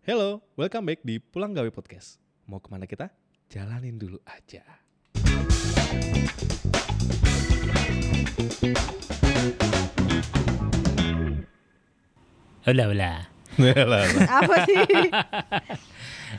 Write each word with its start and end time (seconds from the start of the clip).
Hello, 0.00 0.40
welcome 0.56 0.88
back 0.88 1.04
di 1.04 1.20
Pulang 1.20 1.52
Gawe 1.52 1.68
Podcast. 1.68 2.16
Mau 2.48 2.56
ke 2.56 2.72
mana 2.72 2.88
kita? 2.88 3.12
Jalanin 3.52 4.00
dulu 4.00 4.16
aja. 4.24 4.64
Ulah 12.64 12.86
ulah. 12.88 13.16
Apa 14.40 14.56
sih? 14.64 14.80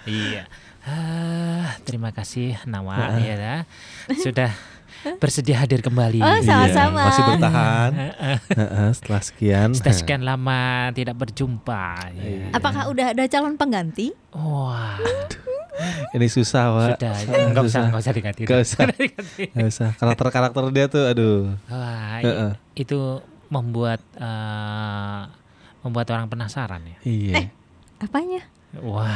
Iya. 0.09 0.49
Ah, 0.81 1.77
terima 1.85 2.09
kasih 2.09 2.57
Nawa 2.65 3.21
ya 3.21 3.37
dah. 3.37 3.61
sudah 4.17 4.49
bersedia 5.17 5.57
hadir 5.57 5.79
kembali. 5.79 6.17
Oh, 6.17 6.39
sama-sama. 6.41 6.99
Iya, 6.99 7.07
masih 7.07 7.23
bertahan. 7.25 7.91
Heeh, 8.59 8.89
setelah 8.91 9.21
sekian. 9.21 9.69
Sudah 9.71 9.93
sekian 9.93 10.21
lama 10.21 10.61
tidak 10.91 11.15
berjumpa. 11.15 11.85
Ya. 12.11 12.49
Apakah 12.51 12.87
udah 12.87 13.11
ada 13.11 13.23
calon 13.25 13.55
pengganti? 13.55 14.13
Wah, 14.31 14.97
Ini 16.11 16.27
susah, 16.27 16.63
Pak. 16.69 16.87
sudah. 16.95 17.15
Enggak 17.47 17.63
usah, 17.63 17.69
Susah. 17.71 17.83
enggak 17.87 18.01
usah 18.01 18.13
diganti. 18.13 18.41
Nggak 18.43 18.61
usah. 18.61 18.79
Nggak 19.51 19.67
usah. 19.67 19.89
Karakter-karakter 19.95 20.63
dia 20.69 20.85
tuh, 20.85 21.03
aduh. 21.03 21.39
Wah, 21.65 22.19
i- 22.19 22.25
Heeh. 22.25 22.51
itu 22.77 22.99
membuat 23.47 23.99
eh, 24.15 25.21
membuat 25.81 26.07
orang 26.09 26.29
penasaran 26.29 26.85
ya. 26.85 26.97
Iya. 27.01 27.49
Apanya? 27.97 28.45
Wah, 28.73 29.11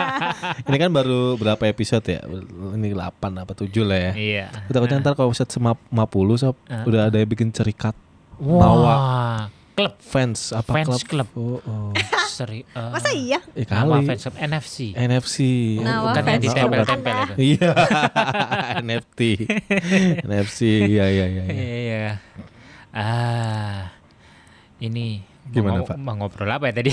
Ini 0.64 0.76
kan 0.78 0.88
baru 0.88 1.36
berapa 1.36 1.60
episode 1.62 2.08
ya? 2.08 2.24
Ini 2.72 2.88
8 2.90 2.96
apa 3.36 3.52
7 3.52 3.68
lah 3.84 4.00
ya. 4.00 4.12
iya. 4.14 4.46
Kita 4.64 4.74
takutnya 4.74 4.96
ntar 4.98 5.12
kalau 5.12 5.28
episode 5.28 5.52
50 5.52 5.92
sob, 6.34 6.56
Heeh. 6.64 6.84
udah 6.84 7.00
ada 7.06 7.16
yang 7.16 7.26
bikin 7.26 7.50
cerikat 7.50 7.92
Wah, 8.38 9.52
klub 9.74 9.92
fans 9.98 10.50
apa 10.50 10.72
Fans 10.72 11.04
klub? 11.04 11.28
club. 11.28 11.28
Oh, 11.34 11.60
oh. 11.60 11.90
seri. 12.30 12.64
eh, 12.64 12.88
Masa 12.88 13.10
iya? 13.10 13.44
Eh, 13.52 13.62
Nama 13.62 13.84
kali. 13.94 14.06
fans 14.06 14.22
club 14.22 14.36
NFC. 14.40 14.76
NFC. 14.94 15.36
Nawa 15.78 16.00
Bukan 16.08 16.16
yang 16.16 16.24
fans 16.24 16.40
club 16.40 16.48
ditempel-tempel 16.48 17.12
Anda. 17.12 17.24
itu. 17.26 17.34
Iya, 17.44 17.72
NFT. 18.86 19.20
NFC, 20.22 20.58
iya 20.88 21.04
iya 21.06 21.26
iya. 21.26 21.42
iya. 21.44 21.52
Iya. 21.52 22.06
Ah, 22.90 23.92
ini 24.78 25.20
Gimana, 25.46 25.82
mau, 25.82 25.84
Pak? 25.84 25.96
mau 25.96 26.14
ngobrol 26.16 26.48
apa 26.48 26.66
ya 26.66 26.74
tadi? 26.74 26.90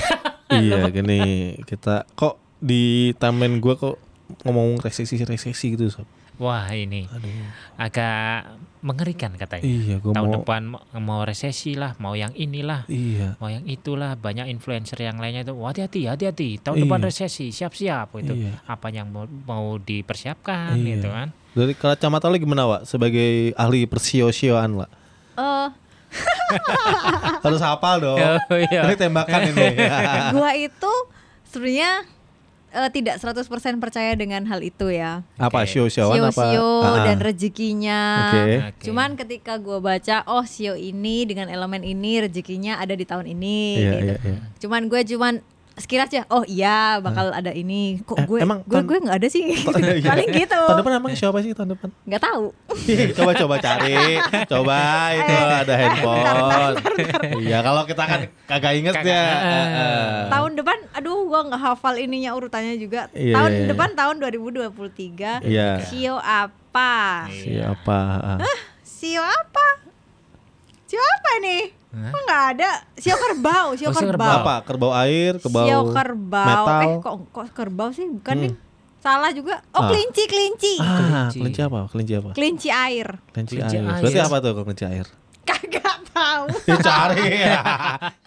Iya, 0.51 0.85
gini 0.89 1.19
kita 1.65 2.05
kok 2.13 2.37
di 2.61 3.13
taman 3.17 3.57
gua 3.57 3.75
kok 3.75 3.97
ngomong 4.45 4.81
resesi-resesi 4.81 5.73
gitu 5.73 5.89
sob. 5.89 6.07
Wah 6.35 6.67
ini 6.75 7.07
Aduh. 7.07 7.31
agak 7.79 8.59
mengerikan 8.83 9.31
katanya. 9.39 9.63
Iya, 9.63 9.95
gua 10.03 10.11
Tahun 10.13 10.27
mau 10.27 10.35
depan 10.35 10.61
mau, 10.99 11.21
resesi 11.23 11.79
lah, 11.79 11.95
mau 11.97 12.11
yang 12.13 12.35
inilah, 12.35 12.83
Iya. 12.91 13.39
mau 13.39 13.47
yang 13.47 13.63
itulah. 13.65 14.13
Banyak 14.19 14.51
influencer 14.51 14.99
yang 14.99 15.17
lainnya 15.17 15.47
itu, 15.47 15.55
Wah, 15.55 15.71
hati-hati, 15.71 16.05
hati-hati. 16.05 16.59
Tahun 16.59 16.75
Iya. 16.77 16.83
depan 16.85 17.01
resesi, 17.01 17.49
siap-siap 17.49 18.13
itu. 18.19 18.35
Iya. 18.35 18.61
Apa 18.67 18.91
yang 18.91 19.09
mau, 19.09 19.25
mau 19.47 19.79
dipersiapkan 19.79 20.75
Iya. 20.75 20.99
gitu 20.99 21.07
kan? 21.07 21.31
Dari 21.55 21.73
kacamata 21.73 22.27
lo 22.27 22.35
gimana, 22.35 22.67
Wak? 22.67 22.81
Sebagai 22.83 23.55
ahli 23.55 23.87
persio-sioan, 23.87 24.75
Wak. 24.75 24.89
Eh, 25.39 25.67
Harus 27.45 27.61
hafal 27.61 27.95
dong. 28.01 28.17
Oh, 28.19 28.57
iya. 28.59 28.87
Ini 28.87 28.95
tembakan 28.95 29.39
ini. 29.51 29.67
gua 30.35 30.51
itu 30.55 30.93
sebenarnya 31.49 32.03
eh, 32.71 32.89
tidak 32.91 33.15
100% 33.17 33.47
percaya 33.79 34.11
dengan 34.13 34.43
hal 34.45 34.59
itu 34.61 34.91
ya. 34.91 35.23
apa 35.39 35.63
Oke. 35.63 35.71
sio-sioan 35.71 36.19
apa? 36.19 36.31
Sio-sio 36.31 36.69
Ah, 36.83 37.03
dan 37.07 37.17
rezekinya. 37.19 38.01
Oke. 38.31 38.41
Oke. 38.71 38.83
Cuman 38.87 39.09
ketika 39.15 39.57
gua 39.57 39.79
baca, 39.79 40.23
oh 40.27 40.43
sio 40.43 40.75
ini 40.75 41.23
dengan 41.25 41.47
elemen 41.47 41.81
ini 41.81 42.23
rezekinya 42.23 42.79
ada 42.79 42.93
di 42.93 43.05
tahun 43.07 43.31
ini. 43.31 43.59
Iya, 43.79 43.91
gitu. 43.91 44.05
iya, 44.05 44.15
iya. 44.21 44.39
Cuman 44.61 44.81
gue 44.91 45.01
cuman 45.05 45.33
sekilas 45.75 46.07
aja, 46.07 46.23
oh 46.27 46.43
iya 46.43 46.97
bakal 46.99 47.29
ada 47.29 47.51
ini. 47.51 47.99
Kok 48.01 48.15
Eh, 48.15 48.25
gue 48.25 48.39
emang 48.41 48.63
gue 48.63 48.79
gue 48.79 48.97
nggak 48.97 49.17
ada 49.19 49.27
sih. 49.27 49.43
Iya. 49.95 50.07
Paling 50.07 50.29
gitu. 50.31 50.55
Tahun 50.57 50.79
depan 50.79 50.93
emang 50.95 51.11
siapa 51.13 51.39
sih 51.39 51.51
tahun 51.51 51.75
depan? 51.75 51.89
Nggak 52.03 52.21
tahu. 52.21 52.45
coba 53.13 53.31
coba 53.33 53.55
cari, 53.57 53.95
coba 54.51 54.77
itu 55.13 55.33
ada 55.35 55.73
handphone. 55.75 56.73
Iya 57.39 57.57
kalau 57.59 57.83
kita 57.83 58.03
kan 58.03 58.19
kagak 58.45 58.73
inget 58.75 58.95
ya. 58.97 59.23
Eh. 59.25 59.35
Heeh. 59.45 60.17
tahun 60.27 60.51
depan 60.55 60.77
aduh 60.93 61.25
gua 61.25 61.43
nggak 61.43 61.61
hafal 61.61 61.95
ininya 61.95 62.31
urutannya 62.31 62.75
juga 62.75 63.07
Iya, 63.11 63.35
tahun 63.35 63.49
iya, 63.51 63.59
iya. 63.61 63.69
depan 63.71 63.89
tahun 63.93 64.15
2023 64.17 65.43
Iya. 65.43 65.69
sio 65.83 66.15
apa 66.17 67.27
Siapa? 67.29 67.99
Ah. 68.39 68.57
sio 68.81 69.21
apa 69.21 69.67
sio 70.85 71.01
apa 71.01 71.31
nih 71.41 71.63
Hah? 71.95 72.11
kok 72.11 72.21
nggak 72.21 72.43
ada 72.51 72.69
sio 72.93 73.15
kerbau 73.15 73.67
sio 73.73 73.87
Oh, 73.87 73.93
kerbau 73.93 74.11
kerbau. 74.11 74.35
Apa? 74.37 74.55
Kerbau 74.61 74.91
air, 74.93 75.33
kerbau 75.37 75.63
sio 75.63 75.79
kerbau 75.89 76.45
metal. 76.45 76.79
eh 76.81 76.95
kok 76.99 77.13
kok 77.31 77.45
kerbau 77.51 77.89
sih 77.89 78.05
bukan 78.05 78.35
Hmm. 78.35 78.43
nih 78.43 78.53
salah 78.97 79.29
juga 79.29 79.61
oh 79.71 79.79
Ah. 79.79 79.87
kelinci 79.87 80.23
kelinci 80.25 80.73
Ah, 80.77 81.29
Kelinci. 81.29 81.37
kelinci 81.39 81.61
apa? 81.61 81.79
Kelinci 81.87 82.13
apa? 82.15 82.29
kelinci 82.31 82.69
air 82.69 83.07
Kelinci, 83.29 83.53
Kelinci 83.55 83.75
air. 83.75 83.85
air. 83.85 84.01
Berarti 84.01 84.19
apa 84.19 84.35
tuh 84.39 84.51
kelinci 84.57 84.85
air? 84.85 85.07
kagak 85.43 85.97
tahu 86.09 86.45
Ya 86.67 86.75
cari 86.79 87.27
ya. 87.47 87.59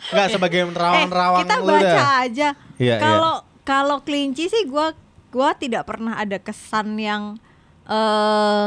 Enggak 0.09 0.27
sebagai 0.31 0.59
eh 0.59 0.67
nerawang-nerawang 0.67 1.43
kita 1.43 1.57
baca 1.61 1.83
dah. 1.85 2.11
aja 2.23 2.49
Iya, 2.77 2.95
kalau 2.97 3.35
kalau 3.63 3.97
kelinci 4.01 4.47
sih 4.47 4.65
gua 4.65 4.95
gua 5.29 5.53
tidak 5.53 5.85
pernah 5.85 6.17
ada 6.17 6.39
kesan 6.39 6.97
yang 6.97 7.37
eh 7.85 8.67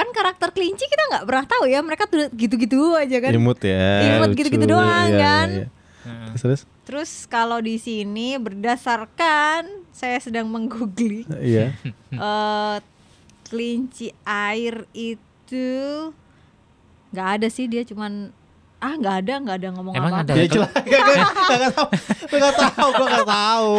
kan 0.00 0.08
karakter 0.10 0.48
kelinci 0.50 0.84
kita 0.84 1.02
nggak 1.10 1.24
pernah 1.24 1.44
tahu 1.44 1.64
ya 1.66 1.80
mereka 1.80 2.04
tuh 2.04 2.32
gitu-gitu 2.32 2.96
aja 2.96 3.20
kan 3.20 3.30
Imut 3.30 3.60
ya. 3.60 4.16
Imut 4.16 4.32
gitu-gitu 4.32 4.64
doang, 4.66 4.88
Iya, 5.06 5.12
iya, 5.12 5.20
kan? 5.20 5.48
iya. 5.50 5.66
Heeh. 6.00 6.26
Terus, 6.26 6.40
terus? 6.40 6.60
terus 6.80 7.10
kalau 7.26 7.60
di 7.60 7.76
sini 7.76 8.34
berdasarkan 8.34 9.68
saya 9.92 10.16
sedang 10.16 10.48
menggugli 10.48 11.28
Iya. 11.28 11.76
eh 12.16 12.76
kelinci 13.44 14.08
air 14.22 14.86
itu 14.90 15.68
nggak 17.10 17.28
ada 17.36 17.46
sih 17.46 17.66
dia 17.66 17.82
cuman 17.82 18.30
ah 18.78 18.94
nggak 18.96 19.16
ada 19.20 19.34
nggak 19.44 19.56
ada 19.60 19.68
ngomong 19.76 19.92
Emang 19.92 20.12
apa 20.14 20.24
ada 20.24 20.32
Ya 20.32 20.46
jelas. 20.46 20.70
Gak 20.88 21.00
gak 21.04 21.18
tahu. 21.20 21.50
Gak 21.50 21.60
tahu. 21.68 21.86
Gue 22.24 22.38
gak 22.40 22.56
tahu. 22.56 22.90
nggak 23.04 23.26
tahu 23.28 23.70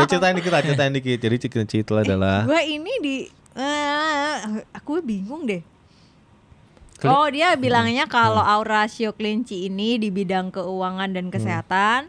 Ya 0.00 0.04
ceritain 0.08 0.34
dikit 0.34 0.52
ceritain 0.56 0.92
dikit. 0.94 1.18
Jadi 1.20 1.36
kelinci 1.44 1.76
itu 1.82 1.92
adalah 1.92 2.48
gue 2.48 2.60
ini 2.64 2.92
di 3.02 3.16
eh, 3.54 4.62
aku 4.74 5.02
bingung 5.02 5.46
deh 5.46 5.62
oh 7.04 7.26
dia 7.28 7.54
bilangnya 7.58 8.08
kalau 8.08 8.40
aura 8.40 8.88
sio 8.88 9.12
kelinci 9.12 9.68
ini 9.68 10.00
di 10.00 10.08
bidang 10.08 10.54
keuangan 10.54 11.10
dan 11.12 11.28
kesehatan 11.28 12.08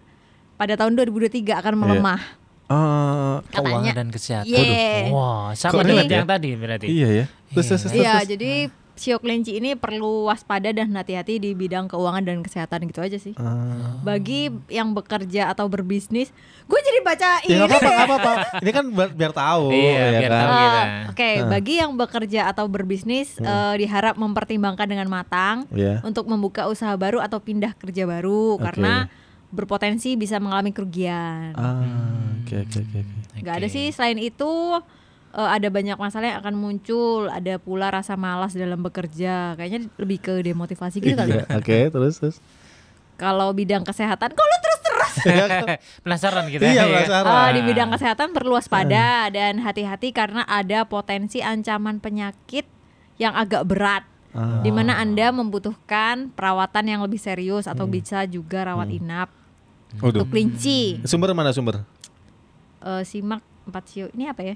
pada 0.56 0.74
tahun 0.80 0.96
2023 0.96 1.62
akan 1.62 1.76
melemah 1.76 2.22
eh 2.66 3.16
Keuangan 3.46 3.54
katanya 3.54 3.92
dan 3.94 4.08
kesehatan. 4.10 4.50
Yeah. 4.50 5.14
Wah, 5.14 5.54
sama 5.54 5.82
Kok 5.82 5.86
dengan 5.86 6.06
ya? 6.10 6.16
yang 6.22 6.28
tadi 6.30 6.50
berarti. 6.58 6.88
iya 6.90 7.10
ya. 7.14 7.26
Terus 7.54 7.66
terus 7.70 7.82
terus. 7.86 7.94
Iya, 7.94 8.14
terus. 8.18 8.28
jadi 8.36 8.52
sio 8.96 9.20
kelinci 9.20 9.56
ini 9.56 9.76
perlu 9.76 10.26
waspada 10.26 10.72
dan 10.72 10.92
hati-hati 10.92 11.36
di 11.36 11.52
bidang 11.52 11.86
keuangan 11.86 12.24
dan 12.24 12.40
kesehatan 12.40 12.88
gitu 12.88 13.00
aja 13.00 13.16
sih. 13.16 13.36
Ah. 13.36 14.00
Bagi 14.02 14.48
yang 14.68 14.92
bekerja 14.92 15.48
atau 15.48 15.68
berbisnis, 15.68 16.32
gue 16.64 16.80
jadi 16.82 17.00
baca 17.02 17.30
Ya 17.42 17.46
ini. 17.46 17.62
apa-apa, 17.62 17.76
deh. 17.78 17.92
nggak 17.92 18.08
apa-apa. 18.08 18.32
Ini 18.58 18.72
kan 18.72 18.86
biar, 18.90 19.10
biar 19.12 19.32
tahu, 19.32 19.64
Iya, 19.70 19.92
ya 19.94 20.08
biar 20.18 20.24
kan. 20.26 20.40
tahu. 20.40 20.50
Ah, 20.50 20.64
Gitu. 20.66 21.10
Oke, 21.12 21.30
bagi 21.46 21.74
yang 21.76 21.92
bekerja 21.94 22.42
atau 22.48 22.66
berbisnis 22.66 23.36
eh, 23.38 23.74
diharap 23.78 24.16
mempertimbangkan 24.16 24.88
dengan 24.88 25.08
matang 25.08 25.68
Iya. 25.70 26.00
untuk 26.02 26.26
membuka 26.26 26.66
usaha 26.66 26.96
baru 26.96 27.20
atau 27.20 27.38
pindah 27.38 27.76
kerja 27.76 28.04
baru 28.04 28.56
Oke. 28.56 28.64
karena 28.64 29.12
berpotensi 29.48 30.16
bisa 30.16 30.36
mengalami 30.38 30.72
kerugian. 30.72 31.52
Ah, 31.54 31.84
oke 32.42 32.56
oke 32.62 32.80
oke. 32.82 33.00
oke. 33.02 33.40
Nggak 33.40 33.56
ada 33.56 33.68
sih 33.68 33.88
selain 33.90 34.18
itu 34.18 34.52
eh, 35.36 35.50
ada 35.60 35.68
banyak 35.68 36.00
masalah 36.00 36.26
yang 36.32 36.40
akan 36.40 36.56
muncul, 36.56 37.28
ada 37.28 37.60
pula 37.60 37.92
rasa 37.92 38.16
malas 38.16 38.56
dalam 38.56 38.80
bekerja. 38.80 39.60
Kayaknya 39.60 39.92
lebih 40.00 40.18
ke 40.24 40.34
demotivasi 40.42 41.04
gitu 41.04 41.16
kali. 41.16 41.36
Iya, 41.36 41.44
Oke, 41.60 41.92
terus 41.92 42.16
terus. 42.24 42.38
Kalau 43.16 43.56
bidang 43.56 43.88
kesehatan, 43.88 44.36
kok 44.36 44.44
lu 44.44 44.58
terus-terus? 44.60 45.14
Iya? 45.26 45.46
Penasaran 46.04 46.46
kita. 46.52 46.68
Iya, 46.68 46.84
ya. 46.84 46.92
penasaran. 46.92 47.32
Eh, 47.32 47.50
di 47.56 47.62
bidang 47.64 47.90
kesehatan 47.96 48.28
perlu 48.36 48.60
waspada 48.60 49.32
dan 49.32 49.64
hati-hati 49.64 50.12
karena 50.12 50.44
ada 50.44 50.84
potensi 50.84 51.40
ancaman 51.40 52.04
penyakit 52.04 52.68
yang 53.16 53.32
agak 53.32 53.64
berat. 53.64 54.04
Ah. 54.36 54.60
Di 54.60 54.72
mana 54.76 55.00
Anda 55.00 55.32
membutuhkan 55.32 56.36
perawatan 56.36 56.92
yang 56.92 57.00
lebih 57.08 57.16
serius 57.16 57.72
atau 57.72 57.88
bisa 57.88 58.28
juga 58.28 58.68
rawat 58.68 58.92
inap. 58.92 59.32
Waduh. 60.04 60.28
Untuk 60.28 60.36
kelinci, 60.36 61.00
Sumber 61.08 61.32
mana 61.32 61.56
sumber? 61.56 61.88
Eh, 62.84 63.04
simak 63.08 63.40
empat 63.66 63.84
sio. 63.90 64.06
Ini 64.14 64.32
apa 64.32 64.42
ya? 64.46 64.56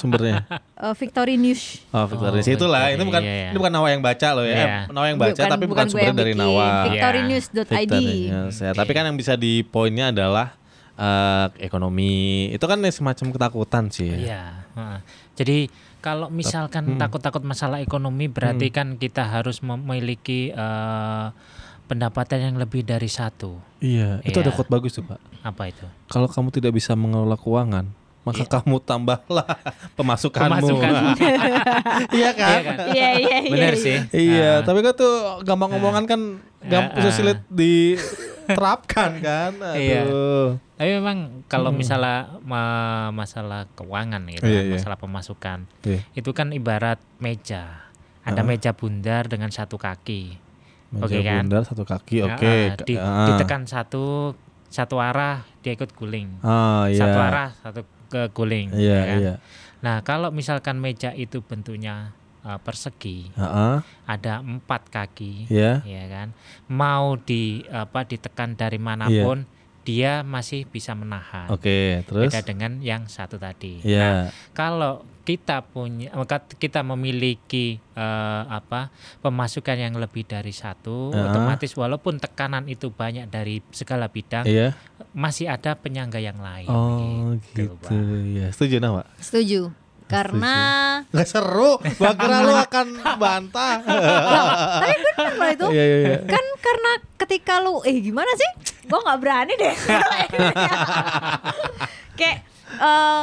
Sumbernya. 0.00 0.44
Eh, 0.76 0.92
Victory 0.92 1.40
News. 1.40 1.80
Oh, 1.88 2.04
Victoria. 2.04 2.36
Oh, 2.36 2.52
Itulah. 2.52 2.92
Ini 2.92 3.00
Victoria, 3.00 3.08
bukan 3.08 3.22
iya, 3.24 3.32
iya. 3.32 3.48
ini 3.48 3.56
bukan 3.56 3.72
Nawa 3.72 3.88
yang 3.96 4.02
baca 4.04 4.28
loh 4.36 4.44
ya. 4.44 4.52
Iya. 4.52 4.66
Eh, 4.68 4.82
Nawa 4.92 5.06
yang 5.08 5.16
baca 5.16 5.40
tapi 5.40 5.64
bukan, 5.64 5.86
gue 5.88 6.00
sumber 6.04 6.12
dari. 6.20 6.32
Nawa. 6.36 6.68
Victorynews.id. 6.92 7.64
Victoria, 7.64 8.40
ya. 8.52 8.70
Tapi 8.76 8.92
kan 8.92 9.04
yang 9.08 9.16
bisa 9.16 9.40
di 9.40 9.64
poinnya 9.64 10.12
adalah 10.12 10.52
eh, 11.00 11.46
ekonomi. 11.64 12.52
Itu 12.52 12.68
kan 12.68 12.76
semacam 12.92 13.26
ketakutan 13.32 13.84
sih. 13.88 14.04
ya. 14.12 14.16
Iya. 14.20 14.42
heeh. 14.76 14.98
Jadi 15.36 15.58
kalau 16.04 16.28
misalkan 16.28 17.00
takut-takut 17.00 17.40
masalah 17.40 17.80
ekonomi 17.80 18.28
berarti 18.28 18.68
kan 18.68 19.00
kita 19.00 19.24
harus 19.24 19.64
memiliki 19.64 20.52
eh, 20.52 21.26
pendapatan 21.86 22.52
yang 22.52 22.56
lebih 22.60 22.82
dari 22.84 23.08
satu. 23.08 23.56
Iya, 23.78 24.20
itu 24.26 24.38
Iya. 24.42 24.50
ada 24.50 24.52
quote 24.52 24.68
bagus 24.68 24.92
tuh, 24.98 25.06
Pak. 25.06 25.20
Apa 25.40 25.70
itu? 25.70 25.86
Kalau 26.10 26.26
kamu 26.26 26.50
tidak 26.50 26.74
bisa 26.74 26.92
mengelola 26.98 27.38
keuangan, 27.38 27.86
maka 28.26 28.42
Iya. 28.42 28.50
kamu 28.50 28.76
tambahlah 28.82 29.46
pemasukanmu. 29.94 30.50
Pemasukan. 30.58 30.92
Iya 32.12 32.30
kan? 32.34 32.50
Iya 32.50 32.58
kan? 32.60 32.76
Iya 32.90 33.08
iya 33.14 33.36
iya. 33.38 33.38
Bener 33.48 33.72
iya. 33.72 33.78
sih. 33.78 33.96
Iya, 34.10 34.50
Ah. 34.52 34.56
tapi 34.60 34.82
kan 34.82 34.92
tuh 34.92 35.14
gampang 35.40 35.70
ngomongan 35.70 36.04
kan 36.04 36.20
gampang 36.60 36.98
Ah, 36.98 37.06
ah. 37.06 37.14
sulit 37.14 37.38
diterapkan 37.48 39.10
kan. 39.18 39.52
Iya. 39.72 40.02
Aduh. 40.04 40.48
Tapi 40.76 40.90
memang 40.92 41.18
kalau 41.46 41.70
misalnya 41.70 42.36
ma- 42.42 43.08
masalah 43.10 43.64
keuangan 43.72 44.20
gitu, 44.28 44.44
Iya, 44.44 44.60
iya. 44.62 44.74
masalah 44.74 44.98
pemasukan, 44.98 45.64
Iya. 45.80 46.00
itu 46.12 46.30
kan 46.30 46.50
ibarat 46.50 47.00
meja. 47.16 47.88
Ada 48.20 48.42
Ah. 48.42 48.44
meja 48.44 48.70
bundar 48.72 49.24
dengan 49.24 49.48
satu 49.48 49.78
kaki. 49.78 50.42
Oke 50.96 51.18
kan? 51.20 51.42
bundar 51.42 51.62
satu 51.62 51.82
kaki, 51.82 52.22
oke. 52.24 52.46
ah, 52.46 52.74
di- 52.80 52.94
Ah. 52.96 53.26
ditekan 53.28 53.64
satu 53.64 54.34
satu 54.66 54.98
arah 54.98 55.42
dia 55.60 55.72
ikut 55.72 55.90
guling. 55.92 56.38
Ah, 56.40 56.86
iya. 56.86 57.00
Satu 57.00 57.18
arah 57.18 57.50
satu 57.56 57.80
ke 58.06 58.30
guling. 58.32 58.72
Iya, 58.72 58.94
ya 58.94 59.02
kan? 59.04 59.18
iya. 59.20 59.34
Nah 59.82 59.96
kalau 60.02 60.32
misalkan 60.32 60.78
meja 60.80 61.12
itu 61.12 61.42
bentuknya 61.44 62.14
uh, 62.42 62.58
persegi, 62.58 63.30
Heeh. 63.34 63.82
ada 64.06 64.40
empat 64.40 64.88
kaki, 64.88 65.50
Iya. 65.50 65.82
ya 65.84 66.04
kan? 66.08 66.28
Mau 66.66 67.18
di 67.18 67.66
apa 67.68 68.06
ditekan 68.06 68.54
dari 68.54 68.78
mana 68.78 69.06
pun, 69.10 69.44
dia 69.86 70.26
masih 70.26 70.66
bisa 70.66 70.98
menahan. 70.98 71.46
Oke, 71.46 72.02
terus 72.02 72.26
Beda 72.34 72.42
dengan 72.42 72.82
yang 72.82 73.06
satu 73.06 73.38
tadi. 73.38 73.78
Nah, 73.78 73.86
Iya. 73.86 74.10
kalau 74.50 75.06
kita 75.22 75.62
punya 75.62 76.10
maka 76.14 76.42
kita 76.42 76.82
memiliki 76.82 77.78
eh, 77.94 78.42
apa 78.50 78.90
pemasukan 79.22 79.78
yang 79.78 79.94
lebih 79.94 80.26
dari 80.26 80.50
satu, 80.50 81.14
Ah. 81.14 81.30
otomatis 81.30 81.70
walaupun 81.72 82.18
tekanan 82.18 82.66
itu 82.66 82.90
banyak 82.90 83.30
dari 83.30 83.62
segala 83.70 84.10
bidang, 84.10 84.42
Iya. 84.44 84.74
masih 85.14 85.46
ada 85.46 85.78
penyangga 85.78 86.18
yang 86.18 86.42
lain. 86.42 86.66
Oh, 86.68 87.38
gitu, 87.54 87.78
gitu. 87.78 87.94
Ya, 88.36 88.50
setuju 88.50 88.82
nah, 88.82 89.00
Pak? 89.00 89.06
Setuju. 89.22 89.70
Karena 90.06 90.56
Gak 91.10 91.26
seru. 91.26 91.82
Gua 91.98 92.14
kira 92.14 92.38
lu 92.46 92.54
akan 92.54 92.86
bantah. 93.18 93.82
tapi 93.82 94.94
benar 95.02 95.30
loh 95.34 95.48
itu. 95.50 95.66
Iya, 95.74 95.84
iya, 95.84 95.96
iya. 95.98 96.18
Kan 96.30 96.44
karena 96.62 96.90
ketika 97.18 97.58
lu 97.58 97.82
eh 97.82 97.98
gimana 97.98 98.30
sih? 98.38 98.50
Gua 98.86 99.02
nggak 99.02 99.18
berani 99.18 99.52
deh. 99.58 99.74
Kayak 102.18 102.38
eh 102.78 103.22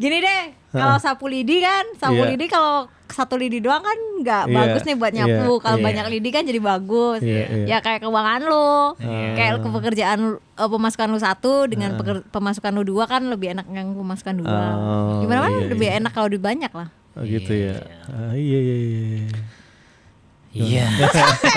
gini 0.00 0.16
deh, 0.18 0.42
kalau 0.72 0.96
sapu 0.96 1.28
lidi 1.28 1.60
kan, 1.60 1.84
sapu 1.94 2.16
Iya. 2.18 2.32
lidi 2.32 2.48
kalau 2.48 2.88
satu 3.06 3.34
lidi 3.34 3.58
doang 3.58 3.82
kan 3.82 3.98
nggak 4.18 4.44
Iya, 4.46 4.54
bagus 4.54 4.82
nih 4.82 4.96
buat 4.96 5.12
nyapu. 5.12 5.52
iya, 5.52 5.60
Kalau 5.60 5.76
iya. 5.76 5.84
banyak 5.84 6.06
lidi 6.08 6.28
kan 6.30 6.42
jadi 6.42 6.56
bagus. 6.58 7.20
Iya, 7.20 7.42
iya. 7.44 7.64
Ya 7.66 7.78
kayak 7.78 8.00
keuangan 8.00 8.40
lu. 8.40 8.72
Iya. 8.96 9.28
Kayak 9.34 9.52
ke 9.58 9.68
pekerjaan 9.68 10.18
lu- 10.24 10.40
eh, 10.40 10.70
pemasukan 10.70 11.08
lu 11.08 11.18
satu 11.18 11.52
dengan 11.66 11.90
peker- 11.94 12.24
pemasukan 12.24 12.72
lu 12.72 12.82
dua 12.86 13.04
kan 13.04 13.20
lebih 13.24 13.52
enak 13.52 13.66
yang 13.68 13.92
pemasukan 13.92 14.34
dua. 14.38 14.62
Oh, 14.72 15.20
Gimana 15.20 15.40
kan 15.42 15.52
iya, 15.52 15.68
lebih 15.68 15.88
iya. 15.90 15.98
enak 15.98 16.12
kalau 16.14 16.26
lebih 16.26 16.40
banyak 16.40 16.72
lah. 16.72 16.88
Oh, 17.12 17.26
gitu 17.26 17.50
ya. 17.50 17.74
Ah, 18.06 18.32
iya, 18.32 18.58
iya, 18.58 18.76
iya. 18.78 19.26
Iya. 20.50 20.90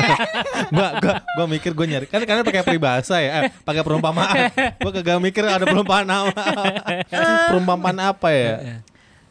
gua, 0.73 1.01
gua, 1.01 1.15
gua 1.25 1.45
mikir 1.47 1.73
gua 1.73 1.85
nyari 1.85 2.05
kan 2.05 2.21
karena 2.21 2.41
pakai 2.41 2.61
peribahasa 2.61 3.17
ya, 3.17 3.31
eh, 3.39 3.43
pakai 3.59 3.81
perumpamaan. 3.81 4.53
Gua 4.77 4.91
kagak 4.91 5.17
mikir 5.17 5.41
ada 5.43 5.65
perumpamaan 5.65 6.05
apa. 6.05 6.43
perumpamaan 7.49 7.97
apa 7.99 8.29
ya? 8.29 8.53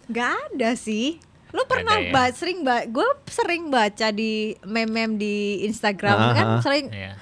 Gak 0.06 0.30
ada 0.50 0.74
sih. 0.74 1.22
Lu 1.52 1.62
pernah 1.62 1.94
Ada 1.94 2.02
ya? 2.02 2.10
ba- 2.10 2.32
sering 2.32 2.58
ba 2.60 2.82
gue 2.82 3.04
sering 3.28 3.68
baca 3.68 4.08
di 4.08 4.56
meme-meme 4.62 5.14
di 5.14 5.36
Instagram 5.62 6.16
Ah, 6.16 6.32
kan 6.32 6.46
ah. 6.48 6.60
sering 6.60 6.88
Iya. 6.88 7.12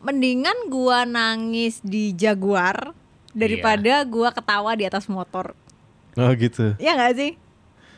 mendingan 0.00 0.70
gua 0.70 1.02
nangis 1.02 1.82
di 1.82 2.14
Jaguar 2.14 2.94
daripada 3.30 4.00
gua 4.04 4.30
ketawa 4.30 4.72
di 4.72 4.86
atas 4.86 5.04
motor. 5.04 5.52
Oh, 6.14 6.30
gitu. 6.32 6.72
Ya 6.78 6.94
nggak 6.94 7.12
sih? 7.12 7.30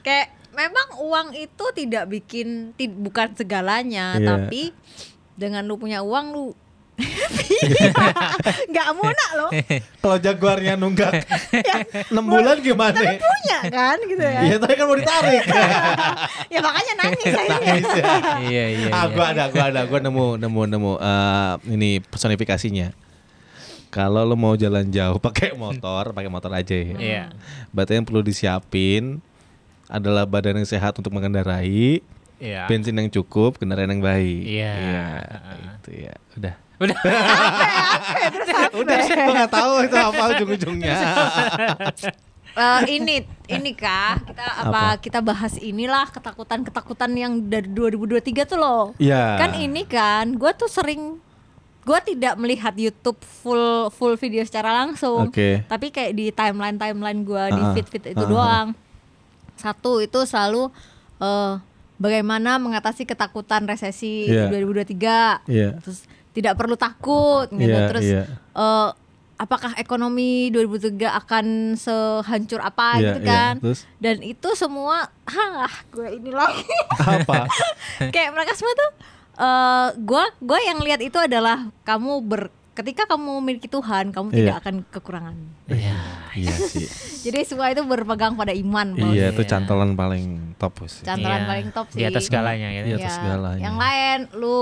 Kayak 0.00 0.32
memang 0.52 0.88
uang 0.99 1.28
itu 1.34 1.64
tidak 1.75 2.04
bikin 2.06 2.49
ti- 2.72 2.87
bukan 2.88 3.32
segalanya, 3.32 4.14
Iya. 4.14 4.26
tapi 4.28 4.72
dengan 5.34 5.64
lu 5.64 5.75
punya 5.75 6.00
uang 6.00 6.26
lu 6.31 6.46
nggak 8.69 8.88
munak 8.93 9.31
loh 9.34 9.50
Kalau 10.02 10.19
jaguarnya 10.19 10.76
nunggak 10.76 11.25
6 12.12 12.20
bulan 12.22 12.60
gimana? 12.60 13.00
punya 13.16 13.58
kan 13.66 13.96
gitu 13.99 14.20
ya 14.20 14.40
Iya, 14.44 14.56
tadi 14.58 14.75
kan 14.75 14.84
mau 14.84 14.94
ditarik. 14.94 15.43
ya 16.46 16.58
makanya 16.60 16.93
nangis. 16.98 17.32
Nangis 17.32 17.87
ya. 17.93 18.05
Iya, 18.43 18.64
iya. 18.76 18.88
ah, 18.90 19.05
iya. 19.05 19.10
gua 19.10 19.25
ada, 19.31 19.44
gua 19.48 19.64
ada, 19.69 19.81
gua 19.84 19.98
nemu, 20.00 20.26
nemu, 20.37 20.60
nemu. 20.69 20.93
eh, 20.96 21.52
ini 21.70 21.90
personifikasinya. 22.02 22.93
Kalau 23.88 24.22
lo 24.22 24.34
mau 24.34 24.55
jalan 24.55 24.88
jauh 24.88 25.16
pakai 25.19 25.52
motor, 25.55 26.12
pakai 26.12 26.28
motor 26.28 26.50
aja 26.50 26.72
ya. 26.72 26.94
Iya. 26.94 27.25
Berarti 27.70 27.93
yang 27.94 28.06
perlu 28.06 28.20
disiapin 28.20 29.20
adalah 29.93 30.25
badan 30.25 30.65
yang 30.65 30.69
sehat 30.69 30.97
untuk 30.97 31.12
mengendarai, 31.12 32.00
Iya. 32.41 32.65
bensin 32.67 32.97
yang 32.97 33.12
cukup, 33.12 33.61
kendaraan 33.61 33.93
yang 33.93 34.00
baik. 34.00 34.41
Iya. 34.49 34.73
itu 35.85 35.91
ya. 36.09 36.15
Udah. 36.41 36.55
Udah. 36.81 36.99
Udah, 38.81 38.99
gua 39.06 39.33
nggak 39.37 39.53
tahu 39.53 39.73
itu 39.87 39.97
apa 40.00 40.23
ujung-ujungnya. 40.35 40.97
Eh, 42.53 43.00
ini 43.00 43.25
ini 43.49 43.73
kah 43.73 44.21
kita 44.21 44.44
apa, 44.44 45.00
kita 45.00 45.25
bahas 45.25 45.56
inilah 45.56 46.05
ketakutan-ketakutan 46.12 47.09
yang 47.17 47.33
dari 47.49 47.65
2023 47.65 48.44
tuh 48.44 48.61
loh. 48.61 48.93
Iya. 49.00 49.41
Kan 49.41 49.56
ini 49.56 49.89
kan 49.89 50.37
gue 50.37 50.53
tuh 50.53 50.69
sering 50.69 51.17
gue 51.83 51.99
tidak 52.12 52.37
melihat 52.37 52.77
YouTube 52.77 53.17
full 53.25 53.89
full 53.97 54.21
video 54.21 54.44
secara 54.44 54.85
langsung. 54.85 55.33
Oke. 55.33 55.65
Tapi 55.65 55.89
kayak 55.89 56.12
di 56.12 56.29
timeline 56.29 56.77
timeline 56.77 57.25
gue 57.25 57.44
di 57.56 57.62
Ah, 57.65 57.67
ah. 57.67 57.75
feed 57.75 57.89
feed 57.89 58.05
itu 58.12 58.21
ah. 58.21 58.29
doang. 58.29 58.67
Satu 59.62 60.03
itu 60.03 60.19
selalu 60.25 60.67
eh 61.19 61.55
bagaimana 61.97 62.59
mengatasi 62.59 63.06
ketakutan 63.06 63.62
resesi 63.62 64.26
Iya. 64.26 64.50
2023. 64.50 65.47
Iya. 65.47 65.79
Terus 65.79 66.03
tidak 66.32 66.59
perlu 66.59 66.75
takut 66.75 67.47
gitu. 67.49 67.70
Iya, 67.70 67.87
Terus 67.87 68.03
iya. 68.05 68.25
eh, 68.53 68.88
apakah 69.38 69.75
ekonomi 69.75 70.50
2003 70.50 70.99
akan 71.17 71.47
sehancur 71.75 72.59
apa 72.59 72.88
Iya, 72.94 73.03
gitu 73.05 73.20
iya. 73.20 73.29
kan? 73.29 73.55
Terus 73.59 73.81
Dan 73.97 74.17
itu 74.20 74.49
semua, 74.55 74.97
hah, 75.25 75.73
gue 75.88 76.08
ini 76.12 76.31
lagi. 76.31 76.67
apa? 77.23 77.47
Kayak 78.08 78.31
mereka 78.32 78.53
semua 78.55 78.73
tuh, 78.73 78.91
eh 79.37 79.88
gue 79.97 80.25
gue 80.41 80.58
yang 80.61 80.79
lihat 80.81 81.00
itu 81.00 81.19
adalah 81.19 81.70
kamu 81.82 82.12
ber 82.20 82.43
ketika 82.72 83.04
kamu 83.04 83.40
memiliki 83.40 83.69
Tuhan, 83.69 84.10
kamu 84.10 84.32
Iya. 84.32 84.36
tidak 84.36 84.56
akan 84.64 84.74
kekurangan. 84.88 85.36
Iya. 85.69 85.98
iya 86.32 86.56
sih. 86.72 86.88
Jadi 87.22 87.44
semua 87.44 87.69
itu 87.69 87.84
berpegang 87.84 88.32
pada 88.32 88.50
iman. 88.50 88.96
Iya, 88.96 89.31
itu 89.31 89.43
Iya. 89.44 89.50
cantolan 89.52 89.93
paling 89.93 90.56
top 90.56 90.81
sih. 90.88 91.05
Cantolan 91.05 91.44
Iya. 91.44 91.48
paling 91.48 91.69
top 91.70 91.86
sih. 91.93 91.98
Di 92.00 92.05
atas 92.08 92.22
segalanya 92.26 92.69
gitu. 92.72 92.86
Di 92.88 92.93
atas 92.96 93.05
Iya. 93.05 93.17
segalanya. 93.20 93.62
Yang 93.62 93.76
lain, 93.76 94.19
lu 94.34 94.58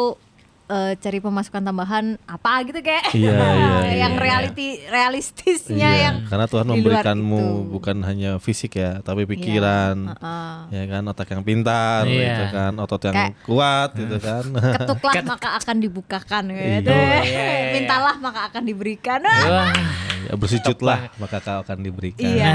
eh, 0.71 0.93
cari 0.95 1.19
pemasukan 1.19 1.59
tambahan 1.61 2.15
apa 2.25 2.53
gitu 2.63 2.79
kayak. 2.79 3.11
Iya, 3.11 3.35
iya, 3.83 3.95
yang 3.99 4.15
iya. 4.15 4.23
reality 4.23 4.69
realistisnya 4.87 5.77
Iya, 5.91 5.91
yang 6.01 6.17
karena 6.25 6.47
Tuhan 6.47 6.67
memberikanmu 6.67 7.43
itu. 7.43 7.69
bukan 7.69 7.97
hanya 8.03 8.31
fisik 8.39 8.77
ya, 8.77 9.03
tapi 9.03 9.27
pikiran, 9.27 10.15
Heeh. 10.15 10.55
ya 10.71 10.85
kan, 10.89 11.03
otak 11.05 11.29
yang 11.29 11.43
pintar, 11.43 12.07
Iya. 12.07 12.23
gitu 12.23 12.45
kan, 12.51 12.73
otot 12.79 13.03
yang 13.03 13.17
Kayak- 13.19 13.37
kuat, 13.43 13.91
gitu 13.93 14.17
kan. 14.17 14.45
ketuklah 14.79 15.15
maka 15.27 15.49
akan 15.59 15.77
dibukakan 15.77 16.45
gitu. 16.49 16.89
Iya. 16.89 17.19
iya, 17.21 17.47
iya. 17.67 17.73
Mintalah 17.75 18.17
maka 18.17 18.41
akan 18.47 18.63
diberikan. 18.63 19.21
Wah, 19.21 19.75
ya, 20.23 20.33
bersujudlah, 20.35 21.11
maka 21.17 21.43
kau 21.43 21.61
akan 21.61 21.79
diberikan. 21.83 22.31
Iya. 22.31 22.55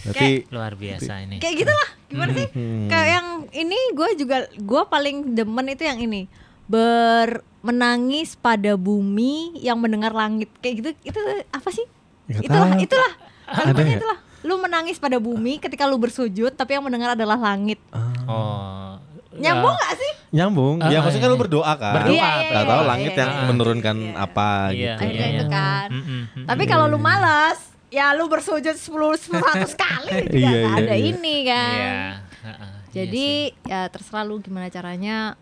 Berarti 0.00 0.48
luar 0.48 0.72
biasa 0.74 1.12
ini. 1.20 1.36
Kayak 1.38 1.54
gitulah. 1.60 1.88
Gimana 2.08 2.30
sih? 2.32 2.48
Hmm. 2.50 2.88
Kayak 2.88 3.08
yang 3.12 3.28
ini 3.52 3.78
gue 3.92 4.08
juga 4.16 4.36
gue 4.48 4.82
paling 4.88 5.36
demen 5.36 5.66
itu 5.68 5.84
yang 5.84 6.00
ini. 6.00 6.24
Ber 6.70 7.28
menangis 7.60 8.38
pada 8.38 8.72
bumi 8.72 9.58
yang 9.58 9.76
mendengar 9.76 10.14
langit. 10.14 10.46
Kayak 10.62 10.74
gitu 10.76 10.88
itu 11.04 11.18
apa 11.50 11.68
sih? 11.68 11.82
Nggak 12.26 12.46
itulah, 12.46 12.70
tahu. 12.70 12.80
itulah. 12.80 13.12
Kalimatnya 13.50 13.90
ya? 13.90 13.98
itulah. 13.98 14.18
Lu 14.40 14.54
menangis 14.56 14.96
pada 14.96 15.18
bumi 15.18 15.58
ketika 15.58 15.84
lu 15.84 15.98
bersujud 15.98 16.54
tapi 16.54 16.72
yang 16.72 16.86
mendengar 16.86 17.12
adalah 17.12 17.36
langit. 17.36 17.82
ah, 17.90 18.06
Oh. 18.24 18.94
Nyambung 19.32 19.72
gak 19.74 19.94
sih? 19.96 20.12
nyambung. 20.30 20.78
Ah, 20.78 20.86
ya 20.86 20.98
ah, 20.98 21.02
maksudnya 21.02 21.22
kan 21.22 21.30
iya. 21.30 21.34
lu 21.34 21.42
berdoa 21.42 21.72
kan. 21.74 21.94
Berdoa, 21.96 22.14
Iya, 22.14 22.30
iya, 22.38 22.52
Gak 22.52 22.64
tahu 22.64 22.80
iya, 22.80 22.86
langit 22.86 23.10
iya, 23.10 23.18
yang 23.18 23.32
iya. 23.32 23.44
menurunkan 23.44 23.96
Iya. 23.96 24.14
apa 24.16 24.48
Iya, 24.70 24.70
gitu. 24.70 25.02
Iya. 25.10 25.26
itu 25.26 25.44
kan. 25.48 25.88
Mm, 25.90 26.00
mm, 26.00 26.22
mm. 26.22 26.46
Tapi 26.46 26.62
kalau 26.64 26.84
lu 26.86 26.98
malas, 27.00 27.58
ya 27.88 28.06
lu 28.12 28.24
bersujud 28.26 28.76
10 28.76 28.86
100 29.18 29.74
kali 29.76 30.12
juga 30.24 30.30
Iya, 30.30 30.50
nggak 30.50 30.70
iya, 30.70 30.78
ada 30.78 30.94
iya. 30.94 31.08
ini 31.08 31.36
kan. 31.42 31.74
Iya. 31.74 31.90
heeh, 32.40 32.70
iya 32.70 32.92
Jadi 32.92 33.26
sih. 33.50 33.66
ya 33.66 33.80
terserah 33.86 34.22
lu 34.22 34.38
gimana 34.38 34.66
caranya 34.68 35.34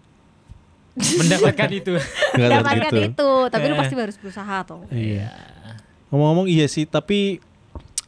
mendapatkan 0.98 1.70
itu. 1.70 1.94
Mendapatkan 2.34 2.90
gitu. 2.90 2.98
itu, 3.14 3.30
tapi 3.48 3.64
lu 3.70 3.74
pasti 3.78 3.94
harus 3.96 4.16
berusaha 4.18 4.56
tuh. 4.66 4.82
Iya. 4.90 5.30
Ngomong-ngomong 6.08 6.46
iya 6.48 6.66
sih, 6.66 6.84
tapi 6.84 7.40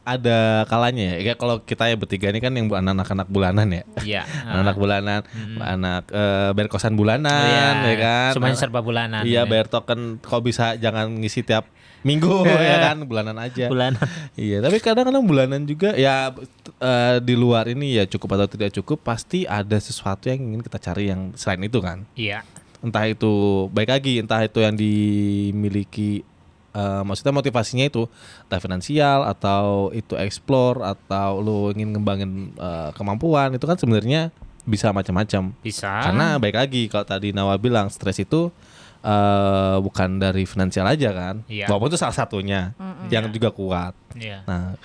ada 0.01 0.65
kalanya 0.67 1.15
ya. 1.15 1.17
Kayak 1.31 1.39
kalau 1.39 1.57
kita 1.63 1.85
ya 1.87 1.97
bertiga 1.97 2.27
ini 2.33 2.41
kan 2.41 2.53
yang 2.57 2.67
bu- 2.67 2.79
anak-anak 2.79 3.29
bulanan 3.29 3.69
ya. 3.71 3.83
Iya. 4.01 4.23
anak 4.49 4.77
bulanan, 4.81 5.21
anak 5.61 6.09
eh, 6.11 6.51
bayar 6.57 6.69
kosan 6.73 6.97
bulanan, 6.97 7.85
ya 7.85 7.97
kan. 8.01 8.33
Semuanya 8.35 8.59
serba 8.59 8.81
bulanan. 8.81 9.23
Iya 9.23 9.45
ya. 9.45 9.49
bayar 9.49 9.67
token 9.69 10.19
kok 10.19 10.41
bisa 10.43 10.75
jangan 10.81 11.21
ngisi 11.21 11.45
tiap 11.45 11.69
minggu 12.01 12.49
ya 12.73 12.77
kan 12.91 13.05
bulanan 13.05 13.37
aja. 13.37 13.69
Bulanan. 13.69 14.01
Iya, 14.33 14.65
tapi 14.65 14.81
kadang-kadang 14.81 15.21
bulanan 15.21 15.69
juga 15.69 15.93
ya 15.93 16.33
eh, 16.81 17.17
di 17.21 17.35
luar 17.37 17.69
ini 17.69 18.01
ya 18.01 18.09
cukup 18.09 18.41
atau 18.41 18.49
tidak 18.49 18.73
cukup 18.81 19.05
pasti 19.05 19.45
ada 19.45 19.77
sesuatu 19.77 20.33
yang 20.33 20.41
ingin 20.41 20.65
kita 20.65 20.81
cari 20.81 21.13
yang 21.13 21.37
selain 21.37 21.61
itu 21.61 21.79
kan. 21.85 22.09
Iya. 22.17 22.41
Entah 22.81 23.05
itu 23.05 23.67
baik 23.73 23.91
lagi, 23.93 24.15
entah 24.25 24.41
itu 24.41 24.59
yang 24.65 24.73
dimiliki 24.73 26.25
eh, 26.73 27.03
maksudnya 27.05 27.35
motivasinya 27.35 27.85
itu 27.85 28.09
entah 28.49 28.61
finansial 28.63 29.27
atau 29.29 29.93
itu 29.93 30.17
explore 30.17 30.81
atau 30.81 31.45
lu 31.45 31.75
ingin 31.77 31.93
ngembangin 31.93 32.57
eh, 32.57 32.91
kemampuan 32.97 33.53
itu 33.53 33.65
kan 33.69 33.77
sebenarnya 33.77 34.33
bisa 34.65 34.93
macam-macam. 34.93 35.53
Bisa. 35.61 36.09
Karena 36.09 36.37
baik 36.41 36.57
lagi 36.57 36.83
kalau 36.89 37.05
tadi 37.05 37.33
Nawa 37.37 37.61
bilang 37.61 37.89
stres 37.93 38.21
itu 38.21 38.53
eh 39.01 39.77
bukan 39.81 40.21
dari 40.21 40.45
finansial 40.45 40.85
aja 40.85 41.09
kan. 41.13 41.37
Iya. 41.49 41.69
Walaupun 41.69 41.89
itu 41.93 41.99
salah 42.01 42.17
satunya 42.17 42.77
yang 43.09 43.33
juga 43.33 43.49
kuat. 43.49 43.97
Iya. 44.13 44.45
Nah, 44.45 44.77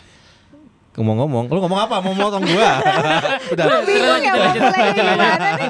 ngomong-ngomong, 0.95 1.51
lu 1.51 1.59
ngomong 1.59 1.79
apa? 1.83 1.99
Mau 1.99 2.15
motong 2.15 2.47
gua? 2.47 2.79
Udah. 3.53 3.65
Bingung 3.83 4.23
ya 4.23 4.31
mau 4.31 4.51
mulai 4.55 4.89
nih? 4.95 5.69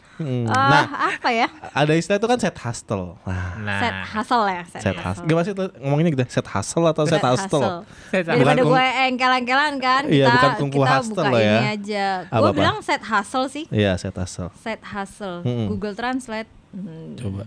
Hmm, 0.14 0.44
eh, 0.44 0.46
Nah, 0.46 0.86
apa 1.10 1.28
ya? 1.28 1.50
ada 1.72 1.92
istilah 1.92 2.16
itu 2.16 2.26
kan 2.26 2.38
set 2.38 2.54
hustle. 2.56 3.18
Nah, 3.22 3.58
Nah. 3.58 3.78
Set 3.78 3.96
hustle 4.10 4.44
ya, 4.44 4.62
set, 4.64 4.80
set 4.82 4.96
hustle. 4.96 5.24
Gimana 5.24 5.42
sih 5.42 5.52
tuh 5.52 5.68
ngomonginnya 5.76 6.10
gitu? 6.12 6.24
Set 6.30 6.46
hustle 6.46 6.86
atau 6.86 7.02
set 7.02 7.18
hustle? 7.18 7.82
Daripada 8.08 8.36
Bukan 8.36 8.56
kung- 8.60 8.72
gue 8.72 8.84
engkel-engkelan 9.04 9.74
kan, 9.76 10.02
Iya, 10.06 10.26
kita 10.28 10.36
bukan 10.36 10.52
kungfu 10.56 10.76
kita 10.76 10.90
hustle 10.92 11.24
buka 11.24 11.34
ya. 11.34 11.50
ini 11.52 11.66
aja. 11.72 12.06
Gue 12.28 12.52
bilang 12.52 12.76
set 12.80 13.02
hustle 13.02 13.46
sih, 13.46 13.64
Iya, 13.68 13.96
set 13.96 14.14
hustle. 14.14 14.54
set 14.56 14.80
hustle. 14.82 15.42
Mm-mm. 15.42 15.66
Google 15.68 15.92
Translate. 15.92 16.50
Hmm, 16.70 17.14
Coba. 17.14 17.42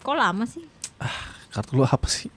Kok 0.00 0.14
lama 0.14 0.44
sih? 0.44 0.64
Kartu 1.48 1.74
lu 1.74 1.82
apa 1.82 2.04
sih? 2.06 2.32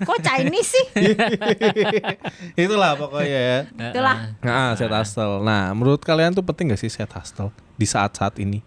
Kok 0.00 0.18
Chinese 0.18 0.72
sih? 0.72 0.86
Itulah 2.58 2.96
pokoknya 2.96 3.40
ya. 3.40 3.58
Itulah. 3.90 4.16
Nah, 4.40 4.74
set 4.74 4.90
hustle. 4.90 5.40
Nah, 5.40 5.70
menurut 5.72 6.00
kalian 6.00 6.32
tuh 6.32 6.42
penting 6.42 6.70
gak 6.70 6.80
sih 6.80 6.88
set 6.88 7.10
hustle 7.10 7.50
di 7.74 7.86
saat-saat 7.86 8.36
ini? 8.38 8.60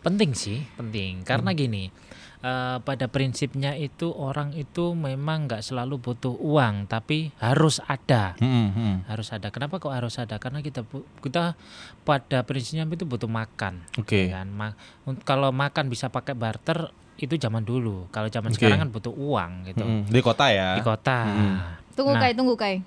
Penting 0.00 0.30
sih, 0.32 0.62
penting. 0.74 1.22
Karena 1.22 1.50
gini, 1.52 1.90
eh, 2.38 2.76
pada 2.78 3.06
prinsipnya 3.06 3.74
itu 3.74 4.08
orang 4.08 4.52
itu 4.52 4.92
memang 4.92 5.44
nggak 5.44 5.60
selalu 5.60 5.98
butuh 5.98 6.32
uang, 6.32 6.86
tapi 6.86 7.34
harus 7.36 7.82
ada. 7.82 8.38
Hmm, 8.38 8.70
hmm. 8.70 8.94
Harus 9.06 9.30
ada. 9.30 9.48
Kenapa 9.48 9.76
kok 9.76 9.90
harus 9.90 10.14
ada? 10.16 10.36
Karena 10.36 10.60
kita 10.60 10.82
bu- 10.82 11.06
kita 11.18 11.58
pada 12.02 12.38
prinsipnya 12.42 12.86
itu 12.86 13.04
butuh 13.04 13.26
makan. 13.26 13.82
Oke. 13.94 14.26
ya 14.26 14.38
kan 14.38 14.48
Ma- 14.48 14.76
un- 15.04 15.18
kalau 15.18 15.50
makan 15.50 15.86
bisa 15.86 16.08
pakai 16.08 16.32
barter 16.32 16.90
itu 17.18 17.34
zaman 17.34 17.60
dulu 17.60 18.06
kalau 18.08 18.30
zaman 18.30 18.48
Oke. 18.48 18.62
sekarang 18.62 18.78
kan 18.78 18.90
butuh 18.90 19.10
uang 19.10 19.66
gitu 19.66 19.82
Hmm, 19.82 20.06
Di 20.06 20.22
kota 20.22 20.46
ya. 20.48 20.78
di 20.78 20.86
kota 20.86 21.26
Mm. 21.26 21.56
Tunggu 21.92 22.14
Nah. 22.14 22.22
Kai, 22.22 22.32
tunggu 22.32 22.54
Kai. 22.54 22.78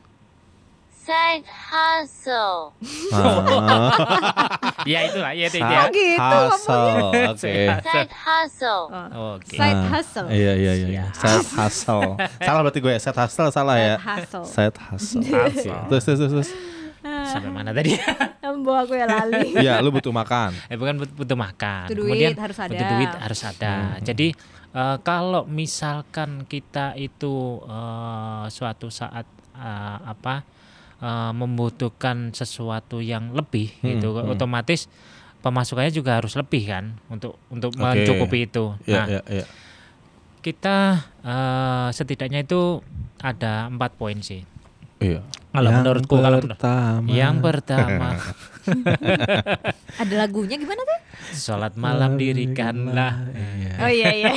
Side 1.01 1.41
hustle. 1.49 2.77
Ah. 3.09 3.89
ya 4.91 5.09
itulah 5.09 5.33
ya 5.33 5.49
itu 5.49 5.57
ya 5.57 5.81
Oh, 5.81 5.89
gitu 5.89 6.21
hustle. 6.45 7.09
Oke. 7.33 7.55
Side 7.81 8.13
hustle. 8.13 8.83
Oh, 8.87 9.33
oke 9.35 9.49
Side 9.49 9.81
Ah, 9.81 9.89
hustle. 9.89 10.27
Iya 10.29 10.53
iya 10.53 10.71
iya. 10.77 10.87
iya. 10.87 11.03
Set 11.11 11.41
hustle. 11.51 12.21
salah 12.45 12.61
berarti 12.61 12.79
gue 12.79 12.93
ya. 12.93 13.01
Set 13.01 13.17
hustle 13.17 13.49
salah 13.49 13.75
ya. 13.75 13.95
Set 13.97 14.05
hustle. 14.05 14.45
Set 14.45 14.75
hustle. 14.77 15.23
Terus 15.89 16.03
terus 16.05 16.19
terus. 16.19 16.31
terus. 16.31 16.49
sampai 17.01 17.49
mana 17.49 17.73
tadi 17.73 17.97
Bawa 18.61 18.85
aku 18.85 18.93
ya 18.93 19.09
lali. 19.09 19.57
Iya, 19.57 19.81
lu 19.81 19.89
butuh 19.89 20.13
makan. 20.13 20.53
eh 20.69 20.77
bukan 20.77 21.01
but- 21.01 21.17
butuh 21.17 21.33
makan 21.33 21.89
Butuh 21.89 21.97
duit, 21.97 22.13
kemudian 22.13 22.37
harus 22.37 22.57
ada. 22.59 22.69
butuh 22.69 22.87
duit 22.93 23.09
harus 23.17 23.41
ada 23.41 23.73
jadi 23.99 24.27
eh, 24.71 24.97
kalau 25.01 25.49
misalkan 25.49 26.45
kita 26.45 26.93
itu 26.93 27.57
eh, 27.65 28.45
suatu 28.47 28.87
saat 28.87 29.25
eh, 29.51 29.97
apa 30.03 30.45
eh, 31.01 31.31
membutuhkan 31.33 32.31
sesuatu 32.31 33.01
yang 33.01 33.33
lebih 33.33 33.73
Hmm, 33.81 33.97
gitu 33.97 34.15
hmm. 34.15 34.31
otomatis 34.31 34.85
pemasukannya 35.41 35.89
juga 35.89 36.21
harus 36.21 36.37
lebih 36.37 36.69
kan 36.69 37.01
untuk 37.09 37.41
untuk 37.49 37.73
Oke. 37.73 37.81
mencukupi 37.81 38.45
itu 38.45 38.77
Iya 38.85 38.93
nah 38.93 39.05
iya 39.09 39.21
iya. 39.27 39.45
kita 40.39 40.77
eh, 41.21 41.87
setidaknya 41.91 42.41
itu 42.41 42.81
ada 43.21 43.69
empat 43.69 43.93
poin 43.93 44.17
sih. 44.21 44.41
Iya. 44.97 45.21
Kalau 45.49 45.69
Yang 45.69 45.77
menurutku, 45.81 46.15
kalau 46.15 46.39
pertama. 46.39 47.07
Yang 47.09 47.35
pertama, 47.41 48.09
Ada 50.01 50.13
lagunya 50.15 50.55
gimana 50.57 50.81
tuh? 50.81 50.99
sholat 51.33 51.73
malam 51.73 52.17
dirikanlah. 52.17 53.13
Iya. 53.33 53.73
Oh 53.81 53.91
iya 53.91 54.09
iya. 54.13 54.33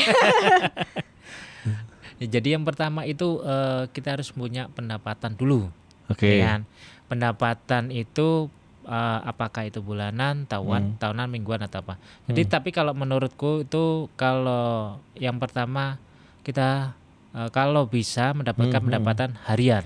Ya, 2.16 2.26
Jadi 2.34 2.48
yang 2.54 2.64
pertama 2.64 3.04
itu 3.04 3.40
eh, 3.40 3.88
kita 3.92 4.16
harus 4.16 4.32
punya 4.32 4.68
pendapatan 4.72 5.36
dulu, 5.36 5.68
Oke. 6.06 6.40
ya 6.40 6.56
kan? 6.56 6.60
Pendapatan 7.06 7.88
itu 7.88 8.48
eh, 8.84 9.18
apakah 9.22 9.64
itu 9.64 9.80
bulanan, 9.80 10.44
tahunan, 10.44 10.98
tahunan, 10.98 11.28
mingguan 11.28 11.62
atau 11.62 11.80
apa? 11.80 11.94
Jadi 12.26 12.42
tapi 12.44 12.68
kalau 12.68 12.92
menurutku 12.92 13.62
itu 13.62 14.08
kalau 14.14 14.98
yang 15.14 15.38
pertama 15.38 15.96
kita 16.42 16.92
eh, 17.32 17.48
kalau 17.48 17.86
bisa 17.86 18.32
mendapatkan 18.32 18.68
Hmm, 18.68 18.80
hmm. 18.80 18.86
pendapatan 18.90 19.30
harian, 19.46 19.84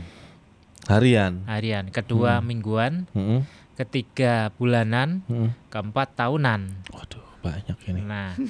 Harian. 0.89 1.45
harian. 1.45 1.85
Kedua 1.93 2.41
mingguan, 2.41 3.05
Heeh. 3.13 3.45
ketiga 3.77 4.49
bulanan, 4.57 5.21
Heeh. 5.29 5.53
keempat 5.69 6.17
tahunan. 6.17 6.89
Waduh, 6.91 7.28
banyak 7.49 7.79
ini. 7.89 8.01
Nah, 8.03 8.31
Ya, 8.35 8.45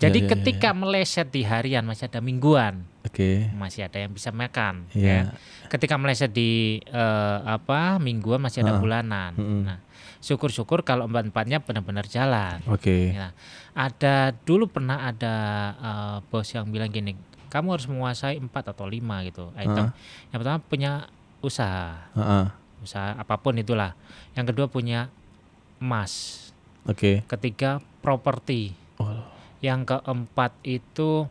jadi 0.08 0.18
ya, 0.20 0.24
ya, 0.24 0.30
ketika 0.36 0.70
meleset 0.70 1.28
di 1.28 1.42
harian 1.42 1.82
masih 1.82 2.06
ada 2.06 2.20
mingguan, 2.20 2.84
Oke. 3.02 3.48
masih 3.52 3.86
ada 3.86 3.96
yang 3.98 4.10
bisa 4.10 4.28
makan. 4.28 4.84
Iya. 4.92 5.32
ya. 5.32 5.68
Ketika 5.68 5.96
meleset 5.96 6.30
di 6.30 6.78
eh, 6.84 7.38
apa 7.42 7.96
mingguan 7.96 8.38
masih 8.38 8.62
ada 8.62 8.76
Ah, 8.76 8.80
bulanan. 8.80 9.32
mm-mm. 9.34 9.60
Nah, 9.64 9.78
syukur-syukur 10.20 10.80
kalau 10.82 11.04
empat 11.04 11.28
empatnya 11.28 11.58
benar-benar 11.60 12.04
jalan. 12.04 12.60
Oke. 12.66 13.12
Ya. 13.12 13.32
Ada 13.72 14.32
dulu 14.44 14.68
pernah 14.68 15.04
ada 15.04 15.34
eh, 15.76 16.16
bos 16.28 16.46
yang 16.48 16.68
bilang 16.68 16.88
gini, 16.88 17.16
kamu 17.48 17.74
harus 17.74 17.86
menguasai 17.86 18.36
empat 18.36 18.70
atau 18.70 18.84
lima 18.84 19.22
gitu 19.22 19.50
item. 19.54 19.90
Yang 20.30 20.38
pertama 20.38 20.58
punya 20.60 20.92
usaha, 21.38 22.08
Heeh. 22.16 22.46
usaha 22.80 23.14
apa 23.14 23.34
pun 23.36 23.54
itulah. 23.54 23.92
Yang 24.32 24.54
kedua 24.54 24.66
punya 24.66 25.06
emas. 25.76 26.43
Oke. 26.84 27.24
Ketiga 27.24 27.70
properti. 27.98 28.72
Waduh. 28.96 29.24
Yang 29.58 29.80
keempat 29.90 30.52
itu 30.62 31.24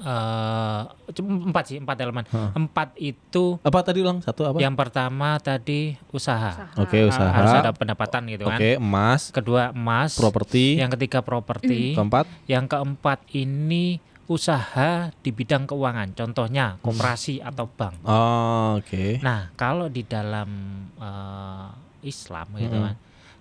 eh 0.00 0.80
cuma 1.12 1.28
empat 1.44 1.64
sih 1.66 1.76
empat 1.76 1.96
elemen. 1.98 2.24
Hah. 2.26 2.52
Empat 2.54 2.96
itu 2.96 3.60
Apa 3.60 3.80
tadi 3.82 4.00
ulang 4.00 4.24
satu 4.24 4.48
apa? 4.48 4.56
yang 4.56 4.72
pertama 4.72 5.36
tadi 5.38 5.92
usaha. 6.08 6.72
Oke, 6.74 6.96
Ha- 6.98 7.06
usaha. 7.06 7.28
Harus 7.30 7.52
ada 7.54 7.72
pendapatan 7.72 8.24
gitu 8.26 8.48
kan. 8.48 8.56
Oke, 8.56 8.70
emas, 8.76 9.28
Kedua 9.28 9.68
emas. 9.70 10.16
properti. 10.16 10.80
Yang 10.80 10.96
ketiga 10.96 11.20
properti. 11.20 11.92
Keempat, 11.92 12.24
Yang 12.46 12.64
keempat 12.70 13.18
ini 13.34 14.00
usaha 14.24 15.12
di 15.16 15.30
bidang 15.30 15.66
keuangan. 15.66 16.14
Contohnya 16.14 16.66
Hmm. 16.72 16.80
koperasi 16.82 17.40
atau 17.40 17.68
bank. 17.68 18.00
oh, 18.02 18.80
oke. 18.80 19.20
Nah 19.20 19.52
kalau 19.52 19.88
di 19.88 20.00
dalam 20.00 20.48
eh, 20.96 21.68
Islam 22.02 22.48
gitu 22.56 22.72
Mm-mm. 22.72 22.86
kan, 22.86 22.96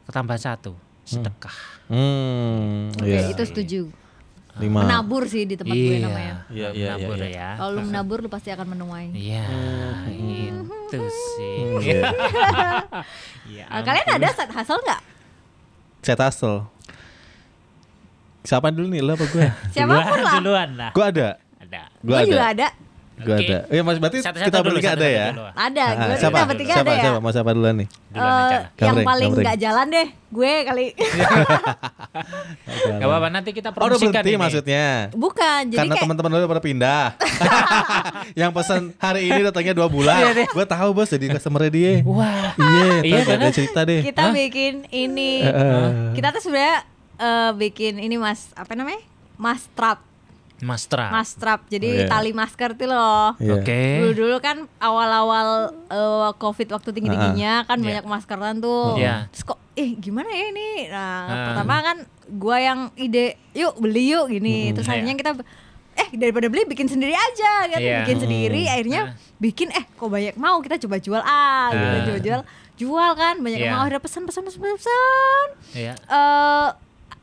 ketambah 0.09 0.35
satu 0.35 0.73
sedekah. 1.05 1.53
Hmm, 1.85 2.89
Oke, 2.91 3.05
iya. 3.07 3.29
itu 3.29 3.43
setuju. 3.43 3.81
Lima. 4.57 4.83
Menabur 4.83 5.23
sih 5.23 5.45
di 5.45 5.53
tempat 5.53 5.71
gue 5.71 5.97
namanya. 5.99 6.43
Iya, 6.49 6.67
iya, 6.71 6.91
menabur 6.97 7.15
iya, 7.15 7.29
ya. 7.29 7.49
Kalau 7.55 7.71
lu 7.71 7.81
menabur 7.85 8.17
lu 8.19 8.27
pasti 8.27 8.49
akan 8.49 8.67
menuai. 8.67 9.07
Iya, 9.11 9.45
Hmm. 9.45 10.65
itu 10.83 10.99
sih. 11.07 11.55
Hmm, 11.55 11.79
iya. 11.85 12.01
Ya 13.47 13.65
Eh, 13.69 13.81
kalian 13.81 14.07
ada 14.11 14.27
set 14.29 14.49
hustle 14.49 14.81
nggak? 14.81 15.01
Set 16.01 16.19
hustle. 16.19 16.65
Siapa 18.41 18.67
dulu 18.69 18.89
nih, 18.89 18.99
lo 18.99 19.13
apa 19.13 19.25
gue? 19.25 19.47
Siapa 19.69 19.93
pun 19.93 20.01
Duluan, 20.01 20.19
lah. 20.19 20.33
Duluan 20.35 20.69
lah. 20.75 20.91
gue 20.91 21.05
ada. 21.05 21.27
Ada. 21.59 21.81
Gue 22.01 22.11
Gue 22.11 22.21
juga 22.27 22.45
ada. 22.49 22.67
Ada. 23.19 23.25
Gue 23.25 23.35
Oke. 23.35 23.45
ada. 23.45 23.57
Iya, 23.67 23.81
mas 23.81 23.97
berarti 23.97 24.17
Satu-satu 24.19 24.47
kita 24.47 24.57
dulu, 24.57 24.67
bertiga 24.71 24.89
ada 24.91 25.07
ya. 25.09 25.27
dulu. 25.29 25.43
Ada. 25.51 25.83
Ah, 25.85 25.95
Gue 25.99 26.15
siapa? 26.15 26.31
kita 26.33 26.47
bertiga 26.47 26.71
siapa? 26.71 26.81
ada 26.81 26.91
ya. 26.91 27.03
Siapa? 27.03 27.19
Mau 27.19 27.31
siapa 27.31 27.49
duluan 27.51 27.75
nih? 27.75 27.87
Duluan 28.09 28.31
Eh, 28.31 28.39
aja. 28.41 28.59
yang 28.81 28.97
paling 29.03 29.29
nggak 29.35 29.57
jalan 29.59 29.85
deh, 29.89 30.07
gue 30.09 30.53
kali. 30.63 30.85
Gak 32.89 33.03
apa-apa 33.03 33.27
nanti 33.29 33.49
kita 33.51 33.69
Oh, 33.71 33.75
promosikan 33.75 34.11
berhenti 34.13 34.29
ini. 34.29 34.39
maksudnya. 34.39 34.85
Bukan, 35.13 35.61
jadi 35.67 35.77
Karena 35.77 35.93
kayak 35.93 36.03
teman-teman 36.05 36.29
lu 36.33 36.47
pada 36.47 36.61
pindah. 36.61 37.05
yang 38.39 38.51
pesan 38.51 38.95
hari 38.95 39.21
ini 39.25 39.39
datangnya 39.41 39.73
dua 39.73 39.87
bulan. 39.87 40.19
gue 40.33 40.65
tahu 40.65 40.89
bos 40.91 41.07
jadi 41.07 41.25
customer 41.31 41.67
dia. 41.67 42.01
Wah. 42.01 42.55
Iya, 42.55 42.87
Iya, 43.01 43.19
iya 43.21 43.35
ada 43.37 43.49
cerita 43.49 43.83
deh. 43.83 44.01
kita 44.01 44.31
bikin 44.31 44.87
ini. 44.89 45.43
Eh, 45.43 45.89
Kita 46.13 46.31
tuh 46.31 46.41
sebenarnya 46.41 46.83
eh, 47.17 47.51
bikin 47.53 47.97
ini 47.97 48.15
mas 48.15 48.51
apa 48.53 48.73
namanya? 48.73 49.01
Mas 49.35 49.67
trap, 49.71 50.03
Mas 50.59 50.83
Tra. 50.85 51.07
mas 51.09 51.31
trap. 51.33 51.63
Jadi 51.65 51.87
Oh, 51.87 51.99
iya. 52.01 52.07
tali 52.07 52.31
masker 52.31 52.75
tuh 52.75 52.87
loh. 52.87 53.31
Iya. 53.37 53.53
Oke. 53.57 53.81
Dulu 53.99 54.11
dulu 54.13 54.35
kan 54.39 54.57
awal-awal 54.77 55.47
eh, 55.85 56.29
covid 56.35 56.67
waktu 56.69 56.89
tinggi 56.91 57.09
tingginya 57.09 57.63
kan 57.63 57.77
Iya. 57.77 57.85
banyak 58.01 58.05
maskeran 58.05 58.55
tuh. 58.57 58.95
Iya. 58.95 59.27
Terus 59.29 59.43
kok 59.45 59.59
eh 59.73 59.95
gimana 59.95 60.27
ya 60.27 60.45
ini? 60.49 60.69
Nah 60.87 61.19
Ah. 61.23 61.45
pertama 61.47 61.75
kan 61.81 61.97
gua 62.29 62.57
yang 62.57 62.79
ide 62.93 63.35
yuk 63.51 63.75
beli 63.77 64.11
yuk 64.11 64.27
gini. 64.29 64.71
Terus 64.71 64.85
Iya. 64.85 64.93
akhirnya 64.95 65.15
kita 65.15 65.31
eh 65.95 66.09
daripada 66.13 66.47
beli 66.47 66.63
bikin 66.65 66.87
sendiri 66.87 67.11
aja 67.11 67.51
kan 67.67 67.75
Iya. 67.77 68.03
bikin 68.03 68.17
sendiri 68.19 68.63
akhirnya 68.65 69.01
bikin 69.37 69.67
eh 69.69 69.83
kok 69.89 70.07
banyak 70.07 70.35
mau 70.35 70.59
kita 70.59 70.75
coba 70.77 70.95
jual 70.97 71.19
ah 71.19 71.67
gitu 71.69 71.83
Ah. 71.85 72.03
jual 72.05 72.19
jual 72.19 72.41
jual 72.77 73.11
kan 73.13 73.35
banyak 73.37 73.59
yang 73.59 73.71
Iya. 73.71 73.77
mau 73.77 73.83
ada 73.85 73.99
pesan 73.99 74.23
pesan 74.23 74.43
pesan 74.43 74.59
pesan 74.61 75.47
Iya. 75.73 75.93
eh 75.99 76.67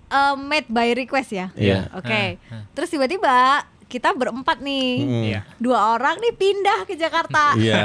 eh, 0.08 0.34
made 0.36 0.68
by 0.68 0.92
request 0.92 1.30
ya 1.30 1.46
Iya. 1.52 1.90
oke 1.92 2.06
Ah, 2.42 2.52
ah. 2.52 2.62
terus 2.72 2.88
tiba-tiba 2.88 3.62
kita 3.86 4.10
berempat 4.12 4.58
nih 4.58 4.88
Mm. 4.98 5.22
Iya. 5.25 5.40
dua 5.56 5.92
orang 5.92 6.18
nih 6.18 6.32
pindah 6.32 6.82
ke 6.82 6.94
Jakarta 6.94 7.54
Iya. 7.58 7.82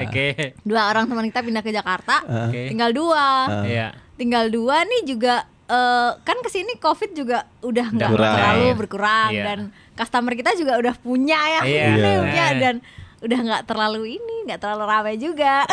Oke. 0.00 0.56
dua 0.62 0.88
orang 0.88 1.04
teman 1.04 1.24
kita 1.24 1.40
pindah 1.40 1.60
ke 1.60 1.70
Jakarta 1.70 2.20
Ah. 2.22 2.48
Oke. 2.48 2.68
tinggal 2.68 2.90
dua 2.90 3.26
Ah. 3.44 3.62
Iya. 3.62 3.88
tinggal 4.14 4.48
dua 4.48 4.82
nih 4.82 5.02
juga 5.06 5.34
eh, 5.64 6.10
kan 6.18 6.36
ke 6.38 6.48
sini 6.48 6.76
covid 6.76 7.12
juga 7.12 7.44
udah 7.60 7.86
nggak 7.90 8.10
terlalu 8.10 8.66
berkurang 8.74 9.30
Iya. 9.30 9.44
dan 9.44 9.58
customer 9.94 10.32
kita 10.32 10.52
juga 10.52 10.76
udah 10.76 10.94
punya 10.94 11.40
ya 11.40 11.60
Iya. 11.62 11.84
Udah 11.90 12.10
Iya. 12.10 12.20
punya 12.20 12.44
dan 12.58 12.74
udah 13.24 13.38
nggak 13.40 13.62
terlalu 13.64 14.02
ini 14.14 14.36
nggak 14.44 14.58
terlalu 14.58 14.84
ramai 14.84 15.14
juga 15.16 15.64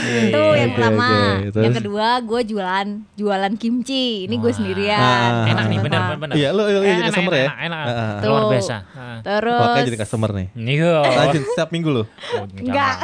itu 0.00 0.32
Iya, 0.32 0.56
yang 0.56 0.70
oke, 0.70 0.76
pertama 0.78 1.08
oke. 1.36 1.48
Terus? 1.50 1.62
yang 1.62 1.74
kedua 1.74 2.08
gue 2.22 2.40
jualan 2.46 2.86
jualan 3.12 3.52
kimchi 3.54 4.24
ini 4.24 4.34
gue 4.34 4.48
sendirian 4.50 4.96
Ah. 4.96 5.44
Enak 5.46 5.64
nih 5.66 5.76
Apa. 5.76 5.84
benar 5.84 6.00
benar 6.02 6.18
benar. 6.18 6.34
Iya, 6.34 6.48
lu- 6.50 6.64
lu 6.64 6.80
jadi 6.80 6.88
Enak, 6.90 7.06
customer 7.06 7.32
ya? 7.32 7.44
enak, 7.44 7.56
Enak. 7.60 7.80
Ah, 7.82 7.92
ah. 7.92 8.18
Luar 8.22 8.42
biasa. 8.48 8.76
Ah. 8.90 9.18
terus 9.20 9.60
Makanya 9.62 9.84
jadi 9.86 9.98
customer 10.00 10.30
nih. 10.32 10.46
Iya. 10.54 10.94
Lanjut 11.04 11.42
setiap 11.46 11.70
minggu 11.70 11.88
lo. 11.90 12.02
Oh, 12.02 12.44
Enggak. 12.50 12.94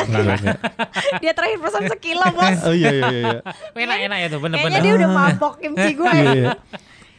dia 1.23 1.33
terakhir 1.33 1.59
pesan 1.59 1.83
sekilo 1.87 2.25
bos 2.31 2.59
Oh 2.63 2.73
iya 2.73 2.91
iya 2.91 3.09
iya. 3.13 3.39
Enak 3.85 3.99
enak 4.03 4.19
ya 4.19 4.29
tuh 4.29 4.41
bener 4.41 4.57
kayaknya 4.57 4.73
bener. 4.75 4.87
dia 4.87 4.93
udah 4.97 5.09
mabok 5.11 5.55
kimchi 5.59 5.91
gue 5.93 6.09
Iya, 6.09 6.25
iya. 6.35 6.51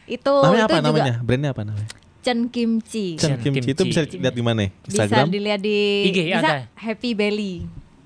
itu 0.08 0.34
Namanya 0.36 0.58
itu 0.58 0.66
apa 0.66 0.78
juga 0.80 0.88
namanya? 0.90 1.14
Brandnya 1.20 1.50
apa 1.52 1.62
namanya? 1.62 1.88
Chen 2.28 2.40
Kimchi 2.46 3.16
Chen 3.16 3.40
Kimchi 3.40 3.72
itu 3.72 3.82
bisa 3.82 4.04
Kimchi. 4.04 4.20
lihat 4.20 4.34
di 4.34 4.44
mana? 4.44 4.60
ya? 4.60 4.70
bisa 4.84 5.02
Instagram? 5.02 5.26
dilihat 5.32 5.60
di 5.60 5.78
IG 6.06 6.18
bisa 6.28 6.44
ada. 6.44 6.56
Happy 6.74 7.10
Belly 7.12 7.54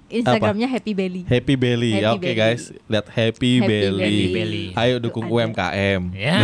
Instagramnya 0.07 0.69
Happy 0.69 0.93
Belly 0.93 1.25
Happy 1.25 1.55
Belly. 1.57 1.91
Happy 1.91 2.05
Ya, 2.05 2.13
Oke 2.13 2.21
Belly. 2.23 2.37
guys, 2.37 2.63
lihat 2.85 3.09
Happy, 3.09 3.53
Happy 3.57 3.67
Belly. 3.67 4.05
Happy 4.05 4.27
Belly. 4.31 4.65
Ayo 4.77 5.01
dukung 5.01 5.25
Ada. 5.25 5.33
UMKM. 5.35 6.03
Ya. 6.13 6.37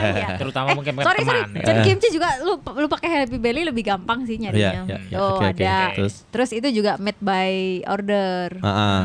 Iya. 0.00 0.28
Terutama 0.38 0.66
Eh, 0.70 0.74
mungkin 0.78 0.92
sorry 0.96 1.20
sorry 1.20 1.42
teman. 1.42 1.58
Chen 1.60 1.74
Eh. 1.74 1.84
Kimchi 1.84 2.08
juga 2.08 2.38
lu 2.38 2.56
lu 2.62 2.86
pakai 2.86 3.08
Happy 3.20 3.36
Belly 3.36 3.66
lebih 3.66 3.82
gampang 3.84 4.22
sih 4.22 4.38
nyarinya 4.38 4.86
iya, 4.86 4.96
iya. 5.02 5.10
tuh 5.10 5.26
Oke, 5.36 5.42
oke. 5.42 5.58
ada 5.58 5.76
Terus? 5.92 6.14
terus 6.30 6.50
itu 6.54 6.68
juga 6.72 6.96
made 6.96 7.18
by 7.18 7.50
order 7.84 8.46
Ah, 8.56 8.70
ah. 8.70 9.02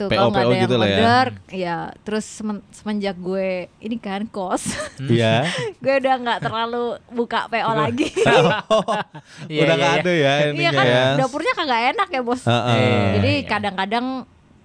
Tuh 0.00 0.06
PO, 0.06 0.16
kalau 0.16 0.30
nggak 0.30 0.40
ada 0.40 0.48
yang 0.50 0.62
gitu 0.62 0.74
lah 0.74 0.86
ya. 0.86 0.96
order 0.96 1.26
ya 1.50 1.76
terus 2.00 2.24
semen- 2.24 2.64
semenjak 2.70 3.12
gue 3.14 3.48
ini 3.78 3.96
kan 3.96 4.24
kos 4.26 4.72
Iya. 4.98 5.44
gue 5.82 5.94
udah 5.96 6.14
nggak 6.16 6.38
terlalu 6.40 6.84
buka 7.10 7.44
PO 7.46 7.70
lagi 7.70 8.08
Iya, 9.52 9.60
Udah 9.60 9.68
iya, 9.68 9.76
nggak 9.76 9.92
iya. 9.92 10.00
ada 10.00 10.12
ya 10.12 10.32
iya 10.50 10.70
kan 10.70 10.84
ya. 10.84 11.04
dapurnya 11.16 11.52
kagak 11.52 11.80
enak 11.92 12.08
ya 12.08 12.20
bos 12.20 12.42
ah. 12.44 12.72
Iya, 12.72 12.96
jadi 13.14 13.32
kadang-kadang 13.44 14.06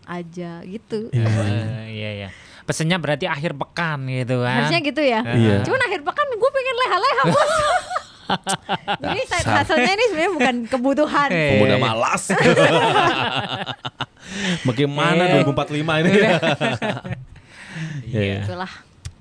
aja 0.06 0.52
gitu 0.64 1.00
Iya. 1.10 1.28
Eh, 1.28 1.86
Iya 1.92 2.10
iya. 2.16 2.30
Pesennya 2.64 2.98
berarti 2.98 3.26
akhir 3.26 3.54
pekan 3.54 4.08
gitu 4.08 4.42
kan. 4.42 4.58
harusnya 4.64 4.80
gitu 4.82 5.00
ya 5.00 5.22
Iya. 5.22 5.62
cuman 5.62 5.82
akhir 5.84 6.02
pekan 6.02 6.28
gue 6.32 6.50
pengen 6.52 6.76
leha-leha 6.80 7.24
bos 7.28 7.54
jadi 9.06 9.22
side 9.24 9.46
hustle-nya 9.46 9.92
ini 9.92 10.06
sebenarnya 10.08 10.34
bukan 10.34 10.56
kebutuhan. 10.66 11.30
Pemuda 11.30 11.78
malas. 11.78 12.34
Bagaimana 14.64 15.22
Eh. 15.28 15.44
2045 15.44 16.02
ini? 16.02 16.12
Iya. 18.08 18.48
itulah 18.48 18.72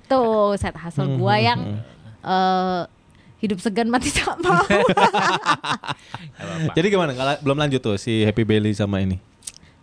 tuh 0.05 0.55
side 0.55 0.77
hustle 0.77 1.05
Hmm, 1.05 1.17
gue 1.17 1.35
yang 1.37 1.59
eh, 2.21 2.81
hidup 3.37 3.59
segan 3.59 3.89
mati 3.89 4.07
tak 4.09 4.31
mau 4.39 4.63
Jadi 6.71 6.87
gimana? 6.87 7.11
Belum 7.37 7.57
lanjut 7.57 7.77
tuh 7.77 7.95
si 7.95 8.23
Happy 8.23 8.43
Belly 8.43 8.71
sama 8.71 8.99
ini. 8.99 9.19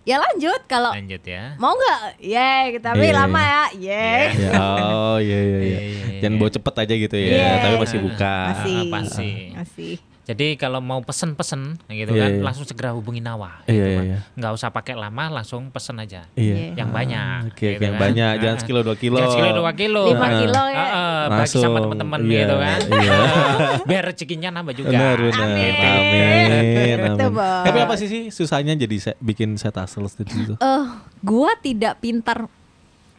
ya 0.02 0.18
lanjut 0.18 0.58
kalau 0.66 0.90
Lanjut 0.90 1.22
ya. 1.22 1.54
mau 1.56 1.70
nggak 1.72 2.18
Yeay, 2.18 2.74
tapi 2.80 3.06
Iya, 3.06 3.14
lama 3.14 3.38
iya. 3.38 3.46
ya 3.46 3.62
Yeay. 3.70 4.24
Ya, 4.34 4.50
oh 4.58 5.16
iya 5.16 5.38
iya 5.38 5.38
iya. 5.38 5.62
Iya, 5.62 5.78
iya, 5.78 6.18
Jangan 6.18 6.32
iya. 6.32 6.40
bawa 6.40 6.50
cepet 6.50 6.74
aja 6.76 6.94
gitu 6.96 7.16
ya, 7.16 7.28
Iya. 7.30 7.50
tapi 7.60 7.74
masih 7.78 7.98
buka. 8.00 8.34
masih 8.48 8.78
pasti. 8.88 9.30
masih 9.52 9.92
Jadi 10.22 10.54
kalau 10.54 10.78
mau 10.78 11.02
pesen-pesen 11.02 11.82
gitu 11.88 12.14
Iya, 12.14 12.22
kan 12.22 12.30
iya. 12.30 12.42
langsung 12.42 12.62
segera 12.62 12.94
hubungi 12.94 13.18
Nawa. 13.18 13.58
Iya, 13.64 13.74
gitu 13.74 13.82
iya, 13.82 13.90
kan. 13.92 14.04
iya. 14.06 14.18
Nggak 14.32 14.52
usah 14.54 14.68
pakai 14.70 14.94
lama, 14.94 15.24
langsung 15.32 15.66
pesen 15.68 15.98
aja. 15.98 16.30
Iya. 16.32 16.78
Yang 16.78 16.90
banyak. 16.90 17.40
Oke, 17.50 17.68
gitu 17.68 17.82
yang 17.82 17.94
kan. 17.94 18.02
banyak. 18.06 18.32
Jangan 18.38 18.54
Ah. 18.54 18.60
sekilo 18.60 18.80
dua 18.80 18.94
kilo. 18.94 19.18
Jangan 19.18 19.32
sekilo 19.32 19.50
dua 19.52 19.72
kilo. 19.74 20.02
Lima 20.06 20.22
Ah. 20.22 20.32
kilo 20.38 20.62
ya 20.68 20.78
Ah, 20.78 20.86
ah, 20.86 21.22
bagi 21.34 21.58
sama 21.58 21.78
teman-teman 21.80 22.20
iya, 22.22 22.38
gitu 22.38 22.54
kan. 22.56 22.80
iya. 22.86 23.12
Biar 23.90 24.02
rezekinya 24.04 24.48
nambah 24.52 24.74
juga. 24.74 24.88
Benar, 24.90 25.16
benar. 25.18 25.42
Amin. 25.42 26.98
Amin. 27.02 27.18
Tapi 27.66 27.78
apa 27.80 27.94
sih 27.96 28.06
sih 28.06 28.22
susahnya 28.28 28.74
jadi 28.74 28.96
se- 29.00 29.18
bikin 29.18 29.56
set 29.56 29.74
hustle 29.74 30.06
gitu? 30.06 30.54
eh 30.54 30.84
gua 31.18 31.50
tidak 31.58 31.98
pintar 31.98 32.46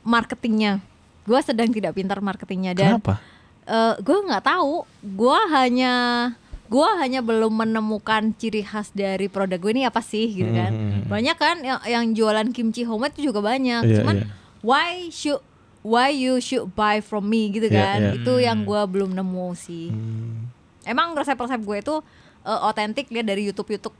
marketingnya 0.02 0.80
gua 1.24 1.40
sedang 1.40 1.68
tidak 1.68 1.94
pintar 1.94 2.20
marketingnya 2.20 2.72
dan 2.72 3.00
Kenapa? 3.00 3.20
eh 3.64 3.96
gue 3.98 4.18
nggak 4.22 4.44
tahu 4.44 4.84
gue 5.02 5.40
hanya 5.50 5.94
gue 6.74 6.90
hanya 6.98 7.22
belum 7.22 7.54
menemukan 7.56 8.34
ciri 8.34 8.62
khas 8.62 8.90
dari 8.92 9.28
produk 9.28 9.62
gue 9.62 9.72
ini 9.72 9.86
apa 9.86 10.02
sih 10.02 10.26
gitu 10.26 10.50
kan 10.50 10.74
Hmm. 10.74 11.06
banyak 11.06 11.38
kan 11.38 11.62
yang, 11.62 11.78
yang 11.84 12.04
jualan 12.12 12.50
kimchi 12.50 12.82
homemade 12.82 13.14
itu 13.14 13.30
juga 13.30 13.46
banyak 13.46 13.82
Iya, 13.84 13.96
cuman 14.02 14.16
iya. 14.18 14.28
why 14.60 14.90
should 15.08 15.38
why 15.82 16.10
you 16.10 16.40
should 16.40 16.74
buy 16.74 16.98
from 16.98 17.28
me 17.28 17.48
gitu 17.48 17.68
Iya, 17.68 17.78
kan 17.78 18.00
iya. 18.02 18.12
itu 18.18 18.34
yang 18.40 18.64
gue 18.64 18.82
belum 18.90 19.14
nemu 19.14 19.48
sih 19.54 19.94
Hmm. 19.94 20.50
emang 20.84 21.14
resep-resep 21.14 21.62
gue 21.62 21.78
itu 21.80 21.96
eh, 22.42 22.60
otentik 22.64 23.08
lihat 23.08 23.24
dari 23.26 23.46
YouTube 23.46 23.70
YouTube 23.70 23.94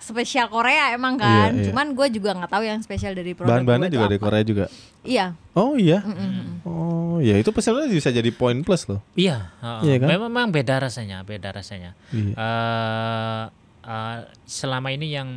spesial 0.00 0.46
Korea 0.46 0.90
emang 0.90 1.14
Iya, 1.14 1.22
kan 1.22 1.50
iya. 1.54 1.64
cuman 1.68 1.86
gue 1.90 2.06
juga 2.10 2.30
nggak 2.32 2.50
tahu 2.50 2.62
yang 2.62 2.80
spesial 2.80 3.12
dari 3.12 3.32
produk 3.32 3.52
Bahan-bahannya 3.54 3.88
juga 3.88 4.06
dari. 4.06 4.18
Korea 4.18 4.42
juga. 4.42 4.64
iya 5.00 5.32
Oh 5.52 5.74
iya. 5.74 6.00
Mm-mm. 6.00 6.64
Oh 6.64 7.16
ya 7.18 7.34
itu 7.34 7.48
pesannya 7.48 7.86
bisa 7.86 8.08
jadi 8.08 8.28
poin 8.30 8.60
plus 8.60 8.84
loh. 8.84 9.00
Iya, 9.12 9.52
heeh. 9.58 9.80
Iya 9.82 9.94
kan? 9.98 10.08
memang 10.08 10.30
memang 10.30 10.48
beda 10.50 10.74
rasanya, 10.78 11.20
beda 11.22 11.50
rasanya. 11.50 11.92
Iya. 12.10 12.32
Eh, 12.34 13.42
eh, 13.82 14.18
selama 14.44 14.88
ini 14.88 15.10
yang 15.10 15.28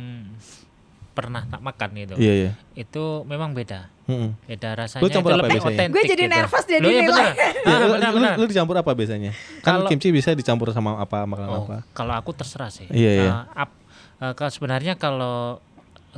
pernah 1.10 1.44
tak 1.44 1.60
makan 1.60 1.88
gitu, 1.94 2.14
Iya 2.16 2.34
iya. 2.34 2.50
itu 2.74 3.22
memang 3.22 3.52
beda, 3.52 3.86
Mm-mm. 4.04 4.34
beda 4.44 4.74
rasanya. 4.74 4.98
Lu 4.98 5.08
campur 5.08 5.30
itu 5.30 5.36
apa 5.36 5.42
lebih 5.44 5.52
biasanya? 5.54 5.76
otentik 5.78 5.94
Gue 5.94 6.02
jadi 6.04 6.24
gitu. 6.24 6.34
nervous 6.34 6.64
jadi 6.66 6.82
iya 6.84 7.02
bener. 7.04 7.32
Ya, 7.38 7.70
Ah, 7.70 7.78
lu, 7.78 7.86
benar, 7.92 8.10
lu- 8.10 8.16
benar. 8.16 8.34
lu 8.34 8.44
dicampur 8.44 8.76
apa 8.76 8.90
biasanya? 8.92 9.30
Kan 9.60 9.78
Kalau- 9.78 9.88
kimchi 9.88 10.10
bisa 10.10 10.30
dicampur 10.32 10.68
sama 10.70 10.98
apa 10.98 11.22
makanan 11.22 11.50
Oh, 11.52 11.62
apa? 11.64 11.76
kalau 11.92 12.14
aku 12.14 12.30
terserah 12.32 12.66
sih. 12.68 12.90
Iya, 12.90 13.10
iya. 13.16 13.30
Ap- 13.48 13.78
eh, 14.24 14.32
kalau 14.32 14.50
sebenarnya 14.50 14.96
kalau 14.96 15.60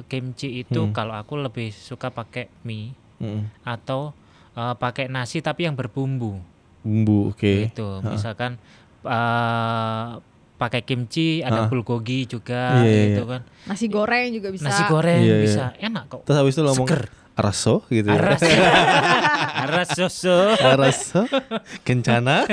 kimchi 0.04 0.60
itu 0.60 0.78
Hmm. 0.78 0.92
kalau 0.92 1.14
aku 1.14 1.34
lebih 1.36 1.72
suka 1.72 2.08
pakai 2.08 2.46
mie 2.62 2.92
Mm-mm. 3.16 3.48
atau 3.62 4.12
eh, 4.52 4.74
pakai 4.74 5.08
nasi 5.08 5.40
tapi 5.40 5.64
yang 5.64 5.74
berbumbu. 5.74 6.38
Bumbu, 6.80 7.34
oke. 7.34 7.66
Gitu. 7.66 7.88
Misalkan 8.00 8.60
eh, 9.02 10.06
pakai 10.56 10.80
kimchi, 10.80 11.40
ada 11.40 11.66
bulgogi 11.66 12.24
juga 12.24 12.80
Iya, 12.80 12.88
iya, 12.88 13.02
gitu 13.06 13.22
iya. 13.22 13.30
kan. 13.30 13.42
nasi 13.66 13.86
goreng 13.86 14.28
juga 14.32 14.48
bisa 14.48 14.64
Nasi 14.66 14.82
goreng 14.86 15.20
Iya, 15.20 15.34
iya. 15.34 15.42
bisa 15.42 15.64
enak 15.76 16.04
kok. 16.08 16.22
Terus 16.24 16.36
habis 16.38 16.52
itu 16.52 16.62
lo 16.62 16.72
ngomong 16.72 16.88
Seger. 16.88 17.02
Araso 17.36 17.84
gitu. 17.86 18.08
ya. 18.08 18.16
Aras, 18.16 18.40
aras 19.68 19.88
susu. 19.92 20.32
araso, 20.56 21.28
kencana. 21.82 22.48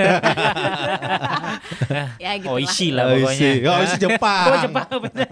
ya 2.19 2.31
gitu 2.35 2.51
Oishi 2.51 2.91
lah. 2.91 3.07
lah 3.07 3.15
pokoknya. 3.15 3.49
Oishi. 3.49 3.51
Oh, 3.63 3.75
oishi 3.79 3.97
Jepang. 3.97 4.45
Oh, 4.45 4.57
Jepang 4.59 4.87
bener. 5.01 5.27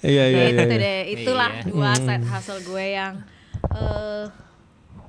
Iya 0.00 0.24
iya 0.24 0.24
Ya, 0.28 0.44
iya. 0.44 0.44
itu 0.46 0.62
iya. 0.64 0.76
deh 0.78 0.98
itulah 1.12 1.50
Iya. 1.52 1.64
dua 1.66 1.90
side 1.96 2.26
hustle 2.26 2.60
gue 2.62 2.84
yang 2.88 3.12
eh 3.66 4.24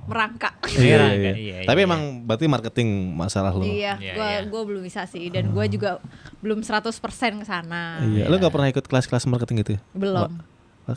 merangkak 0.08 0.56
Iya, 0.66 0.80
iya, 0.80 0.96
Iya, 1.12 1.32
iya. 1.36 1.56
Tapi 1.62 1.78
iya. 1.78 1.86
emang 1.86 2.00
berarti 2.24 2.48
marketing 2.48 2.88
masalah 3.12 3.52
lo. 3.52 3.60
iya 3.60 3.94
Iya, 3.94 4.12
gue 4.16 4.24
iya. 4.26 4.40
gue 4.42 4.62
belum 4.64 4.82
bisa 4.82 5.04
sih 5.04 5.28
dan 5.28 5.52
gue 5.52 5.64
juga 5.68 6.00
belum 6.40 6.64
100% 6.64 6.96
ke 7.36 7.44
sana 7.44 8.00
Iya. 8.00 8.26
Lo 8.26 8.36
gak 8.36 8.50
pernah 8.50 8.66
ikut 8.66 8.82
kelas-kelas 8.82 9.28
marketing 9.28 9.56
gitu 9.62 9.72
ya? 9.76 9.80
belum 9.92 10.32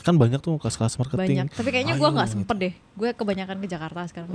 Kan 0.00 0.16
banyak 0.16 0.40
tuh 0.40 0.56
kelas-kelas 0.56 0.96
marketing. 0.96 1.44
banyak 1.44 1.46
tapi 1.52 1.68
kayaknya 1.68 1.94
gue 1.94 2.08
nggak 2.08 2.28
sempet 2.28 2.56
deh 2.56 2.72
gue 2.72 3.08
kebanyakan 3.12 3.56
ke 3.62 3.66
Jakarta 3.68 4.00
sekarang 4.08 4.32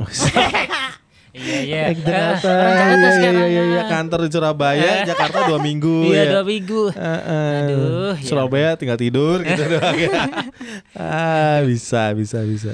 Iya 1.33 1.57
iya. 1.61 1.81
Eh, 1.91 1.93
Jakarta, 1.93 2.49
iya, 2.49 2.71
Jakarta 2.71 2.97
iya, 2.97 3.11
sekarang. 3.13 3.47
iya, 3.51 3.63
iya, 3.67 3.81
kantor 3.85 4.19
di 4.25 4.29
Surabaya, 4.31 4.91
Jakarta 5.03 5.37
dua 5.45 5.59
minggu 5.59 5.97
Iya 6.09 6.17
ya. 6.17 6.31
dua 6.33 6.43
minggu. 6.43 6.81
Eh, 6.89 7.03
eh. 7.03 7.53
Aduh, 7.61 8.13
ya. 8.15 8.25
Surabaya 8.25 8.69
tinggal 8.73 8.97
tidur 8.97 9.43
gitu 9.43 9.61
doang 9.67 9.97
ya. 9.99 10.09
ah, 10.97 11.59
bisa, 11.61 12.15
bisa, 12.15 12.41
bisa. 12.41 12.73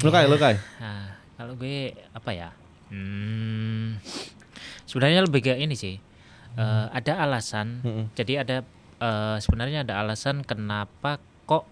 Lu 0.00 0.08
kai, 0.08 0.24
lu 0.24 0.34
kai. 0.34 0.56
Nah, 0.80 1.20
kalau 1.36 1.54
gue 1.54 1.94
apa 2.10 2.30
ya? 2.32 2.50
Hmm, 2.90 4.00
sebenarnya 4.88 5.22
lebih 5.22 5.44
ke 5.44 5.54
ini 5.54 5.76
sih. 5.76 6.00
Eh, 6.56 6.86
ada 6.90 7.12
alasan. 7.22 7.84
Mm-mm. 7.84 8.04
Jadi 8.16 8.40
ada 8.40 8.56
eh, 8.98 9.36
sebenarnya 9.38 9.84
ada 9.84 10.00
alasan 10.00 10.42
kenapa 10.42 11.20
kok 11.44 11.68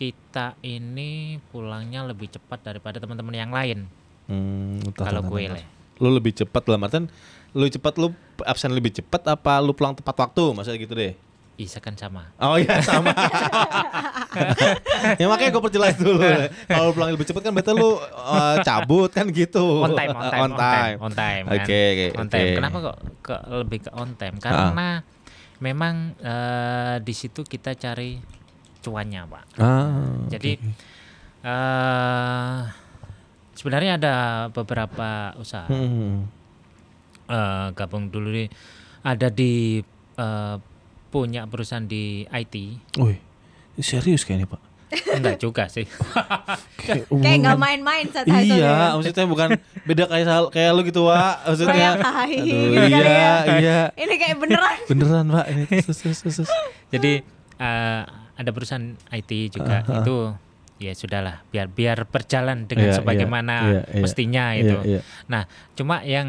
kita 0.00 0.56
ini 0.64 1.36
pulangnya 1.52 2.00
lebih 2.08 2.32
cepat 2.32 2.64
daripada 2.64 2.96
teman-teman 2.96 3.36
yang 3.36 3.52
lain. 3.52 3.84
Hmm, 4.32 4.80
Kalau 4.96 5.20
gue 5.28 5.52
lah. 5.52 5.60
lu 6.00 6.08
lebih 6.16 6.32
cepat 6.32 6.64
dalam 6.64 6.80
artian 6.80 7.04
lu 7.52 7.68
cepat 7.68 8.00
lu 8.00 8.08
absen 8.48 8.72
lebih 8.72 8.88
cepat 8.88 9.20
apa 9.28 9.60
lu 9.60 9.76
pulang 9.76 9.92
tepat 9.92 10.16
waktu 10.16 10.56
maksudnya 10.56 10.80
gitu 10.80 10.96
deh. 10.96 11.12
Isa 11.60 11.76
kan 11.76 11.92
sama. 11.92 12.32
Oh 12.40 12.56
iya 12.56 12.80
sama. 12.80 13.12
ya 15.20 15.28
makanya 15.28 15.50
gue 15.52 15.62
perjelas 15.68 16.00
dulu. 16.00 16.16
Kalau 16.64 16.84
lu 16.88 16.92
pulang 16.96 17.10
lebih 17.12 17.28
cepat 17.28 17.42
kan 17.44 17.52
berarti 17.52 17.72
lu 17.76 18.00
uh, 18.00 18.56
cabut 18.64 19.12
kan 19.12 19.28
gitu. 19.28 19.84
On 19.84 19.92
time, 19.92 20.16
on 20.16 20.24
time, 20.32 20.40
on 20.40 20.52
time. 20.56 20.96
on 21.04 21.12
time. 21.12 21.44
Oke, 21.52 21.60
kan. 21.68 21.92
oke, 21.92 22.06
On 22.16 22.28
time. 22.32 22.40
oke. 22.48 22.56
Kenapa 22.56 22.76
kok 22.80 22.96
ke 23.20 23.34
lebih 23.60 23.78
ke 23.84 23.90
on 23.92 24.10
time? 24.16 24.36
Karena 24.40 25.04
memang 25.60 26.16
eh, 26.16 26.96
di 27.04 27.12
situ 27.12 27.44
kita 27.44 27.76
cari 27.76 28.39
cuannya, 28.80 29.22
Pak. 29.24 29.44
Ah. 29.56 30.26
Jadi 30.28 30.52
eh 31.40 32.58
sebenarnya 33.52 33.96
ada 33.96 34.14
beberapa 34.50 35.32
usaha 35.36 35.64
Hmm. 35.66 36.28
eh, 37.26 37.66
gabung 37.72 38.08
dulu 38.08 38.28
di 38.30 38.44
ada 39.00 39.28
di 39.28 39.80
eh, 40.14 40.56
punya 41.08 41.44
perusahaan 41.44 41.82
di 41.82 42.22
IT. 42.24 42.54
Wih, 42.96 43.18
ini 43.74 43.82
serius 43.82 44.22
kayaknya 44.22 44.46
pak. 44.46 44.60
Enggak 44.90 45.38
juga 45.38 45.64
sih. 45.66 45.86
Kayak, 46.80 47.06
Kayak 47.06 47.36
nggak 47.40 47.58
main-main 47.58 48.04
saat 48.10 48.26
itu 48.26 48.58
Iya, 48.58 48.98
maksudnya 48.98 49.26
bukan 49.26 49.48
beda 49.84 50.04
kayak 50.06 50.26
sal- 50.26 50.50
kayak 50.50 50.70
lu 50.72 50.82
gitu, 50.82 51.06
Wak. 51.06 51.46
Maksudnya. 51.46 51.90
Aduh, 51.94 52.26
gitu 52.42 52.90
iya, 52.90 52.98
ya. 52.98 53.34
iya. 53.54 53.78
Ini 53.94 54.14
kayak 54.16 54.36
beneran. 54.36 54.78
Beneran, 54.86 55.24
Pak. 55.30 55.46
Ini 55.46 55.62
terus, 55.78 55.98
terus, 56.00 56.18
terus. 56.20 56.50
Jadi 56.90 57.22
eh, 57.56 58.02
ada 58.40 58.50
perusahaan 58.50 58.96
IT 59.12 59.30
juga 59.52 59.84
Aha. 59.84 60.00
itu 60.00 60.16
ya 60.80 60.96
sudahlah 60.96 61.44
biar 61.52 61.68
biar 61.68 62.08
berjalan 62.08 62.64
dengan 62.64 62.88
Iya, 62.88 62.96
sebagaimana 62.96 63.54
iya, 63.68 63.82
iya, 63.84 64.00
mestinya 64.00 64.44
iya, 64.56 64.62
itu. 64.64 64.76
iya. 64.88 65.00
Nah, 65.28 65.44
cuma 65.76 66.00
yang 66.00 66.28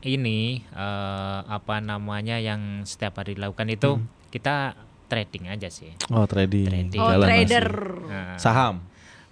ini 0.00 0.62
eh, 0.62 1.38
apa 1.42 1.82
namanya 1.82 2.38
yang 2.38 2.86
setiap 2.86 3.18
hari 3.18 3.34
dilakukan 3.34 3.66
itu 3.66 3.98
Hmm. 3.98 4.06
kita 4.30 4.78
trading 5.10 5.50
aja 5.50 5.66
sih. 5.66 5.90
Oh, 6.14 6.30
trading. 6.30 6.68
Trading. 6.70 7.00
Oh 7.00 7.10
Jalan 7.10 7.26
trader. 7.26 7.66
Nah, 8.06 8.36
Saham. 8.38 8.86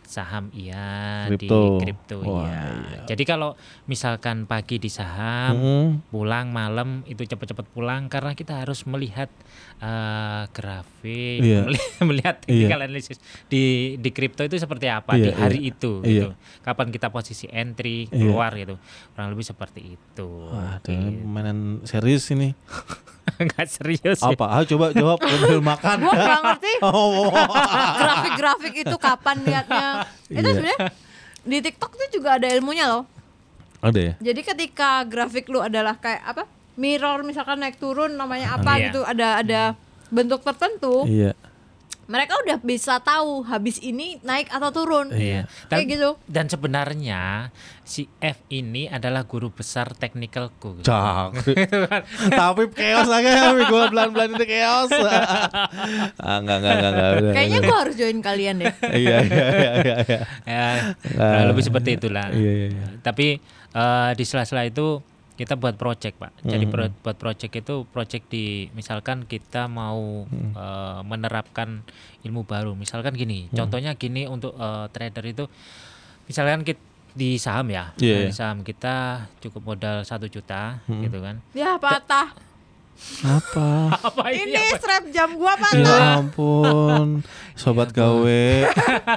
Saham 0.07 0.49
iya 0.51 1.27
Kripto. 1.27 1.47
di 1.77 1.85
kripto 1.85 2.17
Wah, 2.21 2.43
iya. 2.43 2.61
iya. 2.73 2.99
Jadi 3.07 3.23
kalau 3.23 3.55
misalkan 3.85 4.45
pagi 4.45 4.77
di 4.77 4.89
saham, 4.89 5.53
Hmm. 5.53 5.89
pulang 6.09 6.49
malam 6.49 6.89
itu 7.05 7.23
cepat-cepat 7.23 7.67
pulang 7.69 8.07
karena 8.07 8.33
kita 8.33 8.59
harus 8.59 8.83
melihat 8.85 9.29
eh, 9.77 10.43
grafik, 10.51 11.39
Iya. 11.39 11.61
meli- 11.69 11.93
melihat 12.03 12.37
Iya. 12.41 12.65
technical 12.65 12.81
analysis 12.83 13.19
di 13.47 13.63
di 13.97 14.11
kripto 14.11 14.41
itu 14.41 14.57
seperti 14.57 14.89
apa 14.89 15.13
Iya, 15.13 15.21
di 15.21 15.31
hari 15.33 15.59
iya. 15.61 15.71
itu 15.71 15.93
Iya. 16.01 16.09
gitu. 16.09 16.29
Kapan 16.63 16.89
kita 16.89 17.09
posisi 17.09 17.45
entry 17.47 18.07
Iya. 18.07 18.17
keluar 18.17 18.51
gitu. 18.53 18.81
Kurang 19.13 19.29
lebih 19.31 19.45
seperti 19.45 19.81
itu. 19.93 20.29
Wah, 20.49 20.81
Gitu. 20.81 20.97
mainan 21.23 21.59
serius 21.83 22.25
ini. 22.31 22.57
Nggak 23.37 23.67
serius 23.69 24.19
ya. 24.19 24.33
Apa? 24.33 24.47
Ah, 24.49 24.63
coba 24.63 24.95
jawab 24.95 25.19
sambil 25.19 25.59
makan. 25.61 25.97
Gua 25.99 26.15
nggak 26.15 26.41
ngerti 26.41 26.73
Oh, 26.87 27.29
grafik-grafik 27.93 28.75
itu 28.79 28.97
kapan 28.97 29.37
liatnya. 29.43 29.87
Itu 30.27 30.41
Iya. 30.41 30.53
sebenarnya 30.53 30.81
di 31.43 31.59
TikTok 31.61 31.93
tuh 31.93 32.09
juga 32.11 32.29
ada 32.35 32.49
ilmunya 32.49 32.87
loh. 32.87 33.05
ada 33.79 34.01
ya? 34.01 34.15
Jadi 34.19 34.41
ketika 34.43 35.05
grafik 35.05 35.47
lu 35.47 35.61
adalah 35.61 35.95
kayak 35.95 36.23
apa? 36.27 36.45
Mirror 36.75 37.23
misalkan 37.23 37.57
naik 37.57 37.77
turun 37.77 38.13
namanya 38.13 38.53
apa 38.55 38.73
Iya. 38.75 38.85
gitu, 38.87 39.01
ada 39.01 39.29
ada 39.39 39.63
bentuk 40.09 40.41
tertentu, 40.41 41.05
Iya. 41.05 41.33
Mereka 42.07 42.39
udah 42.39 42.59
bisa 42.59 42.99
tahu 42.99 43.43
habis 43.43 43.79
ini 43.79 44.19
naik 44.21 44.47
atau 44.49 44.71
turun. 44.71 45.11
Iya. 45.11 45.51
Kayak 45.67 45.83
Dan, 45.83 45.91
gitu. 45.91 46.11
dan 46.25 46.47
sebenarnya 46.47 47.23
si 47.83 48.07
F 48.17 48.43
ini 48.49 48.87
adalah 48.87 49.23
guru 49.23 49.51
besar 49.51 49.91
technicalku. 49.93 50.79
gitu. 50.79 50.87
Cak. 50.89 51.35
Tapi 52.31 52.63
chaos 52.73 53.07
lagi 53.07 53.27
gue 53.61 53.83
belan-belan 53.91 54.35
itu 54.35 54.45
chaos. 54.45 54.91
ah, 56.23 56.39
enggak 56.39 56.57
enggak 56.59 56.75
enggak 56.75 56.93
enggak. 56.93 57.11
udah, 57.13 57.33
Kayaknya 57.35 57.59
gua 57.61 57.77
harus 57.83 57.95
join 57.95 58.19
kalian 58.21 58.55
deh. 58.63 58.73
Iya 58.97 59.17
iya 59.21 59.45
iya 59.51 59.71
iya. 59.77 59.97
iya. 60.01 60.21
Ya, 60.47 60.67
Ah. 61.17 61.31
kurang 61.35 61.49
lebih 61.51 61.65
seperti 61.65 61.91
itulah. 61.95 62.27
Iya 62.31 62.53
iya 62.53 62.67
iya. 62.71 62.87
Tapi 63.03 63.39
eh, 63.73 64.11
di 64.15 64.25
sela-sela 64.25 64.63
itu 64.63 65.03
kita 65.37 65.55
buat 65.55 65.77
project 65.77 66.17
pak. 66.17 66.33
Jadi 66.43 66.65
Hmm. 66.65 66.73
pro- 66.73 66.97
buat 66.99 67.15
project 67.15 67.53
itu 67.55 67.85
project 67.87 68.25
di 68.27 68.45
misalkan 68.73 69.23
kita 69.23 69.69
mau 69.69 70.25
Hmm. 70.25 70.51
eh, 70.51 71.01
menerapkan 71.03 71.85
ilmu 72.23 72.43
baru. 72.43 72.73
Misalkan 72.73 73.13
gini, 73.13 73.47
Hmm. 73.47 73.57
contohnya 73.59 73.93
gini 73.95 74.25
untuk 74.25 74.57
eh, 74.57 74.87
trader 74.89 75.23
itu, 75.23 75.45
misalkan 76.25 76.65
kita 76.65 76.81
di 77.13 77.37
saham 77.37 77.69
ya, 77.69 77.97
Iya, 77.97 78.13
Nah, 78.13 78.21
iya. 78.21 78.29
di 78.29 78.35
saham 78.35 78.59
kita 78.61 78.95
cukup 79.41 79.63
modal 79.67 79.97
satu 80.03 80.25
juta 80.27 80.81
Hmm. 80.85 81.01
gitu 81.01 81.21
kan. 81.21 81.41
Ya 81.53 81.77
patah. 81.77 82.33
Apa? 83.19 83.69
Apa 84.03 84.23
Ini 84.29 84.73
strap 84.75 85.05
jam 85.09 85.35
gua 85.35 85.53
Ya 85.53 85.61
patah. 85.63 86.01
ampun, 86.19 87.21
sobat 87.53 87.91
gawe. 87.91 88.45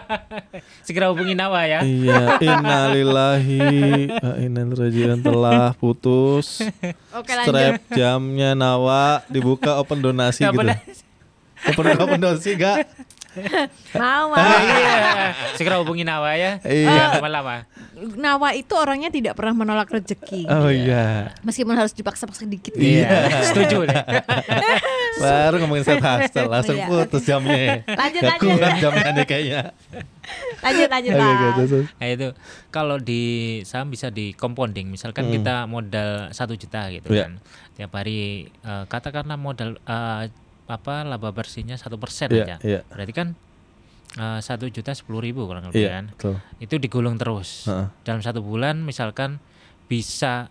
Segera 0.85 1.07
hubungi 1.07 1.33
Nawa 1.33 1.63
ya. 1.63 1.79
Iya, 1.81 2.39
innalillahi 2.39 3.59
wa 4.11 4.33
inna 4.37 4.61
ilaihi 4.61 4.79
rajiun 4.79 5.19
telah 5.19 5.71
putus. 5.73 6.63
Oke 7.11 7.31
lanjut. 7.31 7.49
Strap 7.49 7.73
jamnya 7.89 8.51
Nawa 8.51 9.23
dibuka 9.25 9.75
open 9.75 9.99
donasi 9.99 10.43
gitu. 10.43 10.55
pernah- 10.55 10.79
Open 11.65 11.85
open 11.93 12.19
donasi 12.19 12.55
gak? 12.55 12.87
Mau 13.93 14.31
Ah, 14.31 14.41
mau. 14.41 14.59
iya. 14.73 14.98
Segera 15.59 15.75
hubungi 15.75 16.07
Nawa 16.07 16.39
ya. 16.39 16.63
Iya. 16.63 17.19
Lama-lama. 17.19 17.67
Nawa 18.15 18.55
itu 18.55 18.71
orangnya 18.73 19.11
tidak 19.11 19.35
pernah 19.35 19.51
menolak 19.53 19.91
rezeki. 19.91 20.47
Oh 20.47 20.71
iya. 20.71 21.35
Meskipun 21.43 21.75
harus 21.75 21.91
dipaksa-paksa 21.91 22.47
dikit. 22.47 22.71
Iya, 22.79 23.27
setuju 23.43 23.83
deh. 23.83 23.99
Baru 25.19 25.59
ngomongin 25.59 25.83
set 25.83 25.99
hustle 25.99 26.47
langsung 26.47 26.79
Iya. 26.79 26.87
putus 26.87 27.27
jamnya. 27.27 27.83
Lanjut, 27.83 28.21
Gak 28.23 28.39
lanjut. 28.39 28.55
kuat 28.55 28.75
jamnya 28.79 29.09
nih 29.11 29.25
kayaknya. 29.27 29.61
Lanjut 30.61 30.87
lanjut 30.87 31.11
terus, 31.11 31.53
terus. 31.67 31.87
Nah 31.91 32.07
itu 32.07 32.27
kalau 32.69 32.95
di 32.95 33.23
saham 33.67 33.91
bisa 33.91 34.07
di 34.07 34.31
compounding. 34.31 34.87
Misalkan 34.87 35.27
Hmm. 35.27 35.33
kita 35.35 35.55
modal 35.65 36.31
satu 36.31 36.55
juta 36.55 36.87
gitu 36.87 37.11
Iya. 37.11 37.27
kan, 37.27 37.31
tiap 37.75 37.91
hari 37.91 38.47
eh, 38.47 38.83
katakanlah 38.87 39.35
modal 39.35 39.75
eh, 39.77 40.31
apa 40.69 40.95
laba 41.01 41.33
bersihnya 41.33 41.75
satu 41.75 41.97
persen 41.97 42.29
Iya, 42.29 42.43
aja. 42.45 42.55
iya. 42.61 42.79
Berarti 42.87 43.11
kan 43.11 43.27
eh, 44.11 44.39
satu 44.39 44.65
juta 44.65 44.91
sepuluh 44.91 45.19
ribu 45.19 45.43
kurang 45.43 45.67
lebih 45.67 45.81
Iya, 45.81 45.91
kan. 45.91 46.05
betul. 46.09 46.35
Itu 46.57 46.75
digulung 46.77 47.15
terus 47.15 47.65
Heeh. 47.65 47.87
dalam 48.01 48.19
satu 48.19 48.39
bulan. 48.39 48.81
Misalkan 48.81 49.37
bisa 49.85 50.47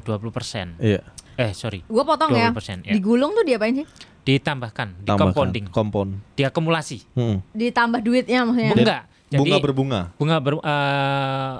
dua 0.00 0.16
puluh 0.16 0.30
persen. 0.30 0.74
Iya. 0.76 1.00
Eh 1.36 1.52
sorry, 1.52 1.84
Gue 1.84 2.00
potong 2.00 2.32
ya. 2.32 2.48
20%, 2.48 2.80
ya. 2.82 2.92
Digulung 2.92 3.30
tuh 3.30 3.44
diapain 3.44 3.74
sih? 3.74 3.84
ditambahkan, 4.24 4.88
di 4.96 5.06
Tambahkan. 5.06 5.22
compounding, 5.30 5.64
Compound. 5.68 6.10
diakumulasi. 6.34 6.98
Hmm. 7.14 7.44
Ditambah 7.52 8.00
duitnya 8.00 8.42
maksudnya. 8.42 8.72
Enggak. 8.74 9.02
Jadi 9.26 9.38
Bunga 9.38 9.56
berbunga. 9.60 10.00
bunga 10.16 10.36
ber, 10.40 10.54
eh, 10.56 11.54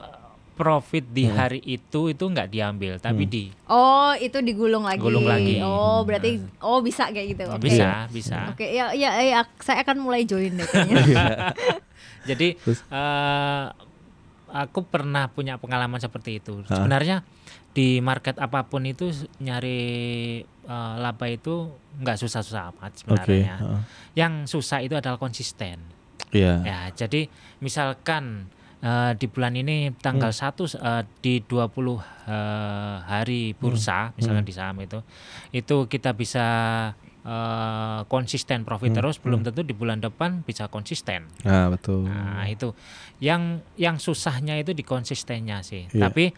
profit 0.57 1.05
di 1.07 1.29
hari 1.29 1.61
itu 1.61 2.09
itu 2.09 2.25
nggak 2.25 2.49
diambil 2.49 2.97
tapi 2.97 3.23
Hmm. 3.23 3.31
di 3.31 3.45
Oh, 3.67 4.17
itu 4.17 4.41
digulung 4.41 4.83
lagi. 4.83 4.99
Gulung 4.99 5.25
lagi. 5.25 5.61
Oh, 5.61 6.01
berarti 6.03 6.41
oh 6.59 6.81
bisa 6.81 7.07
kayak 7.07 7.37
gitu. 7.37 7.45
oh, 7.45 7.55
Oke. 7.55 7.69
bisa 7.69 8.09
bisa 8.09 8.51
Oke, 8.51 8.65
ya, 8.67 8.89
ya 8.91 9.13
ya 9.19 9.45
saya 9.59 9.85
akan 9.85 10.01
mulai 10.01 10.23
join 10.23 10.51
deh 10.51 10.65
kayaknya. 10.65 11.05
jadi 12.31 12.57
Terus? 12.57 12.81
eh, 12.83 13.65
aku 14.49 14.81
pernah 14.83 15.29
punya 15.29 15.57
pengalaman 15.57 15.99
seperti 15.99 16.39
itu 16.39 16.65
Hah? 16.65 16.81
sebenarnya 16.81 17.21
di 17.71 18.01
market 18.01 18.39
apa 18.39 18.65
pun 18.65 18.81
itu 18.83 19.13
nyari 19.39 19.81
eh, 20.43 20.95
laba 20.97 21.27
itu 21.27 21.69
nggak 21.97 22.17
susah-susah 22.17 22.73
amat 22.73 22.93
sebenarnya 22.97 23.55
heeh. 23.59 23.81
yang 24.15 24.33
susah 24.45 24.81
itu 24.81 24.95
adalah 24.95 25.17
konsisten 25.17 25.77
Iya. 26.29 26.59
ya 26.63 26.79
jadi 26.91 27.29
misalkan 27.61 28.51
eh, 28.79 29.13
di 29.15 29.27
bulan 29.27 29.55
ini 29.55 29.93
tanggal 29.97 30.31
Hmm. 30.31 30.53
1 30.53 30.77
eh, 30.77 31.03
di 31.19 31.41
20 31.41 31.97
eh, 32.27 32.97
hari 33.03 33.53
bursa 33.53 34.13
misalkan 34.15 34.43
Hmm. 34.43 34.51
di 34.51 34.55
saham 34.55 34.77
itu 34.79 34.99
itu 35.51 35.77
kita 35.87 36.13
bisa 36.13 36.47
eh, 37.23 38.01
konsisten 38.07 38.63
profit 38.63 38.95
Hmm. 38.95 38.99
terus 39.01 39.19
belum 39.19 39.43
tentu 39.43 39.63
di 39.63 39.73
bulan 39.73 39.99
depan 39.99 40.43
bisa 40.43 40.67
konsisten 40.67 41.27
Nah, 41.43 41.67
betul. 41.69 42.07
nah 42.07 42.47
itu 42.47 42.71
yang 43.19 43.59
yang 43.75 43.99
susahnya 43.99 44.55
itu 44.55 44.71
di 44.71 44.83
konsistennya 44.83 45.59
sih 45.61 45.91
Iya. 45.91 46.07
tapi 46.07 46.31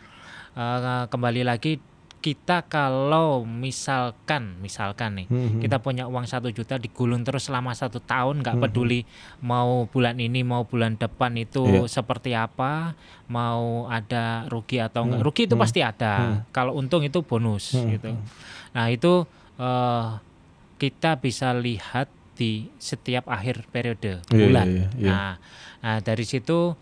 eh, 0.55 1.05
kembali 1.07 1.45
lagi 1.45 1.77
kita 2.19 2.67
kalau 2.67 3.47
misalkan 3.47 4.59
misalkan 4.59 5.15
nih 5.15 5.27
Hmm, 5.27 5.59
kita 5.59 5.79
punya 5.79 6.05
uang 6.05 6.25
satu 6.25 6.49
juta 6.49 6.75
digulung 6.75 7.23
terus 7.23 7.47
selama 7.47 7.71
satu 7.71 7.99
tahun 7.99 8.43
nggak 8.43 8.59
Mhm. 8.59 8.63
peduli 8.65 9.01
mau 9.41 9.87
bulan 9.87 10.17
ini 10.17 10.43
mau 10.43 10.63
bulan 10.63 10.95
depan 10.95 11.33
itu 11.35 11.63
Iya. 11.63 11.87
seperti 11.87 12.33
apa 12.33 12.99
mau 13.27 13.87
ada 13.87 14.45
rugi 14.47 14.79
atau 14.79 15.05
enggak 15.05 15.21
Hmm, 15.21 15.27
rugi 15.27 15.43
itu 15.45 15.55
hmm, 15.55 15.63
pasti 15.63 15.81
ada 15.81 16.13
hmm. 16.19 16.39
kalau 16.51 16.75
untung 16.75 17.01
itu 17.01 17.21
bonus 17.21 17.73
Hmm, 17.73 17.87
gitu 17.89 18.11
nah 18.71 18.87
itu 18.87 19.23
eh, 19.57 20.07
kita 20.77 21.17
bisa 21.17 21.51
lihat 21.53 22.07
di 22.35 22.71
setiap 22.79 23.27
akhir 23.27 23.67
periode 23.69 24.23
Iya, 24.25 24.35
bulan 24.37 24.69
iya, 24.69 24.87
iya. 24.95 25.07
nah 25.09 25.33
nah 25.79 25.97
dari 25.99 26.23
situ 26.23 26.75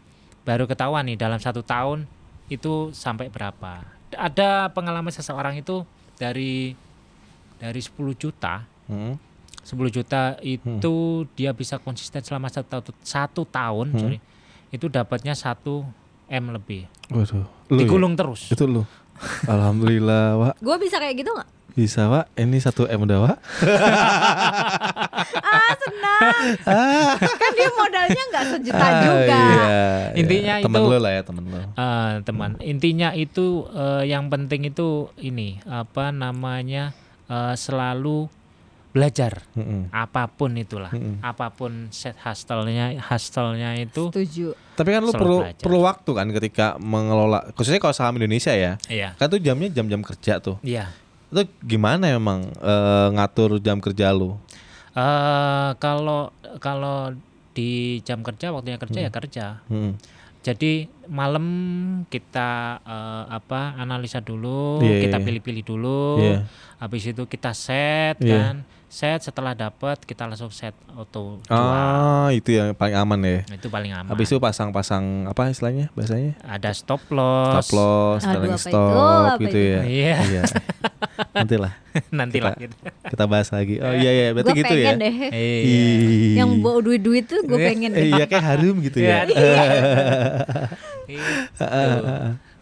baru 0.42 0.64
ketahuan 0.64 1.04
nih 1.04 1.16
dalam 1.16 1.36
satu 1.36 1.60
tahun 1.60 2.04
itu 2.46 2.92
sampai 2.92 3.26
berapa 3.26 3.95
ada 4.16 4.72
pengalaman 4.72 5.12
seseorang 5.12 5.54
itu 5.54 5.84
dari 6.16 6.72
dari 7.56 7.80
10 7.80 7.92
juta 8.12 8.64
Hmm. 8.86 9.18
10 9.62 9.90
juta 9.90 10.38
itu 10.40 10.94
dia 11.34 11.50
bisa 11.50 11.74
konsisten 11.76 12.22
selama 12.22 12.46
satu, 12.46 12.80
satu 13.02 13.42
tahun 13.42 13.92
Hmm. 13.92 14.00
sorry 14.00 14.18
itu 14.70 14.86
dapatnya 14.86 15.34
1 15.34 15.82
m 16.26 16.44
lebih 16.50 16.86
Waduh. 17.10 17.46
Lu 17.70 17.74
ya? 17.74 17.86
digulung 17.86 18.14
terus 18.14 18.50
Itu 18.50 18.66
lu. 18.66 18.82
Alhamdulillah, 19.48 20.24
Wak. 20.36 20.54
Gue 20.60 20.76
bisa 20.76 20.98
kayak 20.98 21.16
gitu 21.18 21.30
nggak? 21.32 21.48
Bisa, 21.76 22.08
Wak. 22.08 22.32
Ini 22.34 22.56
satu 22.56 22.88
M 22.88 23.04
udah, 23.04 23.18
Wak. 23.22 23.36
Ah 25.36 25.74
senang. 25.76 26.46
kan 27.18 27.50
dia 27.52 27.68
modalnya 27.70 28.22
nggak 28.26 28.44
sejuta 28.48 28.78
Ah, 28.80 29.00
juga. 29.02 29.36
Iya, 29.36 29.84
Intinya 30.16 30.54
iya. 30.54 30.64
temen 30.64 30.78
itu- 30.78 30.88
lu 30.88 30.98
lah 30.98 31.12
ya, 31.12 31.22
temen 31.22 31.44
lu. 31.44 31.58
Eh, 31.58 32.12
teman 32.22 32.50
intinya 32.60 33.08
itu 33.12 33.46
eh, 33.68 34.02
yang 34.06 34.26
penting 34.26 34.66
itu 34.66 34.88
ini 35.18 35.60
apa 35.62 36.10
namanya 36.10 36.94
eh, 37.26 37.54
selalu 37.54 38.30
belajar 38.90 39.44
Mm-mm. 39.52 39.92
apa 39.92 40.24
pun 40.26 40.56
itulah 40.56 40.88
Mm-mm. 40.88 41.20
apa 41.20 41.52
pun 41.52 41.92
set 41.92 42.16
hustle-nya 42.16 42.96
hustle-nya 43.02 43.76
itu 43.76 44.08
Setuju. 44.08 44.56
Tapi 44.72 44.88
kan 44.90 45.00
lu 45.00 45.10
Selalu 45.10 45.20
perlu 45.20 45.36
belajar. 45.42 45.62
perlu 45.62 45.78
waktu 45.82 46.10
kan 46.12 46.26
ketika 46.32 46.66
mengelola 46.78 47.40
khususnya 47.52 47.76
kalau 47.78 47.92
saham 47.92 48.16
Indonesia 48.16 48.50
ya. 48.50 48.80
iya 48.86 49.12
Kan 49.14 49.28
tuh 49.28 49.36
jamnya 49.38 49.68
jam-jam 49.70 50.00
kerja 50.00 50.38
tuh. 50.38 50.56
iya 50.62 50.88
Itu 51.30 51.42
gimana 51.62 52.06
emang 52.06 52.46
eh, 52.62 53.08
ngatur 53.14 53.58
jam 53.58 53.82
kerja 53.82 54.14
lu? 54.14 54.38
Eh, 54.96 55.70
kalau 55.76 56.32
kalau 56.56 57.12
di 57.52 58.00
jam 58.04 58.20
kerja 58.20 58.52
waktunya 58.52 58.76
kerja 58.76 58.98
Hmm. 59.00 59.06
ya 59.08 59.10
kerja 59.10 59.46
Mm. 59.72 59.92
jadi 60.40 60.72
malam 61.08 61.46
kita 62.06 62.50
eh, 62.84 63.24
apa 63.28 63.76
analisa 63.76 64.20
dulu 64.20 64.78
Iya, 64.84 65.08
kita 65.08 65.18
iya. 65.20 65.24
pilih-pilih 65.24 65.64
dulu 65.64 66.04
Iya. 66.20 66.38
habis 66.76 67.08
itu 67.08 67.24
kita 67.24 67.56
set 67.56 68.20
Iya. 68.20 68.28
kan 68.28 68.54
set 68.88 69.18
setelah 69.20 69.50
dapat 69.52 69.98
kita 70.00 70.24
langsung 70.24 70.48
set 70.48 70.70
auto 70.90 71.42
jual 71.42 71.52
Ah, 71.52 72.30
itu 72.30 72.50
yang 72.50 72.70
paling 72.72 72.94
aman 72.94 73.18
ya. 73.20 73.38
itu 73.50 73.66
paling 73.66 73.90
aman 73.90 74.08
Habis 74.08 74.28
itu 74.28 74.38
pasang-pasang 74.38 75.02
apa 75.26 75.48
istilahnya 75.48 75.90
bahasanya? 75.92 76.38
ada 76.40 76.70
stop 76.70 77.02
loss 77.08 77.60
Stop 77.60 77.76
loss, 77.76 78.22
Aduh, 78.24 78.46
itu? 78.46 78.58
stop 78.62 78.94
Apa 79.28 79.42
gitu 79.42 79.52
itu? 79.52 79.60
ya. 79.68 79.80
Iya. 79.82 80.14
Iya. 80.22 80.42
Nanti 81.32 81.54
lah 81.56 81.72
nanti 82.14 82.38
lah 82.38 82.52
Kita- 82.52 82.62
gitu. 82.62 82.76
kita 83.06 83.24
bahas 83.26 83.48
lagi. 83.50 83.74
Oh 83.78 83.90
iya 83.90 84.10
iya, 84.12 84.26
berarti 84.30 84.52
Gue 84.52 84.60
gitu 84.60 84.74
ya. 84.76 84.92
deh. 84.94 85.14
Iya. 85.28 86.34
Yang 86.38 86.50
bawa 86.60 86.78
duit-duit 86.80 87.24
tuh 87.24 87.40
gue 87.42 87.56
Iya. 87.56 87.66
pengen 87.66 87.90
Eh, 87.90 87.98
deh. 87.98 88.06
iya 88.12 88.24
kayak 88.24 88.44
harum 88.46 88.76
gitu 88.80 88.98
Iya. 89.00 89.08
ya. 89.08 89.20
Gitu. 91.06 91.64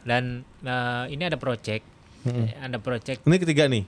Dan 0.02 0.24
eh, 0.62 1.04
ini 1.08 1.22
ada 1.22 1.37
project, 1.37 1.84
Mm-mm. 2.22 2.46
ada 2.54 2.78
project. 2.78 3.20
Ini 3.22 3.37
ketiga 3.38 3.64
nih. 3.66 3.84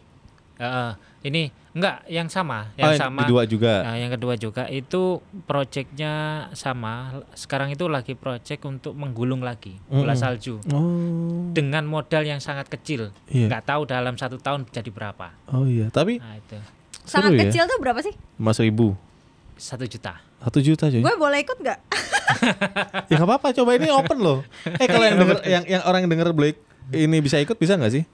eh, 0.56 0.90
ini 1.26 1.42
enggak 1.72 2.06
yang 2.06 2.24
sama, 2.26 2.70
Oh, 2.72 2.78
yang 2.78 2.88
yang 2.88 3.02
sama. 3.02 3.20
kedua 3.26 3.42
juga. 3.44 3.72
Nah, 3.82 3.96
yang 3.98 4.08
kedua 4.08 4.34
juga 4.34 4.64
itu 4.66 5.18
projectnya 5.42 6.12
sama. 6.52 6.94
Sekarang 7.32 7.68
itu 7.68 7.84
lagi 7.86 8.14
project 8.14 8.62
untuk 8.62 8.94
menggulung 8.94 9.40
lagi 9.40 9.76
bola 9.84 10.12
Mm-mm. 10.12 10.16
salju 10.16 10.54
Oh. 10.68 11.50
dengan 11.50 11.82
modal 11.84 12.22
yang 12.22 12.38
sangat 12.38 12.70
kecil. 12.70 13.10
Iya. 13.26 13.50
Nggak 13.50 13.62
tahu 13.66 13.82
dalam 13.84 14.14
satu 14.14 14.36
tahun 14.36 14.64
jadi 14.66 14.88
berapa. 14.88 15.34
Oh 15.48 15.64
iya, 15.64 15.90
tapi 15.90 16.16
Nah 16.16 16.36
itu 16.36 16.56
Sangat 17.02 17.32
seru 17.32 17.36
ya. 17.36 17.42
kecil 17.44 17.62
tuh 17.66 17.78
berapa 17.78 18.00
sih? 18.00 18.14
Mas 18.36 18.56
ribu. 18.56 18.94
satu 19.56 19.82
juta. 19.82 20.20
Satu 20.38 20.60
juta 20.60 20.86
coy. 20.86 21.00
Gue 21.00 21.14
boleh 21.16 21.40
ikut 21.40 21.56
nggak? 21.56 21.78
Ya 23.08 23.16
nggak 23.16 23.24
apa-apa, 23.26 23.48
coba 23.52 23.70
ini 23.74 23.88
open 23.88 24.18
loh. 24.18 24.44
Eh 24.82 24.84
kalau 24.84 25.02
yang 25.02 25.16
denger, 25.16 25.38
yang 25.44 25.64
yang 25.66 25.82
orang 25.82 26.04
yang 26.04 26.12
denger 26.12 26.30
Blake 26.30 26.60
ini 26.88 27.18
bisa 27.18 27.36
ikut 27.36 27.54
bisa 27.54 27.74
nggak 27.74 27.88
sih? 27.90 28.04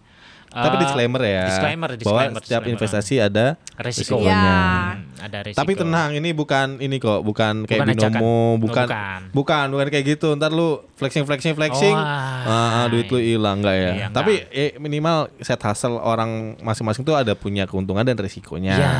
Tapi 0.53 0.75
Eh, 0.75 0.81
disclaimer 0.81 1.23
ya. 1.23 1.45
disclaimer, 1.49 1.89
Bahwa 1.89 1.99
disclaimer, 1.99 2.29
setiap 2.39 2.45
disclaimer. 2.61 2.73
investasi 2.77 3.15
ada 3.19 3.47
Resiko. 3.75 4.21
resikonya. 4.21 4.37
Hmm, 4.37 5.25
ada 5.25 5.39
resiko. 5.41 5.59
Tapi 5.59 5.73
tenang, 5.75 6.11
ini 6.13 6.31
bukan 6.31 6.67
ini 6.79 6.97
kok, 6.97 7.21
bukan 7.21 7.55
kayak 7.65 7.81
Bukan 7.83 7.97
binomo, 7.97 8.21
Oh, 8.23 8.53
bukan, 8.57 8.85
bukan. 8.85 9.21
bukan, 9.33 9.67
bukan 9.73 9.87
kayak 9.89 10.05
gitu. 10.07 10.29
Ntar 10.35 10.51
lu 10.51 10.69
flexing, 10.95 11.25
flexing, 11.25 11.55
flexing, 11.55 11.97
Wah. 11.97 12.85
ah, 12.85 12.87
duit 12.87 13.09
lu 13.09 13.17
hilang 13.17 13.59
nggak 13.59 13.75
ya? 13.75 13.91
Iya, 13.95 14.07
Tapi 14.11 14.45
eh, 14.47 14.77
minimal 14.77 15.33
set 15.39 15.59
hustle 15.59 15.97
orang 15.97 16.61
masing-masing 16.61 17.03
tuh 17.03 17.17
ada 17.17 17.33
punya 17.33 17.65
keuntungan 17.65 18.05
dan 18.05 18.15
resikonya. 18.15 18.77
Ya, 18.77 18.93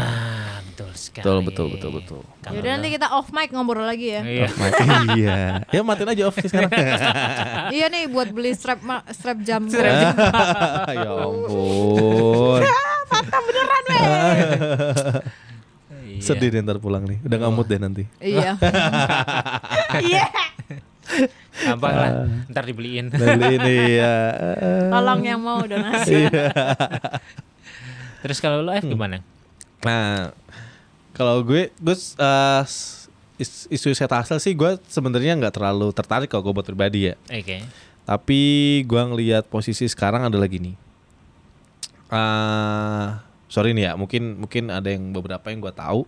betul 0.73 0.89
sekali. 0.97 1.25
Betul, 1.25 1.39
betul, 1.45 1.67
betul, 1.69 1.91
betul. 2.01 2.21
Kalau 2.41 2.57
Yaudah 2.57 2.71
nanti 2.81 2.89
kita 2.89 3.07
off 3.13 3.29
mic 3.31 3.53
ngobrol 3.53 3.85
lagi 3.85 4.17
ya. 4.17 4.23
Iya. 4.25 4.49
Mati, 4.57 4.89
iya. 5.21 5.61
Ya 5.69 5.81
matiin 5.85 6.09
aja 6.09 6.23
off 6.33 6.37
sekarang. 6.41 6.73
iya 7.77 7.87
nih 7.93 8.09
buat 8.09 8.33
beli 8.33 8.57
strap 8.57 8.81
ma- 8.81 9.05
strap 9.13 9.45
jam. 9.45 9.69
ya 10.97 11.13
ampun. 11.29 12.61
Iya. 16.13 16.25
Sedih 16.25 16.49
deh 16.55 16.61
ntar 16.65 16.79
pulang 16.79 17.03
nih. 17.05 17.19
Udah 17.27 17.51
mood 17.51 17.67
deh 17.67 17.77
nanti. 17.83 18.07
Iya. 18.23 18.55
Iya. 20.01 20.25
Gampang 21.67 21.93
lah. 21.93 22.11
Ntar 22.47 22.65
dibeliin. 22.65 23.11
Beli 23.11 23.59
ini 23.59 23.77
ya. 24.01 24.15
Tolong 24.89 25.21
yang 25.27 25.41
mau 25.43 25.61
donasi. 25.67 26.31
Iya. 26.31 26.53
Terus 28.23 28.39
kalau 28.39 28.63
lo 28.63 28.71
F 28.71 28.87
gimana? 28.87 29.19
Nah, 29.83 30.31
kalau 31.13 31.41
gue, 31.41 31.69
gue 31.71 31.97
uh, 32.19 32.65
is- 33.37 33.69
isu 33.69 33.93
set 33.93 34.09
hasil 34.09 34.39
sih 34.39 34.53
gue 34.53 34.81
sebenarnya 34.87 35.37
nggak 35.37 35.55
terlalu 35.55 35.91
tertarik 35.91 36.29
kalau 36.29 36.45
gue 36.45 36.55
buat 36.55 36.67
pribadi 36.67 37.09
ya. 37.09 37.15
Oke. 37.29 37.65
Tapi 38.03 38.41
gue 38.83 39.03
ngelihat 39.03 39.47
posisi 39.47 39.87
sekarang 39.87 40.27
adalah 40.27 40.51
gini. 40.51 40.75
Ah, 42.13 43.25
sorry 43.49 43.73
nih 43.73 43.89
ya, 43.89 43.93
mungkin 43.97 44.37
mungkin 44.37 44.69
ada 44.69 44.89
yang 44.93 45.13
beberapa 45.13 45.49
yang 45.49 45.65
gue 45.65 45.73
tahu. 45.73 46.05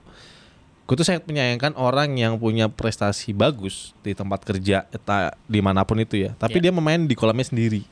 Gue 0.85 0.95
tuh 1.01 1.07
sangat 1.09 1.25
menyayangkan 1.25 1.73
orang 1.81 2.12
yang 2.21 2.37
punya 2.37 2.69
prestasi 2.69 3.33
bagus 3.33 3.97
di 4.05 4.12
tempat 4.12 4.45
kerja, 4.45 4.85
entah 4.93 5.33
di 5.49 5.64
mana 5.64 5.81
pun 5.81 5.97
itu 5.97 6.29
ya. 6.29 6.37
Tapi 6.37 6.61
Iya. 6.61 6.69
dia 6.69 6.73
memain 6.77 7.01
di 7.01 7.17
kolamnya 7.17 7.49
sendiri. 7.49 7.88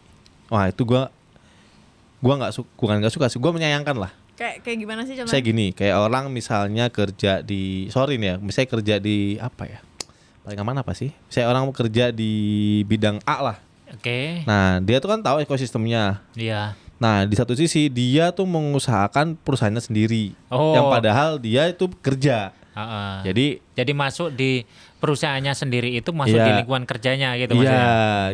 Wah 0.52 0.68
itu 0.68 0.84
gue, 0.84 1.02
gue 2.20 2.34
nggak 2.36 2.52
suka, 2.52 2.68
bukan 2.76 3.00
nggak 3.00 3.14
suka 3.16 3.26
sih, 3.32 3.40
gue 3.40 3.48
menyayangkan 3.48 3.96
lah. 3.96 4.12
Kayak 4.34 4.62
kayak 4.62 4.78
gimana 4.78 5.00
sih 5.04 5.14
contohnya? 5.14 5.32
Saya 5.32 5.42
gini, 5.42 5.70
kayak 5.72 5.96
orang 5.98 6.28
misalnya 6.28 6.88
kerja 6.88 7.40
di 7.40 7.86
sorry 7.88 8.16
nih 8.16 8.28
ya, 8.28 8.36
misalnya 8.38 8.68
kerja 8.70 8.94
di 8.98 9.36
apa 9.36 9.64
ya? 9.68 9.80
Paling 10.42 10.58
aman 10.58 10.82
apa 10.82 10.92
sih? 10.92 11.14
Saya 11.30 11.46
orang 11.46 11.70
kerja 11.70 12.10
di 12.10 12.32
bidang 12.82 13.22
A 13.22 13.36
lah. 13.40 13.56
Oke. 13.92 14.42
Nah, 14.48 14.80
dia 14.82 14.98
tuh 14.98 15.12
kan 15.12 15.20
tahu 15.22 15.44
ekosistemnya. 15.44 16.24
Iya. 16.34 16.74
Nah, 16.98 17.26
di 17.26 17.34
satu 17.34 17.52
sisi 17.52 17.90
dia 17.90 18.30
tuh 18.30 18.46
mengusahakan 18.46 19.34
perusahaannya 19.38 19.82
sendiri. 19.82 20.32
Oh. 20.48 20.72
Yang 20.74 20.86
padahal 20.88 21.30
dia 21.38 21.68
itu 21.68 21.86
kerja. 22.00 22.50
Heeh. 22.72 23.12
Jadi 23.28 23.46
Jadi 23.76 23.92
masuk 23.92 24.32
di 24.32 24.64
perusahaannya 24.96 25.52
sendiri 25.52 25.92
itu 25.92 26.08
masuk 26.14 26.38
Iya. 26.38 26.46
di 26.46 26.52
lingkungan 26.62 26.84
kerjanya 26.86 27.34
gitu 27.36 27.52
iya 27.52 27.58
maksudnya. 27.58 27.86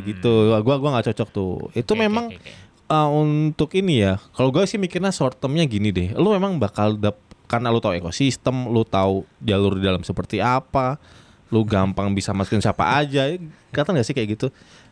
gitu. 0.04 0.34
Gua 0.62 0.76
gua 0.78 0.90
nggak 0.94 1.06
cocok 1.10 1.28
tuh. 1.32 1.56
Itu 1.74 1.92
oke, 1.96 2.00
memang 2.00 2.28
oke, 2.30 2.38
oke. 2.38 2.50
Uh, 2.88 3.08
untuk 3.12 3.70
ini 3.76 4.02
ya. 4.02 4.16
Kalau 4.32 4.50
gue 4.50 4.64
sih 4.64 4.76
mikirnya 4.76 5.12
short 5.12 5.38
termnya 5.38 5.64
gini 5.64 5.92
deh. 5.92 6.08
Lu 6.16 6.32
memang 6.32 6.56
bakal 6.56 6.96
dap 6.96 7.16
karena 7.48 7.72
lu 7.72 7.80
tahu 7.80 7.96
ekosistem, 7.96 8.68
lu 8.68 8.84
tahu 8.84 9.24
jalur 9.40 9.80
di 9.80 9.84
dalam 9.84 10.04
seperti 10.04 10.36
apa, 10.36 11.00
lu 11.48 11.64
gampang 11.64 12.12
bisa 12.12 12.36
masukin 12.36 12.60
siapa 12.60 12.84
aja. 13.00 13.24
Kelihatan 13.72 13.96
gak 13.96 14.04
sih 14.04 14.12
kayak 14.12 14.28
gitu? 14.36 14.46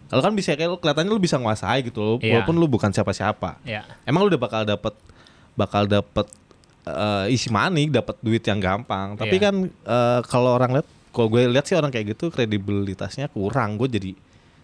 Kalau 0.07 0.23
kan 0.23 0.33
bisa 0.33 0.55
kayak 0.55 0.79
kelihatannya 0.81 1.11
lu 1.11 1.21
bisa 1.21 1.37
nguasai 1.37 1.83
gitu 1.85 1.99
loh, 2.01 2.17
Iya. 2.23 2.39
walaupun 2.41 2.55
lu 2.57 2.65
bukan 2.71 2.95
siapa-siapa. 2.95 3.61
Ya. 3.67 3.85
Emang 4.07 4.25
lu 4.25 4.31
udah 4.33 4.41
bakal 4.41 4.63
dapet 4.65 4.95
bakal 5.53 5.85
dapet 5.85 6.27
eh, 6.87 7.35
isi 7.35 7.51
money, 7.51 7.91
dapet 7.91 8.15
duit 8.23 8.41
yang 8.47 8.63
gampang. 8.63 9.19
Tapi 9.19 9.37
Iya. 9.37 9.51
kan 9.51 9.55
eh, 9.67 10.21
kalau 10.31 10.55
orang 10.55 10.79
lihat, 10.81 10.89
kalau 11.11 11.29
gue 11.29 11.43
lihat 11.51 11.67
sih 11.67 11.75
orang 11.75 11.91
kayak 11.91 12.15
gitu 12.17 12.31
kredibilitasnya 12.31 13.27
kurang. 13.29 13.77
Gue 13.77 13.91
jadi 13.91 14.15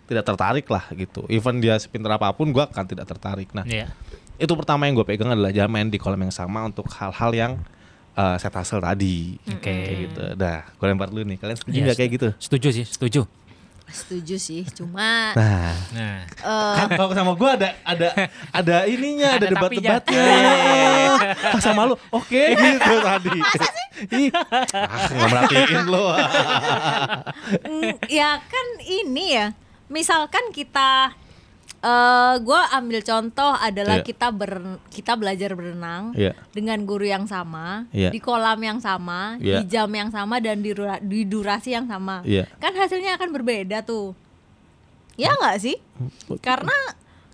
tidak 0.05 0.25
tertarik 0.25 0.67
lah 0.67 0.85
gitu. 0.93 1.25
Even 1.27 1.59
dia 1.59 1.77
sepintar 1.77 2.13
apa 2.13 2.31
pun, 2.31 2.49
gue 2.49 2.61
akan 2.61 2.85
tidak 2.85 3.07
tertarik. 3.07 3.49
Nah, 3.53 3.63
Iya. 3.63 3.89
itu 4.37 4.53
pertama 4.53 4.85
yang 4.85 4.95
gue 4.95 5.07
pegang 5.07 5.31
adalah 5.31 5.51
jangan 5.51 5.71
main 5.71 5.89
di 5.89 5.97
kolam 5.97 6.19
yang 6.19 6.35
sama 6.35 6.65
untuk 6.65 6.87
hal-hal 6.91 7.31
yang 7.33 7.53
eh, 8.13 8.37
set 8.37 8.53
hasil 8.53 8.77
tadi. 8.79 9.41
Oke. 9.49 9.73
Kayak 9.73 9.99
gitu. 10.05 10.23
Dah, 10.37 10.69
gue 10.69 10.85
lempar 10.85 11.09
dulu 11.09 11.25
nih. 11.25 11.39
Kalian 11.39 11.57
setuju 11.57 11.79
nggak 11.81 11.97
kayak 11.97 12.11
gitu? 12.13 12.29
Setuju 12.37 12.69
sih, 12.71 12.85
setuju. 12.85 13.23
Setuju 13.85 14.37
sih, 14.37 14.63
cuma 14.73 15.33
Nah, 15.33 15.75
Nah, 15.93 16.25
eh, 16.25 16.75
kan 16.77 16.89
kalau 16.93 17.13
sama 17.13 17.33
gue 17.35 17.51
ada 17.51 17.69
ada 17.83 18.09
ada 18.49 18.77
ininya, 18.85 19.37
ada, 19.37 19.45
Ada 19.45 19.53
debat-debatnya. 19.53 20.25
Pas 21.53 21.61
sama 21.61 21.83
lu, 21.85 21.95
oke 22.09 22.41
gitu 22.63 22.95
tadi. 23.01 23.39
Ih, 24.09 24.29
ah, 24.33 25.07
nggak 25.09 25.29
merhatiin 25.29 25.85
lo. 25.87 26.07
mm, 27.61 27.93
ya 28.09 28.41
kan 28.41 28.67
ini 28.83 29.27
ya. 29.37 29.47
Misalkan 29.93 30.51
kita 30.51 31.13
eh 31.83 32.35
gue 32.39 32.61
ambil 32.79 33.03
contoh 33.03 33.59
adalah 33.59 33.99
Iya. 33.99 34.07
kita 34.07 34.31
ber 34.31 34.79
kita 34.87 35.19
belajar 35.19 35.51
berenang 35.59 36.15
Iya. 36.15 36.39
dengan 36.55 36.79
guru 36.87 37.03
yang 37.03 37.27
sama 37.27 37.91
Iya. 37.91 38.15
di 38.15 38.23
kolam 38.23 38.63
yang 38.63 38.79
sama 38.79 39.35
Iya. 39.43 39.59
di 39.59 39.67
jam 39.67 39.91
yang 39.91 40.15
sama 40.15 40.39
dan 40.39 40.63
di, 40.63 40.71
di 41.03 41.21
durasi 41.27 41.75
yang 41.75 41.91
sama 41.91 42.23
Iya. 42.23 42.47
kan 42.63 42.71
hasilnya 42.79 43.19
akan 43.19 43.35
berbeda 43.35 43.83
tuh 43.83 44.15
ya 45.19 45.35
nggak 45.35 45.59
sih 45.59 45.75
karena 46.39 46.73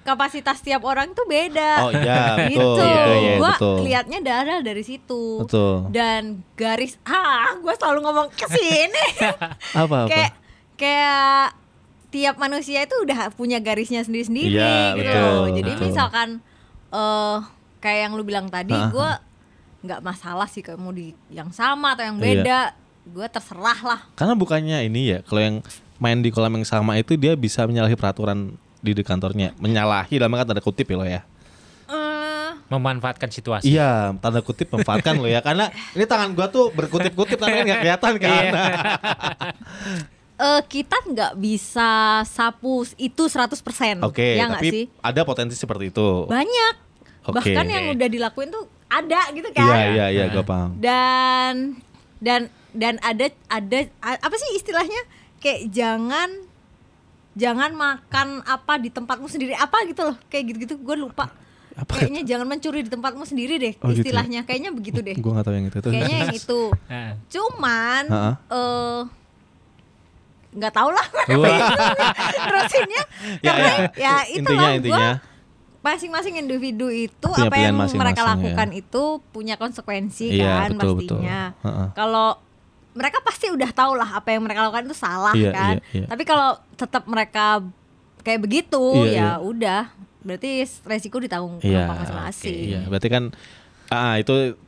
kapasitas 0.00 0.64
tiap 0.64 0.80
orang 0.88 1.12
tuh 1.12 1.28
beda. 1.28 1.84
Oh 1.84 1.92
iya, 1.92 2.32
gitu. 2.48 2.64
betul, 2.64 2.80
betul, 2.80 3.12
iya, 3.20 3.32
gua 3.36 3.52
betul. 3.52 3.76
liatnya 3.84 4.18
darah 4.24 4.58
dari 4.64 4.80
situ. 4.80 5.44
Betul. 5.44 5.92
Dan 5.92 6.40
garis, 6.56 6.96
ah, 7.04 7.52
gue 7.52 7.74
selalu 7.76 7.98
ngomong 8.08 8.28
ke 8.32 8.48
sini. 8.48 9.06
Apa 9.76 9.84
apa? 9.84 9.98
kayak 10.08 10.32
kayak 10.80 11.52
tiap 12.08 12.36
manusia 12.36 12.82
itu 12.82 12.96
udah 12.98 13.28
punya 13.32 13.60
garisnya 13.60 14.00
sendiri-sendiri 14.00 14.48
Iya, 14.50 14.96
gitu. 14.96 15.02
betul, 15.04 15.42
Jadi 15.56 15.70
betul. 15.72 15.84
misalkan 15.86 16.28
eh 16.88 17.38
kayak 17.78 18.00
yang 18.00 18.12
lu 18.16 18.24
bilang 18.24 18.48
tadi, 18.48 18.72
gue 18.72 19.10
nggak 19.78 20.00
masalah 20.00 20.48
sih 20.48 20.58
kalau 20.58 20.80
mau 20.80 20.90
di 20.90 21.12
yang 21.28 21.52
sama 21.52 21.92
atau 21.92 22.04
yang 22.04 22.16
Iya. 22.16 22.24
beda. 22.24 22.60
Gue 23.08 23.24
terserah 23.24 23.80
lah. 23.80 24.00
Karena 24.14 24.32
bukannya 24.32 24.84
ini 24.84 25.00
ya, 25.12 25.18
kalau 25.22 25.40
yang 25.40 25.56
main 25.96 26.18
di 26.18 26.28
kolam 26.28 26.52
yang 26.54 26.64
sama 26.64 26.96
itu 26.96 27.14
dia 27.14 27.32
bisa 27.32 27.64
menyalahi 27.64 27.94
peraturan 27.94 28.52
di 28.80 28.92
di 28.92 29.02
kantornya. 29.02 29.52
Menyalahi 29.56 30.16
dalam 30.16 30.32
kata 30.32 30.52
tanda 30.52 30.60
kutip 30.60 30.86
ya 30.86 30.96
lo 30.96 31.04
ya. 31.04 31.22
Eh, 31.88 32.50
Memanfaatkan 32.68 33.28
situasi. 33.28 33.68
Iya, 33.68 34.12
tanda 34.20 34.40
kutip 34.40 34.68
memanfaatkan 34.68 35.16
lo 35.16 35.24
ya. 35.24 35.40
Karena 35.40 35.68
ini 35.92 36.04
tangan 36.04 36.32
gua 36.32 36.48
tuh 36.48 36.68
berkutip-kutip 36.72 37.36
tapi 37.36 37.52
kan 37.52 37.64
nggak 37.64 37.80
kelihatan 37.80 38.12
kan. 38.18 38.52
Eh, 40.38 40.62
kita 40.64 40.94
nggak 41.02 41.32
bisa 41.34 41.90
sapu 42.22 42.86
itu 42.94 43.22
100% 43.24 43.98
Oke, 44.00 44.34
ya 44.34 44.46
nggak 44.46 44.62
tapi 44.62 44.68
sih? 44.70 44.84
ada 44.96 45.20
potensi 45.22 45.54
seperti 45.54 45.90
itu. 45.90 46.08
Banyak. 46.24 46.74
Oke. 47.26 47.42
Bahkan 47.50 47.66
yang 47.66 47.84
udah 47.90 48.06
dilakuin 48.06 48.48
tuh 48.48 48.64
ada 48.86 49.28
gitu 49.30 49.50
kan. 49.50 49.66
Iya, 49.66 49.82
iya, 49.90 50.06
iya, 50.08 50.24
gua 50.30 50.42
paham. 50.42 50.78
dan 50.78 51.76
dan 52.16 52.40
dan 52.70 52.94
ada 53.00 53.26
ada 53.48 53.78
apa 54.00 54.34
sih 54.36 54.54
istilahnya 54.54 55.00
kayak 55.36 55.68
jangan 55.68 56.30
jangan 57.34 57.70
makan 57.70 58.42
apa 58.42 58.74
di 58.76 58.88
tempatmu 58.88 59.26
sendiri 59.26 59.54
apa 59.54 59.86
gitu 59.86 60.02
loh 60.04 60.16
kayak 60.26 60.50
gitu-gitu 60.50 60.74
gue 60.76 60.96
lupa 60.98 61.30
Apa? 61.72 61.94
kayaknya 61.96 62.26
jangan 62.26 62.46
mencuri 62.48 62.82
di 62.82 62.90
tempatmu 62.90 63.22
sendiri 63.22 63.54
deh 63.56 63.74
Oh, 63.78 63.88
gitu 63.88 64.02
ya? 64.02 64.10
istilahnya 64.10 64.40
kayaknya 64.42 64.70
begitu 64.70 64.98
deh 64.98 65.14
Gua 65.14 65.30
nggak 65.32 65.46
tahu 65.46 65.54
yang 65.54 65.66
itu. 65.66 65.78
itu. 65.78 65.88
kayaknya 65.88 66.16
yang 66.24 66.34
itu 66.36 66.60
Nah, 66.84 67.10
cuman 67.28 68.02
Ha-ha. 68.08 68.32
eh 68.48 69.00
nggak 70.50 70.72
tahu 70.72 70.90
lah 70.90 71.06
terusinnya 72.40 73.02
Ya, 73.44 73.50
karena 73.50 73.68
ya. 73.68 73.76
ya, 73.94 74.14
intinya 74.30 74.48
itulah 74.54 74.70
intinya. 74.74 75.10
masing-masing 75.78 76.34
individu 76.36 76.88
itu 76.88 77.28
Punya 77.28 77.46
apa 77.46 77.56
yang 77.56 77.74
masing-masing, 77.74 77.98
mereka 77.98 78.20
ya. 78.20 78.28
lakukan 78.34 78.68
itu 78.72 79.02
punya 79.28 79.54
konsekuensi 79.54 80.26
Iya, 80.34 80.52
kan 80.58 80.70
betul, 80.72 80.92
betul. 80.96 81.18
pastinya. 81.20 81.40
Kalau 81.92 82.28
mereka 82.90 83.18
pasti 83.20 83.46
udah 83.48 83.70
tahu 83.70 83.92
lah 83.94 84.10
apa 84.12 84.28
yang 84.28 84.42
mereka 84.42 84.64
lakukan 84.64 84.84
itu 84.84 84.96
salah 84.96 85.32
Iya, 85.32 85.50
kan. 85.50 85.74
iya, 85.78 85.82
iya. 85.94 86.06
Tapi 86.06 86.22
kalau 86.24 86.48
tetap 86.74 87.04
mereka 87.04 87.62
kayak 88.20 88.40
begitu 88.40 88.82
Iya, 88.98 89.06
iya. 89.06 89.20
ya 89.20 89.30
udah 89.38 89.80
berarti 90.20 90.50
resiko 90.82 91.16
ditanggung 91.18 91.60
Iya, 91.60 91.86
masing-masing. 91.86 92.64
Iya, 92.68 92.80
berarti 92.84 93.08
kan 93.08 93.22
ah 93.88 94.16
itu 94.16 94.58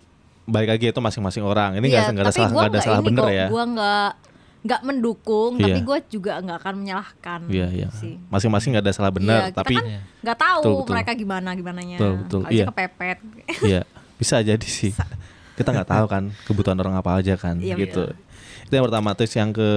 balik 0.45 0.71
lagi 0.71 0.85
itu 0.87 1.01
masing-masing 1.01 1.43
orang. 1.43 1.75
Ini 1.75 1.87
Iya, 1.87 2.01
nggak 2.09 2.23
ada 2.23 2.31
tapi 2.31 2.39
salah 2.39 2.53
nggak 2.55 2.69
ada 2.69 2.81
salah 2.81 3.01
bener 3.01 3.23
kok, 3.23 3.33
ya. 3.33 3.47
Gua 3.49 3.65
nggak 3.67 4.11
nggak 4.61 4.81
mendukung, 4.85 5.57
Iya. 5.57 5.65
tapi 5.73 5.81
gue 5.81 5.99
juga 6.13 6.33
nggak 6.37 6.59
akan 6.61 6.75
menyalahkan. 6.77 7.41
Iya, 7.49 7.67
iya. 7.73 7.89
sih. 7.97 8.21
Masing-masing 8.29 8.77
nggak 8.77 8.85
ada 8.85 8.93
salah 8.93 9.09
Iya, 9.09 9.17
benar, 9.17 9.41
kita 9.49 9.57
tapi 9.57 9.75
kan 9.75 9.85
nggak 10.21 10.39
tahu 10.39 10.61
Betul, 10.61 10.77
betul. 10.77 10.93
mereka 10.93 11.13
gimana 11.17 11.49
gimananya. 11.57 11.97
Betul, 11.97 12.13
betul, 12.21 12.41
Aja 12.45 12.53
iya. 12.53 12.65
kepepet. 12.69 13.19
Iya, 13.65 13.81
bisa 14.21 14.37
jadi 14.45 14.69
sih. 14.69 14.93
Kita 15.57 15.69
nggak 15.73 15.89
tahu 15.89 16.07
kan 16.09 16.23
kebutuhan 16.45 16.77
orang 16.77 16.95
apa 16.97 17.21
aja 17.21 17.35
kan, 17.41 17.57
Iya, 17.57 17.77
gitu. 17.81 18.05
Itu 18.69 18.73
yang 18.79 18.87
pertama 18.87 19.17
terus 19.17 19.33
yang 19.35 19.51
ke 19.51 19.69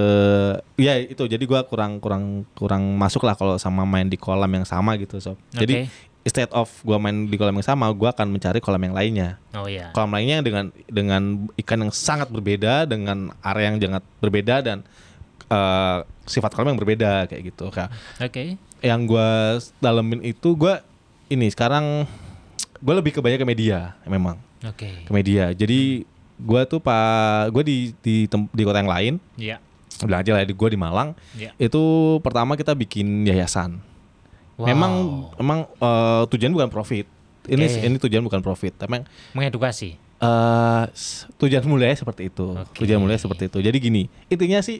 ya 0.78 0.94
itu 1.00 1.24
jadi 1.26 1.42
gua 1.48 1.66
kurang 1.66 1.98
kurang 1.98 2.46
kurang 2.54 2.94
masuk 2.94 3.24
lah 3.26 3.34
kalau 3.34 3.58
sama 3.58 3.82
main 3.82 4.06
di 4.06 4.14
kolam 4.14 4.48
yang 4.52 4.68
sama 4.68 4.94
gitu 5.00 5.16
sob. 5.18 5.34
Jadi 5.50 5.88
instead 6.24 6.48
of 6.50 6.72
gua 6.80 6.96
main 6.96 7.24
di 7.24 7.36
kolam 7.36 7.54
yang 7.54 7.66
sama, 7.66 7.86
gua 7.90 8.10
akan 8.10 8.28
mencari 8.28 8.58
kolam 8.58 8.80
yang 8.80 8.92
lainnya. 8.92 9.36
Oh 9.52 9.64
iya. 9.64 9.92
Kolam 9.92 10.10
lainnya 10.10 10.40
yang 10.40 10.46
dengan 10.46 10.64
dengan 10.86 11.22
ikan 11.54 11.78
yang 11.78 11.92
sangat 11.92 12.28
berbeda 12.28 12.84
dengan 12.84 13.30
area 13.40 13.68
yang 13.68 13.78
sangat 13.78 14.04
berbeda 14.18 14.54
dan 14.60 14.78
eh, 15.46 15.98
sifat 16.24 16.50
kolam 16.50 16.72
yang 16.72 16.80
berbeda 16.80 17.28
kayak 17.28 17.42
gitu. 17.46 17.68
Oke. 17.68 18.56
yang 18.80 19.04
gua 19.04 19.56
dalemin 19.78 20.20
itu 20.22 20.52
gua 20.52 20.84
ini 21.26 21.48
sekarang 21.48 22.04
gue 22.76 22.94
lebih 22.94 23.12
ke 23.12 23.20
banyak 23.20 23.40
ke 23.40 23.48
media 23.48 23.96
memang 24.04 24.36
Oke. 24.60 25.08
ke 25.08 25.10
media 25.10 25.48
jadi 25.50 26.04
gua 26.36 26.68
tuh 26.68 26.84
pak 26.84 27.48
gue 27.48 27.64
di 27.64 27.76
di 28.04 28.16
tem- 28.28 28.50
di 28.52 28.60
kota 28.60 28.84
yang 28.84 28.92
lain 28.92 29.14
Iya. 29.40 29.56
bilang 30.04 30.20
aja 30.20 30.36
lah 30.36 30.44
di 30.44 30.52
gue 30.52 30.68
di 30.68 30.76
Malang 30.76 31.16
Iya. 31.32 31.56
itu 31.56 31.80
pertama 32.20 32.60
kita 32.60 32.76
bikin 32.76 33.24
yayasan 33.24 33.80
Wow. 34.54 34.66
memang 34.66 34.92
memang 35.34 35.58
eh, 35.66 36.22
tujuan 36.28 36.50
bukan 36.50 36.68
profit 36.68 37.10
ini 37.44 37.66
Oke. 37.66 37.80
ini 37.82 37.96
tujuan 37.98 38.22
bukan 38.22 38.38
profit 38.38 38.70
tapi 38.72 39.02
mengedukasi. 39.32 39.98
eh 40.16 40.84
s- 40.90 41.26
tujuan 41.36 41.60
mulai 41.64 41.90
seperti 41.92 42.28
itu 42.28 42.54
Oke. 42.54 42.78
tujuan 42.78 42.96
mulai 42.96 43.16
seperti 43.16 43.46
itu 43.46 43.58
jadi 43.58 43.74
gini 43.74 44.06
intinya 44.26 44.60
sih 44.60 44.78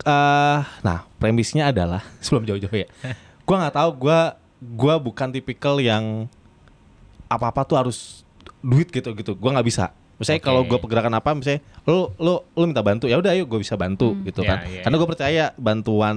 eh 0.00 0.60
nah 0.80 1.02
premisnya 1.16 1.68
adalah 1.68 1.98
sebelum 2.22 2.42
jauh-jauh 2.44 2.72
ya 2.72 2.86
gua 3.42 3.56
nggak 3.60 3.74
tahu 3.74 3.90
gua 3.98 4.18
gua 4.60 4.94
bukan 4.96 5.28
tipikal 5.30 5.76
yang 5.76 6.30
apa 7.26 7.48
apa 7.48 7.62
tuh 7.62 7.76
harus 7.76 8.22
duit 8.60 8.86
gitu 8.86 9.10
gitu 9.12 9.34
gua 9.34 9.50
nggak 9.52 9.66
bisa 9.66 9.90
misalnya 10.14 10.38
Oke. 10.38 10.46
kalau 10.46 10.62
gua 10.62 10.78
pergerakan 10.78 11.10
apa 11.12 11.34
misalnya 11.34 11.58
lu 11.82 12.14
lu 12.16 12.38
lu 12.54 12.64
minta 12.64 12.80
bantu 12.80 13.04
ya 13.04 13.18
udah 13.18 13.34
ayo 13.34 13.42
gue 13.42 13.58
bisa 13.58 13.74
bantu 13.74 14.14
gitu 14.22 14.40
Ya, 14.40 14.48
kan 14.48 14.58
ya, 14.64 14.80
karena 14.80 14.94
ya. 14.94 15.00
gue 15.00 15.08
percaya 15.08 15.44
bantuan 15.56 16.16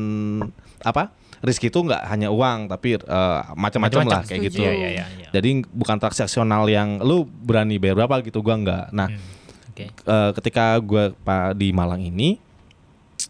apa 0.80 1.10
rezeki 1.40 1.68
itu 1.68 1.80
nggak 1.82 2.02
hanya 2.06 2.30
uang 2.30 2.68
tapi 2.68 2.96
eh, 2.96 3.40
macam-macam 3.54 4.00
lah 4.04 4.22
kayak 4.22 4.42
gitu 4.48 4.62
iya, 4.62 4.72
iya, 4.72 4.90
iya. 4.94 5.06
jadi 5.32 5.64
bukan 5.68 5.98
transaksional 5.98 6.68
yang 6.68 7.00
lu 7.00 7.24
berani 7.26 7.76
bayar 7.76 8.00
berapa 8.00 8.22
gitu 8.22 8.40
gua 8.40 8.56
nggak 8.56 8.86
nah 8.92 9.08
Hmm. 9.08 9.34
Oke. 9.72 9.92
eh, 9.92 10.32
ketika 10.34 10.80
gue 10.80 11.12
di 11.54 11.76
Malang 11.76 12.00
ini, 12.00 12.40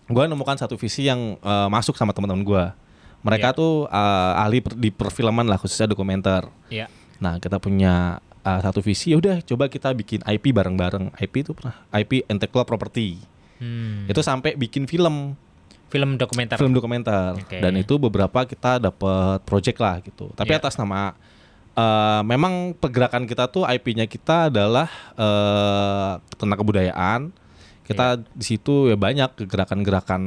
gue 0.06 0.24
nemukan 0.24 0.54
satu 0.56 0.78
visi 0.78 1.02
yang 1.04 1.34
eh, 1.36 1.68
masuk 1.68 1.98
sama 1.98 2.14
teman-teman 2.14 2.46
gue. 2.46 2.66
Mereka 3.22 3.50
Iya. 3.50 3.58
tuh 3.58 3.74
eh, 3.90 4.34
ahli 4.38 4.62
per- 4.62 4.78
di 4.78 4.90
perfilman 4.90 5.50
lah 5.50 5.58
khususnya 5.58 5.90
dokumenter. 5.90 6.46
Iya. 6.70 6.86
Nah 7.18 7.42
kita 7.42 7.58
punya 7.58 8.22
eh, 8.42 8.60
satu 8.62 8.78
visi, 8.80 9.10
ya 9.10 9.18
udah 9.18 9.42
coba 9.42 9.66
kita 9.66 9.90
bikin 9.92 10.22
IP 10.22 10.54
bareng-bareng. 10.54 11.18
IP 11.18 11.34
itu 11.42 11.58
pernah 11.58 11.82
IP 11.90 12.30
intellectual 12.30 12.62
property. 12.62 13.18
Hmm. 13.58 14.06
Itu 14.06 14.22
sampai 14.22 14.54
bikin 14.54 14.86
film, 14.86 15.34
film 15.96 16.20
dokumenter. 16.20 16.60
film 16.60 16.76
dokumenter. 16.76 17.40
Oke. 17.40 17.64
Dan 17.64 17.80
itu 17.80 17.96
beberapa 17.96 18.44
kita 18.44 18.84
dapat 18.84 19.40
project 19.44 19.80
lah 19.80 20.04
gitu. 20.04 20.28
Tapi 20.36 20.52
Iya. 20.52 20.60
atas 20.60 20.76
nama 20.76 21.16
eh, 21.72 22.22
memang 22.24 22.72
pergerakan 22.72 23.24
kita 23.24 23.48
tuh 23.48 23.64
IP-nya 23.64 24.04
kita 24.06 24.48
adalah 24.48 24.88
eh 25.16 26.12
tentang 26.36 26.56
kebudayaan. 26.58 27.22
Kita 27.86 28.18
Iya. 28.18 28.24
di 28.32 28.46
situ 28.48 28.88
ya 28.88 28.98
banyak 28.98 29.46
gerakan-gerakan 29.46 30.22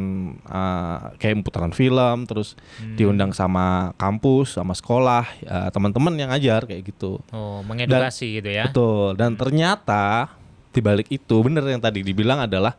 eh, 0.44 0.98
kayak 1.16 1.40
putaran 1.42 1.72
film, 1.72 2.24
terus 2.24 2.52
Hmm. 2.78 2.94
diundang 2.94 3.32
sama 3.32 3.96
kampus, 3.96 4.54
sama 4.54 4.76
sekolah, 4.76 5.24
ya, 5.40 5.72
teman-teman 5.72 6.14
yang 6.14 6.30
ngajar 6.30 6.64
kayak 6.64 6.84
gitu. 6.86 7.18
Oh, 7.32 7.64
mengedukasi 7.64 8.38
gitu 8.38 8.50
ya. 8.52 8.68
Betul. 8.70 9.16
Dan 9.16 9.34
ternyata 9.34 10.28
di 10.68 10.78
balik 10.78 11.08
itu 11.08 11.36
bener 11.40 11.64
yang 11.64 11.80
tadi 11.80 12.04
dibilang 12.04 12.44
adalah 12.44 12.76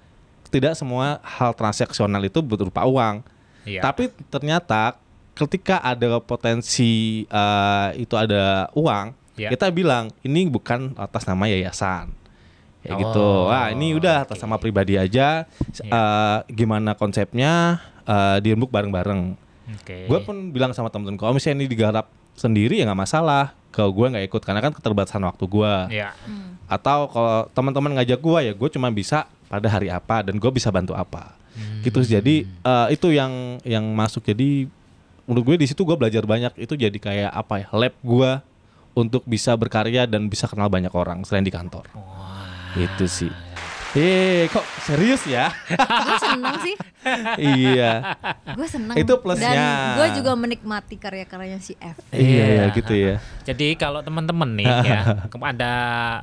tidak 0.50 0.74
semua 0.74 1.22
hal 1.22 1.54
transaksional 1.54 2.22
itu 2.22 2.42
berupa 2.42 2.84
uang. 2.84 3.22
Iya. 3.64 3.82
Tapi 3.82 4.10
ternyata 4.28 4.98
ketika 5.34 5.80
ada 5.80 6.20
potensi 6.20 7.24
eh, 7.24 7.88
itu 7.96 8.14
ada 8.14 8.68
uang, 8.74 9.14
Iya. 9.40 9.56
kita 9.56 9.72
bilang 9.72 10.12
ini 10.20 10.46
bukan 10.46 10.92
atas 11.00 11.24
nama 11.24 11.48
yayasan. 11.48 12.12
Ya 12.80 12.96
Oh, 12.96 13.00
gitu. 13.00 13.28
Wah, 13.48 13.72
ini 13.72 13.92
udah 13.92 14.24
atas 14.24 14.40
oke. 14.40 14.44
nama 14.44 14.56
pribadi 14.56 14.96
aja. 14.96 15.44
Iya. 15.80 15.92
eh, 15.92 16.38
gimana 16.52 16.96
konsepnya 16.96 17.80
eh 18.04 18.38
dirembuk 18.42 18.68
bareng-bareng. 18.68 19.36
Oke. 19.80 20.10
Gue 20.10 20.20
pun 20.26 20.50
bilang 20.50 20.74
sama 20.74 20.90
temen-temen 20.90 21.16
kalau 21.16 21.32
misalnya 21.32 21.62
ini 21.62 21.68
digarap 21.70 22.10
sendiri 22.34 22.80
ya 22.80 22.90
nggak 22.90 23.00
masalah. 23.00 23.54
Kalau 23.70 23.94
gue 23.94 24.10
nggak 24.10 24.26
ikut 24.26 24.42
karena 24.42 24.60
kan 24.60 24.74
keterbatasan 24.74 25.22
waktu 25.22 25.46
gue. 25.46 25.74
Iya. 25.94 26.10
Atau 26.66 27.06
kalau 27.08 27.46
teman-teman 27.54 27.94
ngajak 27.96 28.18
gue 28.18 28.40
ya 28.42 28.54
gue 28.56 28.70
cuma 28.74 28.90
bisa 28.90 29.30
pada 29.50 29.68
hari 29.68 29.90
apa 29.90 30.22
dan 30.22 30.38
gue 30.38 30.52
bisa 30.54 30.70
bantu 30.70 30.94
apa. 30.94 31.34
Hmm. 31.58 31.82
Gitu 31.82 32.00
jadi 32.06 32.46
eh, 32.46 32.88
itu 32.94 33.10
yang 33.10 33.58
yang 33.66 33.84
masuk 33.98 34.24
jadi 34.24 34.70
menurut 35.26 35.44
gue 35.54 35.56
di 35.62 35.68
situ 35.68 35.82
gue 35.82 35.98
belajar 35.98 36.24
banyak 36.24 36.54
itu 36.58 36.74
jadi 36.78 36.96
kayak 36.96 37.32
apa 37.34 37.66
ya 37.66 37.68
lab 37.74 37.94
gue 38.02 38.32
untuk 38.98 39.22
bisa 39.26 39.54
berkarya 39.58 40.10
dan 40.10 40.30
bisa 40.30 40.50
kenal 40.50 40.70
banyak 40.70 40.94
orang 40.94 41.26
selain 41.26 41.46
di 41.46 41.54
kantor. 41.54 41.90
Wah. 41.98 42.78
Itu 42.78 43.10
sih. 43.10 43.49
Eh, 43.92 44.46
kok 44.48 44.62
serius 44.80 45.26
ya? 45.26 45.50
gue 45.66 46.18
seneng 46.20 46.56
sih 46.62 46.76
iya. 47.38 48.14
gue 48.54 48.68
seneng 48.68 48.94
Itu 48.94 49.18
plusnya. 49.18 49.50
dan 49.50 49.58
gue 49.98 50.08
juga 50.16 50.32
menikmati 50.34 50.94
karya-karyanya 50.94 51.58
si 51.58 51.74
F 51.74 51.98
Iya, 52.10 52.22
Iya. 52.22 52.46
ya 52.46 52.66
gitu 52.70 52.94
ya. 52.94 53.16
Jadi 53.44 53.74
kalau 53.76 54.00
teman-teman 54.00 54.54
nih 54.54 54.70
ya 54.86 55.02
ada 55.42 55.74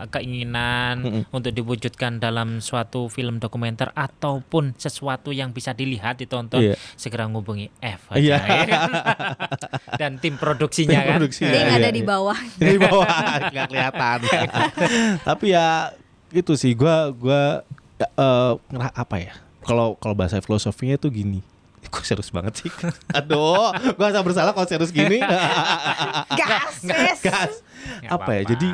keinginan 0.08 1.02
untuk 1.28 1.50
diwujudkan 1.50 2.16
dalam 2.16 2.60
suatu 2.60 3.06
film 3.06 3.38
dokumenter 3.38 3.90
ataupun 3.92 4.76
sesuatu 4.76 5.30
yang 5.30 5.50
bisa 5.50 5.72
dilihat 5.72 6.16
ditonton 6.16 6.62
Iya. 6.62 6.74
segera 6.94 7.26
ngubungi 7.26 7.74
F 7.76 8.10
aja 8.10 8.20
Iya. 8.20 8.36
ya 8.38 8.64
kan? 8.64 8.90
dan 10.00 10.12
tim 10.18 10.38
produksinya 10.38 10.94
Tim 10.94 11.02
kan. 11.04 11.14
produksinya. 11.18 11.50
Link 11.50 11.64
Iya, 11.64 11.74
ada 11.74 11.82
iya. 11.82 11.90
di 11.90 12.02
bawah 12.04 12.38
Di 12.54 12.76
bawah 12.78 13.10
nggak 13.50 13.66
kelihatan. 13.66 14.18
Tapi 15.26 15.46
ya 15.50 15.90
itu 16.30 16.52
sih 16.54 16.72
gua 16.72 17.10
gua 17.10 17.62
ya, 17.96 18.08
eh, 18.08 18.52
ngera- 18.68 18.94
apa 18.94 19.16
ya? 19.18 19.32
Kalau 19.62 19.94
kalau 19.96 20.14
bahasa 20.14 20.38
filosofinya 20.38 20.94
itu 20.94 21.08
gini. 21.08 21.40
Kok 21.92 22.02
serius 22.02 22.30
banget 22.30 22.66
sih? 22.66 22.70
Aduh, 23.18 23.70
gua 23.94 24.06
rasa 24.06 24.22
bersalah 24.22 24.52
kalau 24.52 24.66
serius 24.66 24.90
gini. 24.90 25.22
gas 26.40 26.82
gas 26.82 27.18
Gas. 27.20 27.52
Nggak 28.02 28.10
Apa 28.10 28.30
ya? 28.32 28.42
Jadi 28.46 28.68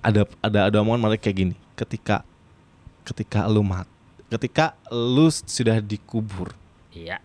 ada 0.00 0.22
ada 0.40 0.60
ada 0.70 0.76
omongan 0.80 1.00
mereka 1.02 1.28
kayak 1.28 1.36
gini. 1.38 1.54
Ketika 1.74 2.22
ketika 3.02 3.46
lu 3.46 3.62
mat, 3.62 3.86
ketika 4.28 4.76
lu 4.88 5.26
sudah 5.30 5.80
dikubur, 5.80 6.52
iya. 6.90 7.18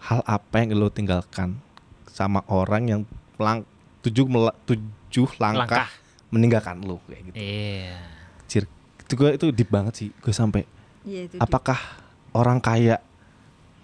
hal 0.00 0.24
apa 0.24 0.62
yang 0.62 0.72
lu 0.72 0.88
tinggalkan 0.88 1.58
sama 2.06 2.40
orang 2.46 2.82
yang 2.86 3.00
pelang 3.34 3.66
tujuh 4.00 4.24
mela- 4.24 4.56
tujuh 4.64 5.28
langkah, 5.36 5.84
Langkah. 5.84 5.88
Meninggalkan 6.30 6.78
lu 6.82 6.98
kayak 7.06 7.22
gitu. 7.30 7.36
Iya. 7.36 7.94
Cir, 8.46 8.64
itu 9.02 9.12
gue 9.14 9.30
itu 9.34 9.46
deep 9.50 9.70
banget 9.70 9.94
sih. 9.94 10.08
Gue 10.18 10.30
sampai 10.30 10.62
Iya, 11.02 11.26
itu 11.26 11.36
apakah 11.38 11.78
orang 12.32 12.58
kaya 12.58 12.98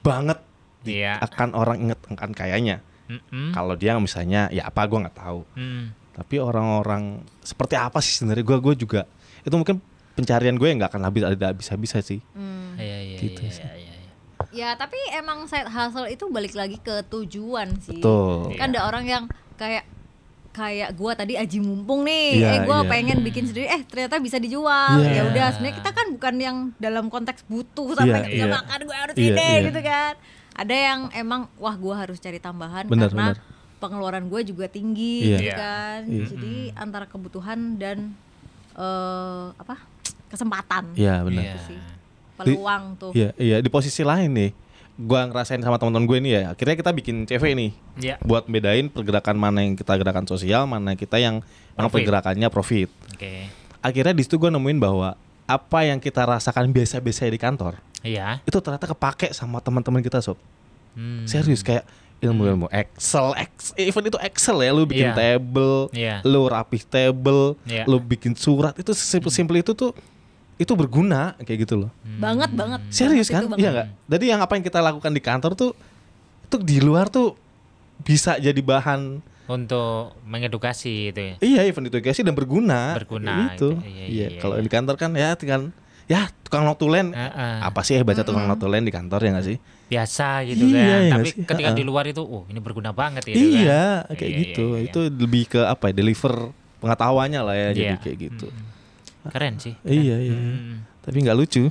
banget 0.01 0.38
Iya. 0.86 1.18
akan 1.18 1.49
orang 1.53 1.76
inget 1.82 1.99
akan 2.07 2.30
kayanya? 2.30 2.78
Mm-mm. 3.07 3.55
Kalau 3.55 3.74
dia 3.74 3.94
misalnya 3.99 4.51
ya 4.51 4.66
apa 4.66 4.86
gue 4.86 4.99
nggak 4.99 5.18
tahu. 5.18 5.42
Mm. 5.55 5.94
Tapi 6.16 6.34
orang-orang 6.40 7.22
seperti 7.42 7.74
apa 7.76 7.99
sih 8.01 8.16
sebenarnya 8.16 8.42
gue 8.42 8.59
gue 8.62 8.74
juga 8.78 9.03
itu 9.42 9.55
mungkin 9.55 9.78
pencarian 10.16 10.57
gue 10.57 10.66
yang 10.66 10.78
nggak 10.80 10.90
akan 10.97 11.05
habis 11.07 11.22
ada 11.22 11.53
habis-habis 11.53 11.90
sih. 12.03 12.20
Hmm. 12.32 12.72
Iya 12.80 12.99
iya 13.05 13.18
Gitu 13.20 13.40
iya, 13.44 13.53
sih. 13.53 13.62
iya, 13.62 13.74
iya, 13.76 13.94
iya. 13.94 14.12
Ya 14.51 14.68
tapi 14.74 14.97
emang 15.12 15.44
side 15.44 15.68
hustle 15.68 16.09
itu 16.09 16.24
balik 16.32 16.57
lagi 16.57 16.80
ke 16.80 17.05
tujuan 17.07 17.76
sih. 17.78 18.01
Betul. 18.01 18.57
Kan 18.57 18.72
ada 18.72 18.88
orang 18.88 19.05
yang 19.05 19.24
kayak 19.55 19.84
kayak 20.57 20.96
gua 20.96 21.12
tadi 21.12 21.36
aji 21.36 21.61
mumpung 21.61 22.00
nih, 22.02 22.40
Iya, 22.40 22.48
eh 22.48 22.61
gua 22.64 22.80
iya. 22.80 22.88
pengen 22.88 23.20
bikin 23.20 23.44
sendiri, 23.44 23.68
eh 23.68 23.84
ternyata 23.84 24.16
bisa 24.16 24.40
dijual. 24.40 25.04
Iya. 25.04 25.12
Ya 25.12 25.22
udah, 25.28 25.46
sebenarnya 25.52 25.76
kita 25.76 25.90
kan 25.92 26.07
bukan 26.16 26.34
yang 26.40 26.57
dalam 26.80 27.12
konteks 27.12 27.44
butuh 27.44 27.92
sampai 27.92 28.09
Iya, 28.09 28.16
nggak 28.16 28.32
bisa 28.32 28.46
iya. 28.48 28.54
makan 28.57 28.78
gua 28.82 28.96
harus 28.96 29.14
Iya, 29.14 29.28
ini 29.28 29.44
iya. 29.44 29.66
gitu 29.68 29.80
kan. 29.84 30.12
Ada 30.57 30.74
yang 30.74 31.00
emang 31.12 31.40
wah 31.61 31.76
gua 31.76 31.94
harus 32.00 32.16
cari 32.16 32.40
tambahan 32.40 32.88
Benar, 32.88 33.12
karena 33.12 33.26
benar. 33.36 33.36
pengeluaran 33.76 34.24
gua 34.26 34.40
juga 34.40 34.64
tinggi 34.66 35.28
Iya. 35.28 35.36
gitu 35.36 35.44
Iya. 35.44 35.57
kan. 35.61 36.00
Iya. 36.09 36.24
Jadi 36.32 36.54
antara 36.72 37.04
kebutuhan 37.04 37.76
dan 37.76 38.16
eh 38.72 39.46
apa? 39.52 39.76
kesempatan. 40.26 40.96
Iya 40.96 41.22
benar. 41.22 41.42
Iya. 41.44 41.52
Itu 41.54 41.61
sih. 41.70 41.80
Peluang 42.36 42.82
tuh. 42.98 43.12
Iya 43.12 43.30
iya 43.36 43.57
di 43.61 43.68
posisi 43.68 44.00
lain 44.02 44.32
nih. 44.32 44.50
Gua 44.97 45.28
ngerasain 45.28 45.61
sama 45.61 45.76
teman-teman 45.76 46.09
gue 46.09 46.18
nih 46.20 46.32
ya. 46.32 46.42
Akhirnya 46.51 46.74
kita 46.74 46.90
bikin 46.90 47.28
CV 47.28 47.53
nih. 47.53 47.70
Iya. 47.97 48.16
buat 48.20 48.44
bedain 48.44 48.88
pergerakan 48.88 49.36
mana 49.36 49.64
yang 49.64 49.72
kita 49.72 49.92
gerakan 49.94 50.24
sosial, 50.24 50.64
mana 50.64 50.92
kita 50.94 51.16
yang 51.16 51.40
Profit. 51.72 51.92
pergerakannya 52.05 52.49
profit. 52.49 52.88
Oke. 53.09 53.49
Akhirnya 53.80 54.12
di 54.12 54.24
situ 54.24 54.36
gue 54.36 54.49
nemuin 54.49 54.76
bahwa 54.76 55.16
apa 55.44 55.78
yang 55.80 55.97
kita 55.97 56.24
rasakan 56.24 56.68
biasa-biasa 56.68 57.28
di 57.28 57.38
kantor 57.38 57.78
Iya. 58.03 58.42
itu 58.42 58.59
ternyata 58.59 58.84
kepake 58.86 59.30
sama 59.30 59.61
teman-teman 59.61 60.01
kita 60.01 60.18
sob. 60.18 60.36
Hmm. 60.92 61.22
Serius 61.24 61.61
kayak 61.61 61.84
ilmu-ilmu 62.18 62.66
Excel, 62.68 63.36
Ex, 63.36 63.76
even 63.76 64.01
itu 64.03 64.16
Excel 64.18 64.57
ya, 64.59 64.72
lu 64.72 64.84
bikin 64.84 65.07
Iya. 65.07 65.14
table, 65.14 65.76
Iya. 65.92 66.16
lu 66.22 66.49
rapih 66.49 66.82
table, 66.82 67.55
Iya. 67.62 67.84
lu 67.84 67.97
bikin 67.97 68.32
surat 68.32 68.72
itu 68.74 68.90
simple-simple 68.90 69.57
itu 69.57 69.70
tuh 69.70 69.92
itu 70.57 70.72
berguna 70.72 71.36
kayak 71.38 71.68
gitu 71.68 71.74
loh. 71.76 71.90
Banget 72.16 72.50
banget. 72.52 72.80
Serius 72.88 73.28
Banget 73.28 73.52
kan? 73.52 73.59
Iya 73.61 73.68
nggak? 73.70 73.88
Jadi 74.09 74.24
yang 74.26 74.40
apa 74.40 74.52
yang 74.57 74.64
kita 74.64 74.78
lakukan 74.80 75.12
di 75.12 75.20
kantor 75.20 75.52
tuh 75.52 75.70
itu 76.42 76.57
di 76.62 76.78
luar 76.80 77.07
tuh 77.07 77.36
bisa 78.00 78.36
jadi 78.36 78.57
bahan 78.57 79.20
Untuk 79.46 80.18
mengedukasi 80.26 81.14
itu 81.14 81.20
ya. 81.22 81.34
Iya, 81.38 81.61
event 81.70 81.86
edukasi 81.86 82.26
dan 82.26 82.34
berguna. 82.34 82.98
Berguna, 82.98 83.54
Itu. 83.54 83.78
gitu. 83.78 83.86
Iya, 83.86 84.04
Iya, 84.11 84.26
iya, 84.26 84.40
kalau 84.42 84.59
iya. 84.59 84.62
di 84.62 84.70
kantor 84.70 84.94
kan 84.98 85.11
ya 85.14 85.38
tinggal 85.38 85.70
ya 86.07 86.26
tukang 86.42 86.66
notulen. 86.66 87.14
Heeh. 87.14 87.57
Apa 87.62 87.86
sih 87.86 87.94
baca 88.02 88.26
tukang 88.26 88.42
notulen 88.42 88.82
di 88.82 88.90
kantor 88.90 89.22
ya 89.22 89.30
nggak 89.38 89.46
sih? 89.46 89.59
biasa 89.86 90.42
gitu 90.42 90.66
Iya, 90.66 90.74
kan. 90.74 90.82
iya 90.82 91.12
Tapi 91.14 91.28
sih. 91.30 91.46
ketika 91.46 91.70
Heeh. 91.70 91.78
di 91.78 91.84
luar 91.86 92.11
itu, 92.11 92.18
oh 92.18 92.42
ini 92.50 92.59
berguna 92.59 92.90
banget 92.90 93.22
gitu 93.22 93.38
iya, 93.38 94.02
kan. 94.02 94.18
kayak 94.18 94.30
Iya, 94.34 94.40
gitu. 94.42 94.64
iya, 94.66 94.78
iya. 94.82 94.90
Itu 94.90 95.00
lebih 95.14 95.42
ke 95.46 95.61
apa 95.62 95.84
ya? 95.86 95.94
Deliver 95.94 96.34
pengetahuannya 96.82 97.40
lah 97.46 97.54
ya 97.54 97.68
jadi 97.70 97.94
Iya. 97.94 98.02
kayak 98.02 98.18
gitu. 98.18 98.46
Keren 99.33 99.55
sih. 99.59 99.74
Iya, 99.87 100.16
iya. 100.20 100.37
Hmm. 100.37 100.85
Tapi 101.07 101.16
nggak 101.22 101.37
lucu. 101.39 101.70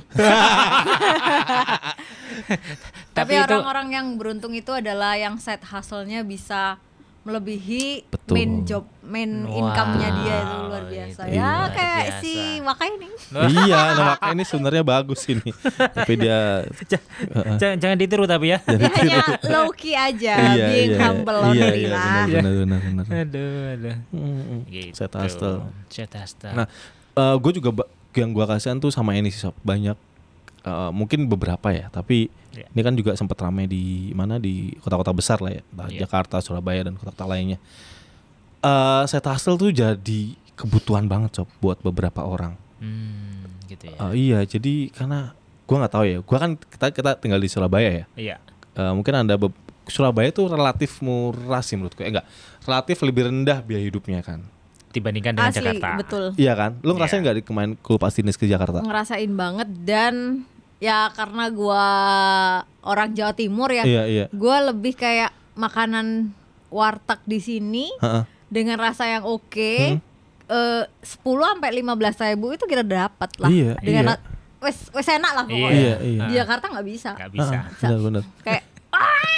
Tapi, 3.16 3.32
orang-orang 3.36 3.88
yang 3.96 4.06
beruntung 4.20 4.52
itu 4.52 4.72
adalah 4.72 5.16
yang 5.16 5.40
side 5.40 5.64
hustle-nya 5.64 6.20
bisa 6.24 6.76
melebihi 7.26 8.06
Betul. 8.06 8.34
main 8.38 8.52
job, 8.62 8.86
main 9.02 9.42
Wow, 9.42 9.58
income-nya 9.66 10.08
dia 10.22 10.36
itu 10.46 10.56
luar 10.62 10.84
biasa. 10.86 11.20
itu 11.26 11.34
ya 11.34 11.50
luar 11.50 11.70
kayak 11.74 12.04
biasa. 12.06 12.22
si 12.22 12.34
Wakai 12.62 12.90
ini. 12.94 13.08
iya, 13.66 13.80
nah 13.98 14.04
makanya 14.14 14.34
ini 14.38 14.44
sebenarnya 14.46 14.82
bagus 14.86 15.20
ini. 15.26 15.50
Tapi 15.74 16.12
dia 16.22 16.38
jangan, 17.60 17.76
jangan 17.82 17.96
ditiru 17.98 18.30
tapi 18.30 18.54
ya. 18.54 18.62
Dia 18.62 18.90
hanya 18.94 19.26
low 19.50 19.74
key 19.74 19.98
aja, 19.98 20.34
iya, 20.54 20.66
being 20.70 20.94
iya, 20.94 21.02
humble 21.02 21.40
iya, 21.50 21.66
iya, 21.74 21.88
benar, 21.90 22.26
benar, 22.30 22.52
benar, 22.62 22.78
benar. 22.86 23.04
aduh, 23.26 23.74
aduh. 23.74 23.96
Mm-mm. 24.14 24.58
Gitu. 24.70 24.94
Set 24.94 25.12
hustle. 25.18 25.66
Set 25.90 26.12
hustle. 26.14 26.54
Nah, 26.54 26.66
gue 27.16 27.52
juga 27.56 27.70
yang 28.16 28.32
gue 28.32 28.44
kasihan 28.44 28.76
tuh 28.76 28.88
sama 28.88 29.12
ini 29.12 29.28
sih 29.28 29.40
sob 29.40 29.56
banyak 29.60 29.96
eh, 30.64 30.90
mungkin 30.92 31.28
beberapa 31.28 31.70
ya, 31.70 31.88
tapi 31.88 32.28
Iya. 32.56 32.66
ini 32.72 32.80
kan 32.80 32.94
juga 32.96 33.12
sempat 33.12 33.36
ramai 33.36 33.68
di 33.68 34.10
mana 34.16 34.40
di 34.40 34.72
kota-kota 34.80 35.12
besar 35.12 35.44
lah 35.44 35.52
ya, 35.52 35.62
entah 35.62 35.88
Iya. 35.92 36.08
Jakarta, 36.08 36.40
Surabaya 36.40 36.88
dan 36.88 36.96
kota-kota 36.96 37.28
lainnya. 37.28 37.60
Eh, 38.64 39.02
set 39.06 39.22
hustle 39.28 39.60
tuh 39.60 39.70
jadi 39.70 40.20
kebutuhan 40.56 41.04
banget 41.04 41.36
sob 41.36 41.48
buat 41.60 41.76
beberapa 41.84 42.24
orang. 42.24 42.56
Hmm, 42.80 43.44
gitu 43.68 43.92
ya. 43.92 43.96
Eh, 44.08 44.12
iya, 44.16 44.38
jadi 44.48 44.88
karena 44.88 45.36
gue 45.68 45.76
nggak 45.76 45.92
tahu 45.92 46.04
ya, 46.08 46.18
gue 46.24 46.38
kan 46.40 46.50
kita 46.56 46.86
kita 46.96 47.10
tinggal 47.20 47.38
di 47.38 47.48
Surabaya 47.52 47.90
ya. 47.92 48.04
Iya. 48.16 48.36
Eh, 48.74 48.92
mungkin 48.96 49.12
anda 49.14 49.36
Surabaya 49.86 50.32
tuh 50.34 50.50
relatif 50.50 50.98
murah 50.98 51.60
sih 51.62 51.76
menurutku, 51.78 52.02
eh 52.02 52.10
enggak, 52.10 52.26
relatif 52.64 52.96
lebih 53.04 53.28
rendah 53.30 53.62
biaya 53.62 53.84
hidupnya 53.86 54.18
kan. 54.24 54.42
Dibandingkan 54.96 55.32
dengan 55.32 55.52
Asli, 55.52 55.60
Jakarta. 55.60 55.88
betul. 55.96 56.24
Iya 56.34 56.52
kan? 56.52 56.70
Lu 56.80 56.90
ngerasain 56.92 57.20
Iya. 57.20 57.22
nggak 57.22 57.36
di 57.36 57.44
kemarin 57.44 57.72
kulipas 57.76 58.12
dinas 58.12 58.34
ke 58.34 58.44
Jakarta? 58.44 58.80
Ngerasain 58.80 59.28
banget 59.30 59.68
dan 59.84 60.14
ya 60.76 61.12
karena 61.12 61.44
gua 61.48 61.84
orang 62.80 63.12
Jawa 63.12 63.32
Timur 63.32 63.68
ya, 63.68 63.84
Iya 63.84 64.02
iya. 64.06 64.24
gua 64.30 64.60
lebih 64.66 64.92
kayak 64.92 65.28
makanan 65.52 66.32
warteg 66.68 67.20
di 67.24 67.38
sini 67.38 67.86
dengan 68.48 68.76
rasa 68.78 69.04
yang 69.06 69.22
oke. 69.22 69.72
Hmm. 69.92 70.00
eh 70.46 70.86
10 71.02 71.26
sampai 71.26 71.74
15 71.74 71.90
ribu 72.24 72.54
itu 72.54 72.64
kira 72.64 72.80
dapat 72.80 73.34
lah. 73.36 73.50
Iya, 73.50 73.74
dengan 73.82 74.14
iya. 74.14 74.16
wes 74.58 74.78
wes 74.90 75.08
enak 75.08 75.32
lah 75.32 75.42
pokoknya. 75.44 75.74
Iya, 75.74 75.94
iya. 76.00 76.22
Di 76.24 76.34
Jakarta 76.36 76.70
nggak 76.70 76.86
bisa. 76.86 77.10
Nggak 77.12 77.32
bisa. 77.34 77.56
Ah, 77.56 77.64
benar 77.76 77.98
benar. 77.98 78.22
Kayak 78.40 78.62
Iya. 78.62 78.75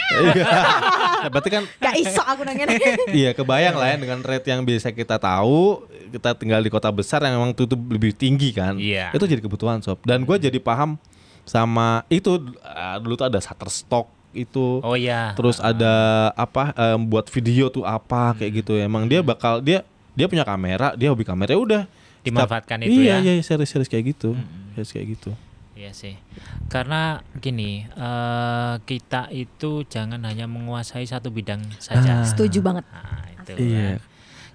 berarti 1.32 1.50
kan 1.52 1.62
gak 1.78 1.94
iso 2.00 2.22
aku 2.24 2.42
nanya. 2.46 2.64
iya 3.12 3.30
kebayang 3.36 3.76
lah 3.76 3.86
ya 3.92 3.96
dengan 4.00 4.18
rate 4.24 4.48
yang 4.48 4.64
biasa 4.64 4.90
kita 4.96 5.20
tahu, 5.20 5.84
kita 6.10 6.32
tinggal 6.34 6.60
di 6.64 6.70
kota 6.72 6.88
besar 6.88 7.20
yang 7.24 7.36
memang 7.36 7.52
itu 7.52 7.68
tuh 7.68 7.76
lebih 7.76 8.16
tinggi 8.16 8.50
kan. 8.56 8.80
Iya. 8.80 9.12
Itu 9.12 9.28
jadi 9.28 9.42
kebutuhan 9.44 9.84
sob. 9.84 10.00
Dan 10.02 10.24
gue 10.24 10.36
jadi 10.40 10.56
paham 10.58 10.96
sama 11.44 12.04
itu 12.08 12.40
ah, 12.64 12.96
dulu 13.00 13.16
tuh 13.16 13.26
ada 13.28 13.38
Shutterstock 13.40 14.08
itu. 14.32 14.80
Oh 14.80 14.96
iya. 14.96 15.32
Terus 15.36 15.60
ada 15.60 16.28
apa 16.36 16.72
em, 16.76 17.00
buat 17.04 17.28
video 17.28 17.68
tuh 17.68 17.84
apa 17.84 18.36
kayak 18.36 18.64
gitu. 18.64 18.76
Emang 18.80 19.04
dia 19.08 19.20
bakal 19.20 19.60
dia 19.60 19.84
dia 20.16 20.26
punya 20.26 20.42
kamera, 20.42 20.96
dia 20.98 21.12
hobi 21.12 21.22
kamera 21.22 21.54
ya 21.54 21.60
udah 21.60 21.82
Dimanfaatkan 22.18 22.82
Setiap- 22.82 22.90
itu 22.92 23.00
iya, 23.06 23.16
ya. 23.22 23.32
Iya, 23.38 23.42
serius-serius 23.46 23.88
kayak 23.88 24.04
gitu. 24.16 24.34
Serius 24.74 24.90
kayak 24.90 25.06
gitu. 25.14 25.30
Iya 25.78 25.94
sih. 25.94 26.18
Karena 26.66 27.00
gini, 27.32 27.86
eh, 27.86 28.74
kita 28.82 29.30
itu 29.30 29.86
jangan 29.86 30.18
hanya 30.20 30.44
menguasai 30.44 31.06
satu 31.06 31.30
bidang 31.30 31.62
saja. 31.78 32.20
Ah. 32.20 32.26
Setuju 32.26 32.58
banget. 32.60 32.82
Nah, 32.84 33.22
itu 33.32 33.52
Iya. 33.56 33.94
kan. 33.94 33.98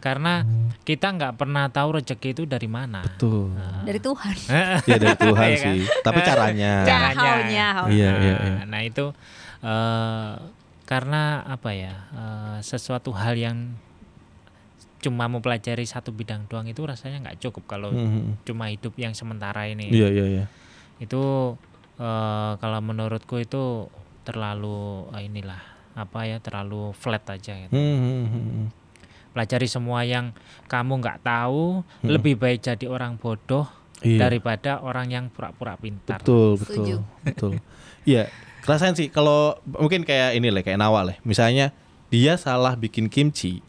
Karena 0.04 0.34
kita 0.84 1.08
nggak 1.10 1.40
pernah 1.40 1.72
tahu 1.72 1.96
rezeki 1.96 2.30
itu 2.30 2.44
dari 2.44 2.68
mana. 2.68 3.08
Tuh. 3.16 3.56
Dari 3.88 3.98
Tuhan. 3.98 4.36
Ya 4.84 5.00
dari 5.00 5.16
Tuhan 5.16 5.48
Iya 5.48 5.58
kan? 5.58 5.76
sih. 5.80 5.80
Tapi 6.04 6.20
caranya. 6.22 6.72
Cara- 6.84 7.16
haunya, 7.16 7.66
haunya. 7.74 7.96
Iya, 7.96 8.10
Nah, 8.12 8.20
iya, 8.20 8.36
iya. 8.36 8.62
Nah 8.68 8.82
itu 8.84 9.06
eh, 9.64 10.32
karena 10.84 11.22
apa 11.48 11.72
ya? 11.72 11.96
eh, 12.12 12.58
sesuatu 12.60 13.16
hal 13.16 13.40
yang 13.40 13.80
cuma 15.00 15.28
mempelajari 15.28 15.84
satu 15.84 16.12
bidang 16.12 16.48
doang 16.48 16.64
itu 16.64 16.80
rasanya 16.80 17.20
nggak 17.22 17.40
cukup 17.42 17.64
kalau 17.66 17.92
Hmm. 17.92 18.40
cuma 18.44 18.68
hidup 18.68 18.96
yang 18.96 19.12
sementara 19.12 19.68
ini 19.68 19.88
Iya 19.88 20.08
iya 20.10 20.26
iya. 20.30 20.46
Itu 20.98 21.56
eh, 21.96 22.52
kalau 22.58 22.80
menurutku 22.80 23.38
itu 23.38 23.88
terlalu 24.24 25.08
eh, 25.12 25.26
inilah 25.26 25.62
apa 25.94 26.26
ya 26.26 26.38
terlalu 26.38 26.90
flat 26.94 27.22
aja 27.30 27.54
gitu. 27.56 27.70
Hmm, 27.70 27.98
hmm, 28.02 28.26
hmm. 28.28 28.66
pelajari 29.32 29.66
semua 29.66 30.02
yang 30.02 30.34
kamu 30.66 30.98
nggak 31.00 31.22
tahu 31.22 31.82
lebih 32.02 32.34
baik 32.36 32.62
jadi 32.62 32.86
orang 32.86 33.16
bodoh 33.16 33.66
Iya. 34.04 34.28
daripada 34.28 34.84
orang 34.84 35.08
yang 35.08 35.26
pura-pura 35.32 35.80
pintar 35.80 36.20
Betul, 36.20 36.60
Setuju. 36.60 37.00
betul, 37.24 37.56
betul. 37.56 37.64
Iya, 38.04 38.28
kerasain 38.60 39.00
sih 39.00 39.08
kalau 39.08 39.56
mungkin 39.64 40.04
kayak 40.04 40.36
ini 40.36 40.52
lah, 40.52 40.60
kayak 40.60 40.76
Nawa 40.76 41.08
lah. 41.08 41.16
Misalnya 41.24 41.72
dia 42.12 42.36
salah 42.36 42.76
bikin 42.76 43.08
kimchi, 43.08 43.64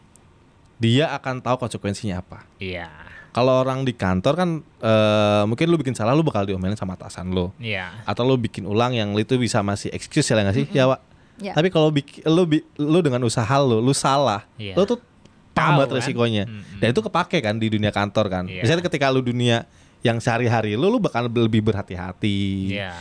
dia 0.75 1.15
akan 1.15 1.39
tahu 1.39 1.63
konsekuensinya 1.63 2.19
apa. 2.19 2.43
iya 2.59 2.91
Kalau 3.35 3.59
orang 3.59 3.83
di 3.83 3.91
kantor 3.91 4.35
kan 4.35 4.49
eh, 4.63 5.43
mungkin 5.45 5.67
lu 5.67 5.77
bikin 5.77 5.93
salah 5.93 6.15
lu 6.15 6.23
bakal 6.23 6.47
diomelin 6.47 6.79
sama 6.79 6.95
atasan 6.95 7.29
lu. 7.29 7.51
iya 7.59 7.91
Atau 8.05 8.23
lu 8.23 8.39
bikin 8.39 8.63
ulang 8.63 8.95
yang 8.95 9.11
itu 9.15 9.35
bisa 9.35 9.59
masih 9.61 9.91
excuse 9.91 10.23
ya 10.25 10.39
nggak 10.39 10.55
sih? 10.55 10.67
Ya, 10.71 10.87
Wak. 10.87 11.03
Ya. 11.37 11.51
Tapi 11.51 11.67
kalau 11.69 11.91
bikin 11.91 12.23
lu 12.25 12.47
lu 12.79 12.99
dengan 13.01 13.19
usaha 13.21 13.59
lu, 13.59 13.83
lu 13.83 13.91
salah, 13.91 14.47
Iya. 14.55 14.79
lu 14.79 14.87
tuh 14.87 15.03
Tahu 15.51 15.51
tambah 15.53 15.87
kan? 15.87 15.95
resikonya. 15.99 16.45
Mm-mm. 16.47 16.79
Dan 16.79 16.91
itu 16.91 17.01
kepake 17.01 17.39
kan 17.39 17.55
di 17.55 17.67
dunia 17.69 17.91
kantor 17.91 18.27
kan. 18.27 18.45
Iya. 18.47 18.63
Misalnya 18.63 18.83
ketika 18.85 19.11
lu 19.11 19.19
dunia 19.21 19.67
yang 20.01 20.19
sehari-hari 20.19 20.75
lu 20.75 20.87
lu 20.87 21.01
bakal 21.01 21.27
lebih 21.27 21.65
berhati-hati 21.65 22.71
iya 22.71 22.93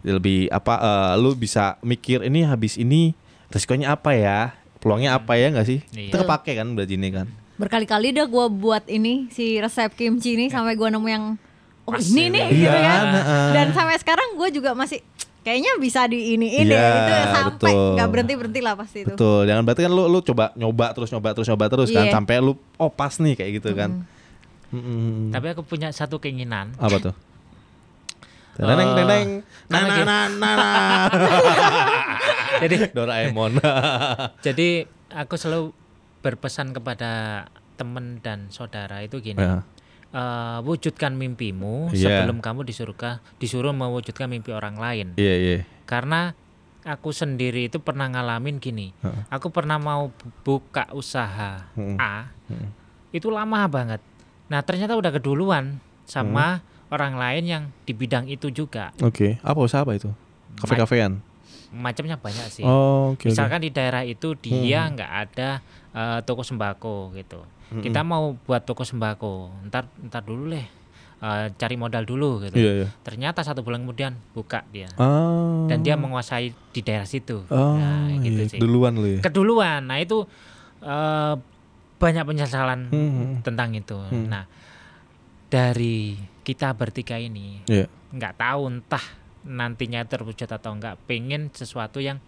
lebih 0.00 0.46
apa 0.48 0.74
eh, 0.78 1.14
lu 1.18 1.34
bisa 1.34 1.74
mikir 1.82 2.22
ini 2.22 2.46
habis 2.46 2.78
ini 2.78 3.18
resikonya 3.48 3.90
apa 3.90 4.14
ya 4.14 4.54
peluangnya 4.78 5.18
apa 5.18 5.34
ya 5.34 5.50
nggak 5.50 5.66
sih 5.66 5.82
Iya. 5.90 6.06
itu 6.06 6.16
kepake 6.16 6.54
kan 6.54 6.70
berarti 6.70 6.94
ini 6.94 7.08
kan 7.10 7.26
Berkali-kali 7.56 8.12
dah 8.12 8.24
gue 8.24 8.46
buat 8.50 8.84
ini 8.86 9.28
si 9.28 9.56
resep 9.56 9.92
kimchi 9.92 10.34
ini 10.34 10.46
sampai 10.46 10.72
gue 10.72 10.86
nemu 10.86 11.06
yang 11.06 11.24
oh 11.82 11.94
ini 11.94 12.04
gitu. 12.22 12.30
nih 12.30 12.44
Iya, 12.46 12.52
gitu 12.52 12.78
kan. 12.78 13.02
heeh. 13.14 13.48
Dan 13.50 13.66
sampai 13.72 13.96
sekarang 13.96 14.28
gue 14.34 14.48
juga 14.50 14.70
masih 14.72 15.00
kayaknya 15.40 15.72
bisa 15.76 16.04
di 16.04 16.34
ini 16.34 16.58
ini 16.58 16.68
Iya, 16.68 16.84
itu 16.90 17.14
sampai 17.32 17.70
betul. 17.70 17.94
nggak 17.94 18.08
berhenti 18.08 18.34
berhenti 18.34 18.60
lah 18.60 18.74
pasti 18.74 18.98
itu. 19.00 19.08
betul 19.08 19.40
jangan 19.42 19.62
berarti 19.62 19.80
kan 19.80 19.92
lu 19.92 20.04
lu 20.04 20.18
coba 20.20 20.50
nyoba 20.52 20.86
terus 20.90 21.08
nyoba 21.08 21.28
terus 21.32 21.46
nyoba 21.46 21.64
terus 21.68 21.88
kan 21.88 22.02
Iya. 22.02 22.12
sampai 22.12 22.34
lu 22.40 22.52
oh 22.74 22.90
pas 22.90 23.14
nih 23.14 23.34
kayak 23.34 23.50
gitu 23.56 23.70
kan 23.72 24.02
Mm-mm. 24.68 25.30
tapi 25.30 25.46
aku 25.48 25.62
punya 25.62 25.88
satu 25.88 26.18
keinginan 26.18 26.74
apa 26.76 26.98
tuh 27.00 27.14
Neneng, 28.58 28.88
Eh, 28.88 28.96
neneng, 28.96 29.28
kan 29.62 29.70
nana, 29.70 29.84
lagi- 29.86 30.02
nana, 30.02 30.18
nana. 30.34 30.70
jadi 32.62 32.76
Doraemon. 32.90 33.52
jadi 34.40 34.68
aku 35.14 35.34
selalu 35.36 35.70
berpesan 36.26 36.72
kepada 36.72 37.46
teman 37.76 38.18
dan 38.18 38.50
saudara 38.50 38.98
itu 39.00 39.20
gini 39.20 39.38
Ya. 39.38 39.62
eh, 40.08 40.58
wujudkan 40.60 41.12
mimpimu 41.12 41.92
Iya. 41.92 42.24
sebelum 42.24 42.40
kamu 42.40 42.64
disuruh 42.64 42.96
disuruh 43.36 43.70
mewujudkan 43.70 44.26
mimpi 44.26 44.50
orang 44.50 44.74
lain 44.74 45.14
Iya, 45.14 45.34
iya. 45.36 45.58
karena 45.84 46.34
aku 46.82 47.10
sendiri 47.10 47.66
itu 47.66 47.78
pernah 47.78 48.06
ngalamin 48.06 48.56
gini 48.56 48.90
Heeh. 48.96 49.22
aku 49.28 49.50
pernah 49.50 49.76
mau 49.76 50.08
bu- 50.08 50.32
buka 50.42 50.90
usaha 50.90 51.70
Mm. 51.74 51.96
A 51.96 52.30
Mm. 52.46 52.68
itu 53.12 53.28
lama 53.28 53.66
banget 53.66 54.00
nah 54.46 54.62
ternyata 54.62 54.94
udah 54.94 55.10
keduluan 55.10 55.78
sama 56.04 56.58
Hmm. 56.58 56.62
orang 56.88 57.14
lain 57.16 57.44
yang 57.44 57.62
di 57.82 57.92
bidang 57.92 58.26
itu 58.26 58.46
juga 58.48 58.94
Oke, 58.98 59.42
apa 59.42 59.58
usaha 59.58 59.82
apa 59.82 59.94
itu? 59.94 60.10
Kafe-kafean. 60.56 61.18
macamnya 61.68 62.14
banyak 62.16 62.46
sih 62.48 62.62
Oh, 62.62 63.12
oke. 63.12 63.26
misalkan 63.26 63.58
di 63.58 63.68
daerah 63.68 64.00
itu 64.00 64.32
dia 64.34 64.86
Hmm. 64.86 64.94
nggak 64.94 65.12
ada 65.20 65.60
eh, 65.96 66.20
toko 66.22 66.42
sembako 66.42 67.10
gitu 67.12 67.40
Mm-mm. 67.66 67.80
kita 67.80 68.00
mau 68.02 68.36
buat 68.38 68.62
toko 68.62 68.84
sembako 68.84 69.64
ntar 69.66 69.88
ntar 70.02 70.22
dulu 70.22 70.46
leh 70.46 70.66
eh, 71.18 71.46
cari 71.50 71.74
modal 71.74 72.04
dulu 72.04 72.44
gitu 72.44 72.54
Iya, 72.54 72.72
iya. 72.76 72.88
ternyata 73.00 73.40
satu 73.40 73.60
bulan 73.60 73.82
kemudian 73.82 74.14
buka 74.30 74.62
dia 74.68 74.92
Ah. 74.94 75.64
dan 75.66 75.80
dia 75.80 75.96
menguasai 75.96 76.52
di 76.52 76.80
daerah 76.80 77.04
situ 77.04 77.48
Oh, 77.48 77.74
nah 77.74 78.12
gitu 78.14 78.36
iya, 78.38 78.46
sih 78.46 78.60
duluan 78.60 78.94
lu 78.94 79.08
ya. 79.08 79.20
keduluan 79.20 79.82
nah 79.82 79.96
itu 79.96 80.28
eh, 80.78 81.34
banyak 81.96 82.24
penyesalan 82.24 82.80
Hmm. 82.86 83.40
tentang 83.40 83.72
itu 83.72 83.96
Hmm. 83.96 84.28
nah 84.28 84.44
dari 85.46 86.14
kita 86.42 86.74
bertiga 86.74 87.16
ini 87.16 87.62
Iya. 87.64 87.86
nggak 88.12 88.34
tahu 88.36 88.62
entah 88.68 89.02
nantinya 89.42 90.02
terwujud 90.02 90.44
atau 90.44 90.70
enggak 90.70 90.98
pengen 91.06 91.48
sesuatu 91.50 91.98
yang 91.98 92.18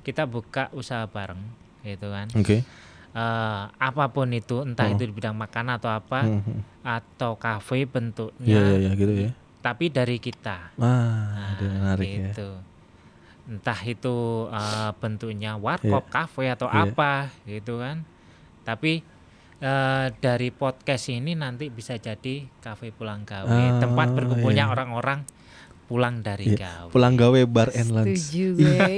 kita 0.00 0.24
buka 0.24 0.70
usaha 0.72 1.04
bareng 1.04 1.42
gitu 1.82 2.08
kan 2.08 2.30
Oke. 2.32 2.62
Eh, 3.10 3.62
apa 3.66 4.04
pun 4.08 4.30
itu 4.30 4.62
entah 4.62 4.86
Oh. 4.86 4.94
itu 4.94 5.02
di 5.02 5.10
bidang 5.10 5.34
makanan 5.34 5.76
atau 5.76 5.90
apa 5.90 6.22
Hmm, 6.22 6.40
hmm. 6.40 6.60
atau 6.80 7.34
kafe 7.34 7.82
bentuknya 7.82 8.46
iya, 8.46 8.62
iya, 8.78 8.90
gitu 8.94 9.12
ya. 9.20 9.30
tapi 9.58 9.90
dari 9.90 10.16
kita 10.16 10.70
Ah, 10.74 11.58
Nah, 11.58 11.58
menarik 11.58 12.06
ya. 12.06 12.30
gitu. 12.30 12.48
entah 13.48 13.80
itu 13.82 14.16
eh, 14.48 14.90
bentuknya 14.96 15.58
warkop 15.58 16.06
kafe 16.06 16.48
atau 16.48 16.66
Iya. 16.66 16.86
apa 16.86 17.12
gitu 17.44 17.82
kan 17.82 18.06
tapi 18.62 19.02
eh, 19.58 20.06
dari 20.16 20.48
podcast 20.48 21.10
ini 21.10 21.34
nanti 21.34 21.66
bisa 21.66 21.92
jadi 21.94 22.46
kafe 22.56 22.88
pulang 22.90 23.24
gawe 23.24 23.50
Ah, 23.50 23.76
tempat 23.76 24.14
berkumpulnya 24.14 24.64
iya. 24.64 24.70
orang-orang 24.70 25.26
pulang 25.90 26.22
dari 26.22 26.54
Iya, 26.54 26.86
gawe 26.86 26.86
Pulang 26.88 27.18
gawe 27.18 27.40
bar 27.44 27.74
and 27.74 27.90
lunch. 27.90 28.30
Setuju 28.30 28.46
gue. 28.54 28.94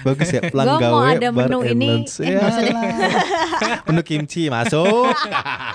Bagus 0.00 0.28
ya, 0.30 0.40
pulang 0.48 0.66
Gua 0.66 0.78
mau 0.80 1.04
gawe 1.04 1.12
ada 1.12 1.28
bar 1.28 1.46
menu 1.46 1.58
and 1.60 1.70
ini. 1.70 1.88
lunch. 2.00 2.12
Eh, 2.18 2.32
usah 2.32 2.62
deh. 2.64 2.72
Yalah. 2.72 3.78
menu 3.86 4.00
kimchi 4.00 4.48
masuk. 4.48 5.12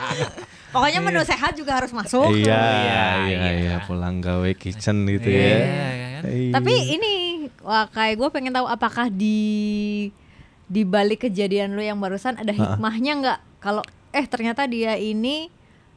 Pokoknya 0.73 0.99
menu 0.99 1.21
sehat 1.21 1.53
juga 1.53 1.77
harus 1.77 1.93
masuk. 1.93 2.33
iya, 2.33 2.41
iya, 2.41 2.59
iya, 2.81 3.05
iya. 3.29 3.49
iya, 3.55 3.75
pulang 3.85 4.19
gawe 4.19 4.49
kitchen 4.51 5.05
gitu 5.07 5.29
Iya, 5.29 5.39
ya. 5.39 5.55
kan? 5.55 6.23
Iya. 6.27 6.51
Tapi 6.57 6.73
ini 6.91 7.13
wah 7.61 7.85
kayak 7.87 8.15
gue 8.17 8.29
pengen 8.29 8.51
tahu 8.51 8.65
apakah 8.65 9.07
di 9.07 10.09
di 10.65 10.81
balik 10.81 11.23
kejadian 11.23 11.77
lu 11.77 11.85
yang 11.85 12.01
barusan 12.01 12.35
ada 12.35 12.49
hikmahnya 12.49 13.11
nggak? 13.21 13.39
Kalau 13.61 13.85
eh 14.09 14.25
ternyata 14.25 14.65
dia 14.65 14.97
ini 14.97 15.47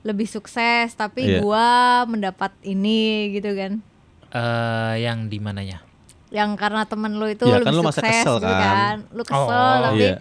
lebih 0.01 0.24
sukses 0.24 0.92
tapi 0.92 1.26
Iya. 1.26 1.40
gua 1.40 1.68
mendapat 2.05 2.55
ini 2.62 3.01
gitu 3.32 3.51
kan. 3.53 3.82
Eh, 4.28 4.94
yang 5.01 5.26
di 5.26 5.38
mananya 5.38 5.80
Yang 6.28 6.51
karena 6.57 6.84
temen 6.84 7.16
lu 7.16 7.24
itu 7.24 7.42
Iya, 7.42 7.59
lebih 7.59 7.66
kan 7.66 7.72
lu 7.72 7.82
masa 7.82 7.99
sukses 7.99 8.12
kesel 8.20 8.34
gitu 8.36 8.46
kan. 8.46 8.61
kan. 8.61 8.96
Lu 9.11 9.22
kesel 9.24 9.49
Oh, 9.49 9.76
tapi 9.82 10.05
iya. 10.05 10.16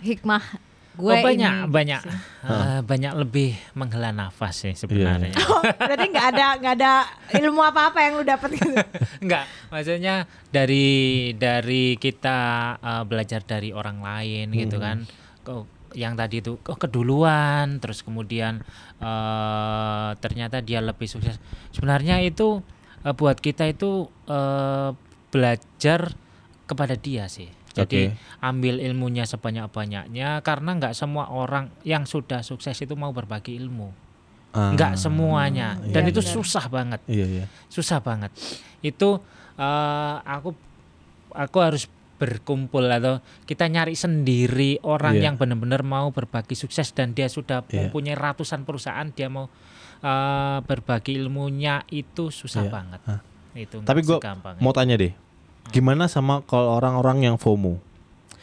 hikmah 0.00 0.44
gue 0.92 1.08
oh, 1.08 1.24
banyak 1.24 1.52
ini. 1.56 1.70
banyak 1.70 2.02
Eh, 2.42 2.80
banyak 2.82 3.12
lebih 3.16 3.50
menghela 3.72 4.10
nafas 4.10 4.60
sih 4.60 4.74
sebenarnya 4.74 5.32
Oh, 5.40 5.62
berarti 5.62 6.04
nggak 6.04 6.26
ada 6.28 6.46
nggak 6.58 6.74
ada 6.76 6.92
ilmu 7.32 7.62
apa-apa 7.62 7.98
yang 8.02 8.12
lu 8.18 8.24
dapat 8.26 8.50
gitu. 8.52 8.74
Enggak, 9.24 9.46
maksudnya 9.68 10.26
dari 10.50 10.84
dari 11.32 11.96
kita 11.96 12.38
uh, 12.76 13.02
belajar 13.06 13.40
dari 13.40 13.70
orang 13.70 14.02
lain 14.02 14.52
gitu 14.52 14.76
kan. 14.76 15.06
Kok 15.40 15.64
yang 15.94 16.12
tadi 16.12 16.40
itu 16.40 16.58
kok 16.58 16.76
keduluan, 16.76 17.76
terus 17.78 18.02
kemudian 18.02 18.60
uh, 19.02 20.14
ternyata 20.22 20.62
dia 20.62 20.78
lebih 20.80 21.10
sukses. 21.10 21.36
Sebenarnya 21.74 22.22
itu 22.22 22.62
uh, 23.02 23.14
buat 23.14 23.36
kita 23.36 23.68
itu 23.68 24.06
uh, 24.30 24.94
belajar 25.28 26.14
kepada 26.64 26.94
dia 26.94 27.26
sih. 27.26 27.50
Jadi 27.72 28.12
Oke. 28.12 28.20
ambil 28.44 28.84
ilmunya 28.84 29.24
sebanyak-banyaknya 29.24 30.44
karena 30.44 30.70
nggak 30.76 30.92
semua 30.92 31.32
orang 31.32 31.72
yang 31.88 32.04
sudah 32.04 32.44
sukses 32.44 32.76
itu 32.76 32.92
mau 32.92 33.16
berbagi 33.16 33.56
ilmu. 33.56 33.88
Ah, 34.52 34.76
Nggak 34.76 35.00
semuanya. 35.00 35.80
Dan 35.80 36.04
Iya, 36.04 36.12
itu 36.12 36.20
benar. 36.20 36.32
susah 36.36 36.64
banget 36.68 37.00
Iya, 37.08 37.24
iya. 37.24 37.44
susah 37.72 38.04
banget 38.04 38.28
itu 38.84 39.16
eh, 39.56 40.16
aku 40.20 40.52
aku 41.32 41.56
harus 41.64 41.88
berkumpul 42.22 42.86
atau 42.86 43.18
kita 43.42 43.66
nyari 43.66 43.98
sendiri 43.98 44.78
orang 44.80 45.18
Iya. 45.18 45.22
yang 45.26 45.34
benar-benar 45.34 45.82
mau 45.82 46.14
berbagi 46.14 46.54
sukses 46.54 46.94
dan 46.94 47.10
dia 47.10 47.26
sudah 47.26 47.66
Iya. 47.66 47.90
mempunyai 47.90 48.14
ratusan 48.14 48.62
perusahaan 48.62 49.10
dia 49.10 49.26
mau 49.26 49.50
eh, 49.98 50.58
berbagi 50.62 51.14
ilmunya 51.14 51.82
itu 51.88 52.30
susah 52.30 52.62
Iya. 52.62 52.70
banget 52.70 53.00
Ah. 53.04 53.20
itu 53.52 53.82
Tapi 53.82 54.00
segampang 54.02 54.58
Mau 54.58 54.70
tanya 54.70 54.94
deh. 54.94 55.10
Gimana 55.68 56.06
sama 56.06 56.42
kalau 56.42 56.74
orang-orang 56.74 57.22
yang 57.24 57.36
FOMO? 57.36 57.78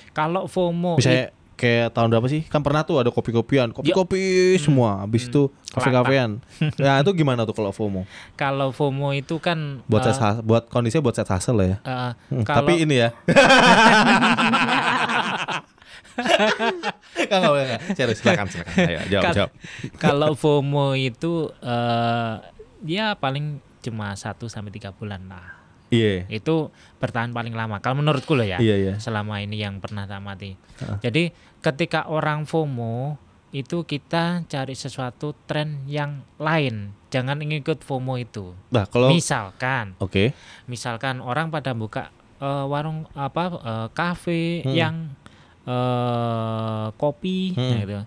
kalau 0.10 0.48
FOMO 0.48 0.96
Misalnya 0.96 1.32
kayak 1.60 1.92
tahun 1.92 2.08
berapa 2.10 2.24
sih? 2.26 2.42
Kan 2.46 2.62
pernah 2.62 2.82
tuh 2.82 2.98
ada 2.98 3.10
kopi-kopian, 3.10 3.70
kopi-kopi 3.70 4.22
semua. 4.58 5.04
Habis 5.04 5.28
itu 5.28 5.52
kafe-kafean. 5.70 6.40
Nah, 6.80 6.98
itu 6.98 7.12
gimana 7.14 7.44
tuh 7.44 7.52
kalau 7.54 7.70
FOMO? 7.70 8.08
kalau 8.34 8.72
FOMO 8.72 9.12
itu 9.12 9.36
kan 9.38 9.84
Buat 9.86 10.08
set 10.08 10.16
hus- 10.16 10.40
buat 10.42 10.64
kondisinya 10.66 11.04
buat 11.04 11.14
set 11.14 11.28
lah 11.28 11.68
ya. 11.68 11.78
eh, 11.78 12.12
Hmm, 12.30 12.42
kalau 12.42 12.64
Tapi 12.64 12.74
ini 12.80 12.96
ya. 12.98 13.10
Enggak 17.20 17.38
enggak 17.38 17.66
enggak. 17.66 17.82
Serius 17.94 18.18
silakan 18.18 18.48
silakan. 18.48 18.74
Ayo 18.82 19.00
jawab 19.10 19.24
jawab. 19.34 19.52
kalau 19.98 20.30
FOMO 20.34 20.88
itu 20.94 21.34
eh 21.60 22.34
ya 22.86 23.14
paling 23.14 23.60
cuma 23.80 24.12
1 24.12 24.20
sampai 24.46 24.70
tiga 24.70 24.92
bulan 24.92 25.24
lah 25.26 25.56
Iya. 25.90 26.30
itu 26.30 26.70
bertahan 26.98 27.32
paling 27.32 27.52
lama 27.52 27.80
kalau 27.80 27.98
menurutku 27.98 28.32
loh 28.32 28.46
ya 28.46 28.56
Iya 28.58 28.76
iya. 28.78 28.94
selama 28.98 29.40
ini 29.40 29.58
yang 29.58 29.80
pernah 29.80 30.06
tak 30.06 30.22
mati 30.22 30.54
Heeh. 30.78 30.98
jadi 31.02 31.24
ketika 31.60 32.08
orang 32.08 32.48
FOMO 32.48 33.20
itu 33.50 33.82
kita 33.82 34.46
cari 34.46 34.78
sesuatu 34.78 35.34
tren 35.50 35.84
yang 35.90 36.22
lain. 36.38 36.94
Jangan 37.10 37.42
ngikut 37.42 37.82
FOMO 37.82 38.22
itu. 38.22 38.54
Nah, 38.70 38.86
kalau 38.86 39.10
oke. 39.10 39.18
Misalkan, 39.18 39.86
misalkan 40.70 41.18
orang 41.20 41.50
pada 41.50 41.74
buka 41.74 42.14
eh, 42.38 42.66
warung 42.70 43.10
apa 43.18 43.44
eh, 43.58 43.88
kafe 43.92 44.62
Hmm. 44.64 44.76
yang 44.78 44.96
eh, 45.66 46.86
kopi 46.96 47.54
Hmm. 47.58 47.70
nah 47.74 47.80
gitu. 47.82 48.00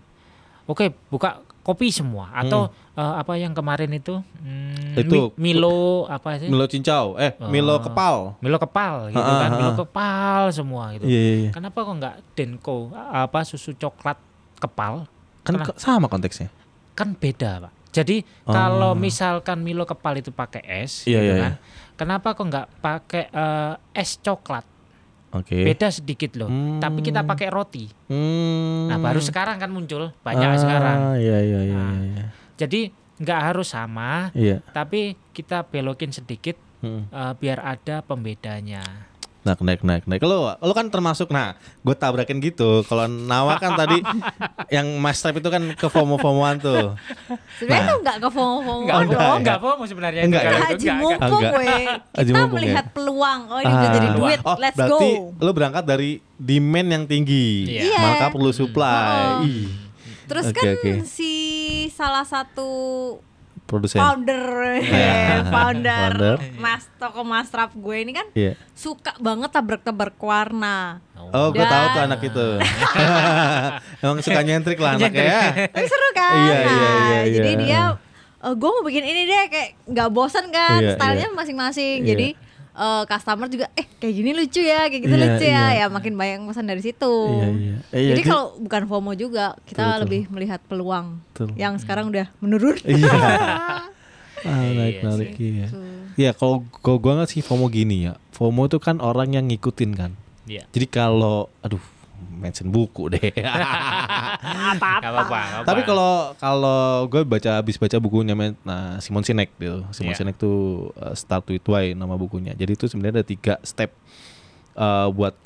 Oke, 0.70 0.94
buka 1.10 1.42
kopi 1.62 1.88
semua 1.88 2.28
atau 2.34 2.66
eh, 2.92 3.14
apa 3.16 3.34
yang 3.34 3.50
kemarin 3.50 3.88
itu 3.88 4.18
hmm, 4.18 4.98
Itu, 4.98 5.32
Mi- 5.38 5.54
Milo 5.54 6.04
apa 6.04 6.36
sih? 6.36 6.46
Milo 6.46 6.66
cincau, 6.66 7.16
eh 7.16 7.32
Milo 7.46 7.78
Oh. 7.78 7.80
kepal. 7.80 8.16
Milo 8.38 8.58
kepal 8.58 9.08
gitu 9.08 9.22
Ha, 9.22 9.40
kan, 9.40 9.50
ha. 9.50 9.56
Milo 9.56 9.72
kepal 9.78 10.42
semua 10.50 10.92
gitu. 10.92 11.06
Iya, 11.06 11.16
iya, 11.18 11.34
iya. 11.38 11.50
Kenapa 11.50 11.78
kok 11.80 11.94
nggak 11.94 12.16
Denko 12.32 12.76
apa 12.92 13.40
susu 13.42 13.72
coklat 13.72 14.18
kepal? 14.58 15.06
Kan 15.40 15.54
ke- 15.58 15.74
sama 15.76 16.06
konteksnya. 16.06 16.52
Kan 16.92 17.14
beda, 17.14 17.62
Pak. 17.62 17.72
Jadi 17.90 18.20
Oh. 18.42 18.50
kalau 18.50 18.92
misalkan 18.92 19.60
Milo 19.60 19.84
kepal 19.84 20.16
itu 20.16 20.28
pakai 20.28 20.60
es 20.82 21.04
Iya, 21.04 21.18
gitu 21.18 21.24
iya, 21.30 21.40
kan. 21.40 21.52
Kenapa 21.94 22.32
kok 22.32 22.44
nggak 22.44 22.68
pakai 22.80 23.24
eh, 23.28 23.74
es 23.94 24.18
coklat? 24.18 24.64
Oke. 25.32 25.64
Beda 25.64 25.88
sedikit 25.88 26.36
loh. 26.36 26.48
Hmm. 26.48 26.76
Tapi 26.76 27.00
kita 27.00 27.24
pakai 27.24 27.48
roti. 27.48 27.88
Hmm. 28.06 28.88
Nah, 28.88 29.00
baru 29.00 29.18
sekarang 29.18 29.56
kan 29.56 29.72
muncul 29.72 30.12
banyak 30.20 30.44
Ah, 30.46 30.56
sekarang. 30.56 30.96
Iya, 31.16 31.38
iya, 31.40 31.60
iya, 31.64 31.76
Nah. 31.76 31.96
iya. 31.98 32.24
Jadi 32.54 32.80
nggak 33.16 33.40
harus 33.42 33.68
sama, 33.70 34.28
Iya. 34.32 34.60
tapi 34.70 35.14
kita 35.32 35.64
belokin 35.64 36.10
sedikit 36.10 36.56
Hmm. 36.78 37.06
eh, 37.08 37.32
biar 37.34 37.58
ada 37.58 38.02
pembedanya. 38.02 38.82
Naik, 39.42 39.58
naik, 39.58 39.80
naik, 39.82 40.04
naik. 40.04 40.22
Lo, 40.22 40.54
lo 40.54 40.70
kan 40.70 40.86
termasuk, 40.86 41.26
nah, 41.28 41.54
gue 41.76 41.94
tabrakin 41.94 42.38
gitu. 42.38 42.86
Kalau 42.86 43.04
Nawa 43.04 43.58
kan 43.58 43.74
tadi 43.74 43.98
yang 44.76 44.86
Mas 44.96 45.18
Trap 45.18 45.34
itu 45.36 45.48
kan 45.48 45.62
ke 45.72 45.82
FOMO-FOMOan 45.84 46.56
tuh. 46.58 46.94
Sebenarnya 47.58 47.82
Nah. 47.82 47.88
tuh 47.88 47.98
nggak 48.00 48.16
ke 48.18 48.28
FOMO 48.28 48.74
Enggak, 48.80 48.96
enggak, 48.96 49.18
enggak. 49.18 49.36
enggak 49.36 49.58
FOMO 49.58 49.82
sebenarnya 49.84 50.22
Enggak 50.22 50.38
itu 50.38 50.46
ya? 50.46 50.46
kalau 50.48 50.60
itu, 50.60 50.62
Haji 50.64 50.78
enggak, 50.78 50.94
enggak. 50.94 51.18
mumpung 51.18 51.32
Enggak. 51.34 51.52
Kita 52.14 52.30
mumpung 52.32 52.46
ya? 52.46 52.54
melihat 52.56 52.86
peluang. 52.92 53.40
Oh 53.48 53.58
ini 53.58 53.72
bisa 53.72 53.88
jadi 53.90 54.06
Ah. 54.06 54.14
duit. 54.14 54.38
Oh, 54.40 54.56
Let's 54.56 54.76
berarti 54.76 55.08
go. 55.10 55.26
lo 55.36 55.50
berangkat 55.50 55.84
dari 55.84 56.10
demand 56.32 56.88
yang 56.88 57.04
tinggi. 57.04 57.46
Iya. 57.68 57.98
Maka 57.98 58.24
perlu 58.30 58.50
supply. 58.50 59.42
Oh. 59.42 59.44
Ih, 59.44 59.66
Terus 60.22 60.44
Oke, 60.46 60.54
kan 60.56 60.72
oke. 60.72 60.92
si 61.04 61.32
salah 61.88 62.22
satu 62.22 62.70
produsen. 63.72 63.96
founder, 63.96 64.44
Iya. 64.76 65.48
founder, 65.54 66.12
Founder. 66.12 66.38
mas 66.56 66.84
toko 66.94 67.20
mas 67.22 67.48
rap 67.48 67.72
gue 67.72 67.96
ini 67.98 68.12
kan 68.12 68.28
Iya. 68.32 68.52
suka 68.70 69.16
banget 69.16 69.48
tabrak-tabrak 69.48 70.20
warna. 70.20 71.00
Oh, 71.32 71.48
gue 71.48 71.64
tahu 71.64 71.84
tuh 71.88 71.96
Dan- 71.96 72.06
anak 72.06 72.20
itu. 72.22 72.46
Emang 74.02 74.18
suka 74.20 74.40
nyentrik 74.42 74.76
lah 74.76 74.94
anaknya 74.94 75.24
ya. 75.24 75.42
Tapi 75.66 75.86
seru 75.86 76.08
kan? 76.12 76.34
Iya, 76.34 76.56
iya, 76.58 76.66
Nah, 76.68 77.00
iya, 77.00 77.20
Jadi 77.32 77.50
iya. 77.50 77.58
dia, 77.58 77.82
gue 78.52 78.68
mau 78.70 78.82
bikin 78.82 79.02
ini 79.02 79.20
deh 79.24 79.44
kayak 79.48 79.68
nggak 79.86 80.08
bosan 80.10 80.46
kan, 80.50 80.78
Iya, 80.78 80.94
stylenya 80.94 81.26
iya. 81.26 81.34
masing-masing. 81.34 81.98
Iya. 81.98 82.08
Jadi 82.08 82.28
eh, 82.72 83.02
customer 83.04 83.46
juga, 83.46 83.66
eh 83.72 83.86
kayak 83.92 84.14
gini 84.14 84.30
lucu 84.32 84.60
ya, 84.60 84.86
kayak 84.86 85.02
gitu 85.02 85.12
Iya, 85.12 85.24
lucu 85.26 85.44
ya, 85.44 85.50
iya. 85.70 85.78
ya 85.78 85.86
makin 85.86 86.12
banyak 86.12 86.38
pesan 86.44 86.64
dari 86.64 86.80
situ. 86.80 87.14
Iya, 87.30 87.48
iya. 87.50 87.76
Eh, 87.88 88.00
iya, 88.00 88.10
Jadi 88.10 88.20
dia- 88.20 88.28
kalau 88.28 88.44
bukan 88.58 88.82
FOMO 88.86 89.12
juga, 89.14 89.44
kita 89.62 89.78
Betul, 89.78 89.88
betul. 89.88 90.02
lebih 90.02 90.22
melihat 90.28 90.60
peluang 90.62 91.06
Betul. 91.28 91.48
yang 91.54 91.74
sekarang 91.76 92.08
udah 92.08 92.26
menurun. 92.38 92.76
Iya. 92.82 93.12
Ah, 94.42 94.58
naik 94.66 94.98
Iya 94.98 95.06
narik 95.06 95.30
sih. 95.32 95.54
iya. 95.54 95.66
Iya, 96.12 96.30
kalau 96.34 96.66
kalau 96.76 96.98
gue 96.98 97.12
nggak 97.14 97.30
sih 97.30 97.40
FOMO 97.40 97.70
gini 97.70 98.10
ya. 98.10 98.18
FOMO 98.34 98.66
itu 98.66 98.76
kan 98.76 98.98
orang 98.98 99.30
yang 99.30 99.46
ngikutin 99.46 99.94
kan. 99.94 100.18
Iya. 100.44 100.66
Jadi 100.66 100.90
kalau, 100.90 101.46
aduh, 101.62 101.78
mention 102.42 102.68
buku 102.68 103.06
deh. 103.08 103.22
Enggak 103.38 104.74
apa-apa. 105.06 105.38
nggak 105.38 105.64
Tapi 105.64 105.80
kalau 105.86 106.12
kalau 106.36 106.80
gue 107.06 107.22
baca 107.22 107.62
habis 107.62 107.78
baca 107.78 107.96
bukunya 107.96 108.34
nah, 108.66 108.98
Simon 108.98 109.22
Sinek 109.22 109.54
gitu. 109.56 109.86
Simon 109.94 110.12
Iya. 110.12 110.18
Sinek 110.26 110.36
tuh 110.36 110.90
uh, 110.98 111.14
Start 111.14 111.46
with 111.46 111.62
Why 111.64 111.94
nama 111.94 112.18
bukunya. 112.18 112.52
Jadi 112.52 112.74
itu 112.74 112.90
sebenarnya 112.90 113.22
ada 113.22 113.26
tiga 113.26 113.54
step 113.62 113.94
uh, 114.74 115.06
buat 115.08 115.38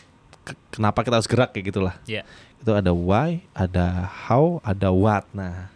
ke- 0.43 0.59
kenapa 0.73 1.05
kita 1.05 1.21
harus 1.21 1.29
gerak 1.29 1.53
kayak 1.53 1.69
gitulah. 1.69 1.95
Iya. 2.09 2.25
Itu 2.57 2.73
ada 2.73 2.91
why, 2.91 3.45
ada 3.53 4.09
how, 4.27 4.59
ada 4.65 4.89
what. 4.91 5.29
Nah, 5.31 5.69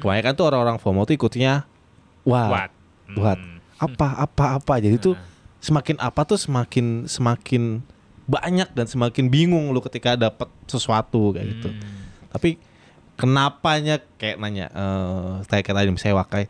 kebanyakan 0.00 0.32
tuh 0.32 0.44
orang-orang 0.48 0.76
FOMO 0.80 1.04
tuh 1.04 1.14
ikutnya 1.14 1.68
what. 2.24 2.48
What? 2.50 2.70
What? 3.14 3.38
Hmm. 3.38 3.60
Apa 3.76 4.06
apa 4.24 4.44
apa. 4.56 4.74
Jadi 4.80 4.96
tuh 4.96 5.14
Nah. 5.14 5.28
semakin 5.62 5.96
apa 6.00 6.20
tuh 6.24 6.38
semakin 6.38 7.06
semakin 7.06 7.82
banyak 8.24 8.70
dan 8.72 8.86
semakin 8.86 9.26
bingung 9.26 9.70
lu 9.70 9.82
ketika 9.82 10.14
dapat 10.14 10.46
sesuatu 10.64 11.34
kayak 11.34 11.46
gitu. 11.58 11.68
Hmm. 11.68 12.30
Tapi 12.30 12.56
kenapanya 13.14 14.00
kayak 14.16 14.40
nanya 14.40 14.66
eh 14.72 15.32
kayak 15.46 15.62
kayak 15.68 15.76
tadi 15.76 15.88
misalnya 15.90 16.16
Wakai 16.24 16.44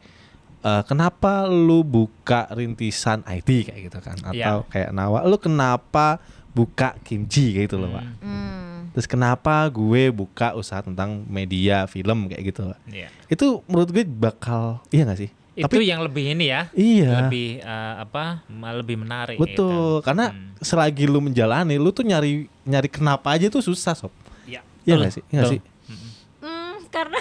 eh, 0.63 0.83
kenapa 0.87 1.51
lu 1.51 1.83
buka 1.83 2.47
rintisan 2.55 3.27
IT 3.27 3.67
kayak 3.67 3.81
gitu 3.91 3.99
kan 3.99 4.17
atau 4.23 4.63
Iya. 4.63 4.71
kayak 4.71 4.91
Nawa 4.95 5.27
lu 5.27 5.37
kenapa 5.37 6.23
buka 6.53 6.95
kimchi 7.03 7.57
kayak 7.57 7.67
gitu 7.73 7.81
loh 7.81 7.91
Pak. 7.93 8.05
Hmm. 8.05 8.21
Hmm. 8.23 8.79
Terus 8.93 9.09
kenapa 9.09 9.65
gue 9.73 10.13
buka 10.13 10.53
usaha 10.53 10.85
tentang 10.85 11.25
media 11.25 11.89
film 11.89 12.29
kayak 12.29 12.53
gitu 12.53 12.69
Pak. 12.69 12.79
Iya. 12.93 13.09
Itu 13.27 13.65
menurut 13.65 13.89
gue 13.91 14.05
bakal 14.05 14.85
iya 14.93 15.09
gak 15.09 15.19
sih? 15.19 15.31
Itu 15.53 15.69
Tapi 15.69 15.85
yang 15.85 16.01
lebih 16.01 16.33
ini 16.33 16.49
ya. 16.49 16.73
iya. 16.73 17.29
Lebih 17.29 17.61
eh, 17.61 17.95
apa? 18.01 18.41
Lebih 18.49 18.97
menarik. 18.97 19.37
Betul, 19.37 20.01
gitu. 20.01 20.05
karena 20.05 20.33
Hmm. 20.33 20.57
selagi 20.65 21.05
lu 21.05 21.21
menjalani, 21.21 21.77
lu 21.77 21.93
tuh 21.93 22.09
nyari 22.09 22.49
nyari 22.65 22.89
kenapa 22.89 23.37
aja 23.37 23.53
tuh 23.53 23.61
susah 23.61 23.93
sob. 23.93 24.09
Iya. 24.49 24.65
Iya 24.89 24.95
nggak 24.97 25.13
sih? 25.13 25.23
Iya 25.29 25.33
nggak 25.37 25.45
betul. 25.45 25.53
sih? 25.53 25.61
Hmm, 26.43 26.75
karena 26.89 27.21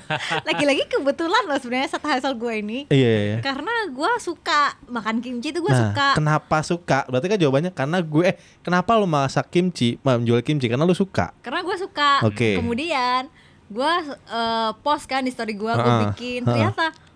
lagi-lagi 0.48 0.82
kebetulan 0.88 1.42
loh 1.44 1.58
sebenarnya 1.58 1.90
satu 1.90 2.06
hasil 2.06 2.32
gue 2.38 2.54
ini. 2.62 2.78
Iya, 2.86 2.96
iya, 3.10 3.22
iya. 3.26 3.36
Karena 3.42 3.74
gue 3.90 4.12
suka 4.22 4.78
makan 4.86 5.18
kimchi 5.18 5.50
itu 5.50 5.58
gue 5.58 5.74
nah, 5.74 5.90
suka. 5.90 6.08
kenapa 6.14 6.58
suka? 6.62 6.98
Berarti 7.10 7.26
kan 7.28 7.38
jawabannya 7.42 7.72
karena 7.74 7.98
gue 7.98 8.24
eh 8.30 8.36
kenapa 8.62 8.94
lu 8.94 9.04
masak 9.04 9.50
kimchi, 9.50 9.98
menjual 10.00 10.38
kimchi 10.40 10.70
karena 10.70 10.86
lu 10.86 10.94
suka. 10.94 11.34
Karena 11.42 11.66
gue 11.66 11.76
suka. 11.76 12.22
Oke. 12.22 12.56
Kemudian 12.56 13.26
gue 13.66 13.92
eh, 14.30 14.70
post 14.80 15.04
kan 15.04 15.26
di 15.26 15.34
story 15.34 15.58
gue, 15.58 15.72
gue 15.74 15.94
bikin. 16.14 16.46
Ternyata, 16.46 16.94
oh 16.94 17.10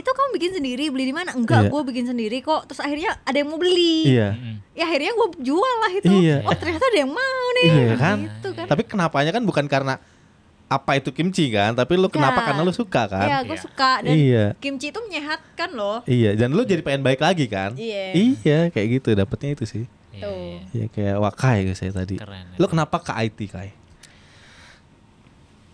itu 0.00 0.10
kamu 0.10 0.28
bikin 0.32 0.52
sendiri, 0.52 0.84
beli 0.88 1.04
di 1.04 1.12
mana? 1.12 1.30
Enggak, 1.30 1.66
Iya. 1.66 1.70
gue 1.70 1.80
bikin 1.86 2.06
sendiri 2.06 2.40
kok. 2.40 2.64
Terus 2.64 2.80
akhirnya 2.80 3.20
ada 3.20 3.36
yang 3.36 3.46
mau 3.46 3.56
beli. 3.56 4.10
Iya. 4.10 4.28
Mm-mm. 4.32 4.54
Ya 4.72 4.84
akhirnya 4.84 5.12
gue 5.12 5.28
jual 5.40 5.74
lah 5.78 5.92
itu. 5.92 6.08
Iya. 6.10 6.36
Oh 6.42 6.52
ternyata 6.52 6.84
ada 6.84 6.98
yang 6.98 7.12
mau 7.12 7.44
nih. 7.54 7.68
Iya 7.68 7.94
kan? 7.94 8.16
Gitu 8.24 8.48
kan. 8.52 8.66
Tapi 8.66 8.82
kenapanya 8.84 9.30
kan 9.30 9.42
bukan 9.42 9.66
karena 9.66 10.00
apa 10.66 10.94
itu 10.94 11.10
kimchi 11.10 11.50
kan, 11.50 11.74
tapi 11.74 11.94
lu 11.94 12.06
kenapa 12.06 12.40
Iya. 12.40 12.46
karena 12.46 12.62
lu 12.62 12.70
suka 12.70 13.02
kan? 13.04 13.26
Iya, 13.26 13.38
gue 13.42 13.52
Iya. 13.52 13.60
suka 13.60 13.92
dan 14.00 14.12
Iya. 14.14 14.44
kimchi 14.56 14.86
itu 14.88 15.00
menyehatkan 15.02 15.70
loh. 15.72 15.98
Iya, 16.04 16.30
dan 16.34 16.54
lu 16.54 16.62
jadi 16.62 16.78
pengen 16.80 17.02
baik 17.02 17.18
lagi 17.18 17.44
kan? 17.44 17.74
Iya. 17.74 18.14
Iya, 18.14 18.58
kayak 18.70 18.86
gitu 18.96 19.08
dapetnya 19.12 19.52
itu 19.52 19.66
sih. 19.66 19.84
Iya, 20.10 20.22
Tuh. 20.22 20.30
iya. 20.30 20.60
Iya 20.72 20.86
kayak 20.88 21.16
Wakai 21.18 21.56
gitu 21.64 21.74
saya 21.76 21.92
tadi. 21.92 22.16
Keren. 22.16 22.54
Lu 22.54 22.66
kenapa 22.66 22.98
ke 22.98 23.10
IT 23.10 23.38
Kai? 23.46 23.70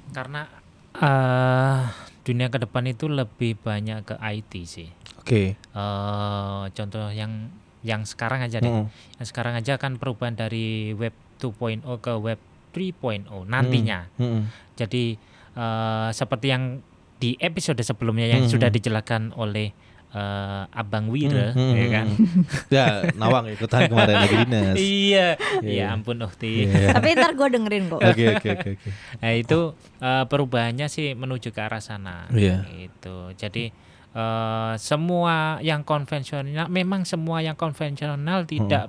Karena 0.08 0.48
eh 0.96 1.82
dunia 2.26 2.50
ke 2.50 2.58
depan 2.58 2.82
itu 2.84 3.06
lebih 3.06 3.54
banyak 3.56 4.02
ke 4.02 4.14
IT 4.18 4.52
sih. 4.66 4.90
Oke. 5.16 5.54
eh 5.54 6.64
contoh 6.68 7.06
yang 7.08 7.54
yang 7.80 8.02
sekarang 8.02 8.42
aja 8.42 8.58
deh. 8.58 8.66
Mm-mm. 8.66 8.90
Yang 9.16 9.26
sekarang 9.30 9.54
aja 9.54 9.78
kan 9.78 9.94
perubahan 9.94 10.34
dari 10.34 10.90
web 10.92 11.14
2.0 11.38 11.86
ke 12.02 12.12
web 12.18 12.38
3.0 12.74 13.30
nantinya. 13.46 14.10
Mm-mm. 14.18 14.50
Jadi 14.74 15.14
eh 15.54 16.10
seperti 16.10 16.46
yang 16.50 16.82
di 17.16 17.38
episode 17.38 17.80
sebelumnya 17.80 18.28
yang 18.28 18.44
Hmm. 18.44 18.52
sudah 18.52 18.68
dijelaskan 18.68 19.32
oleh 19.32 19.72
eh, 20.08 20.62
Abang 20.70 21.08
Wira, 21.08 21.50
Hmm, 21.50 21.72
ya 21.72 21.82
hmm, 21.82 21.92
kan? 21.92 22.06
hmm. 22.06 22.42
ya, 22.68 22.86
Nawang 23.14 23.46
ikutan 23.48 23.86
kemarin 23.86 24.16
lagi 24.16 24.36
dinas. 24.38 24.74
iya, 24.76 25.28
Iya. 25.60 25.84
ya 25.88 25.94
ampun 25.94 26.18
Uhti. 26.18 26.66
Iya. 26.66 26.92
Tapi 26.96 27.08
ntar 27.14 27.32
gue 27.32 27.48
dengerin 27.50 27.84
kok. 27.88 28.00
Oke 28.00 28.24
oke 28.32 28.48
oke 28.52 28.68
oke. 28.76 28.88
Nah 29.18 29.32
itu 29.32 29.58
eh, 29.98 30.24
perubahannya 30.24 30.86
sih 30.86 31.12
menuju 31.12 31.50
ke 31.50 31.60
arah 31.60 31.80
sana. 31.80 32.30
Iya. 32.30 32.62
Gitu. 32.68 33.16
Jadi 33.34 33.64
eh, 34.12 34.72
semua 34.76 35.58
yang 35.60 35.82
konvensional, 35.82 36.66
memang 36.66 37.02
semua 37.02 37.40
yang 37.40 37.54
konvensional 37.54 38.44
tidak 38.44 38.88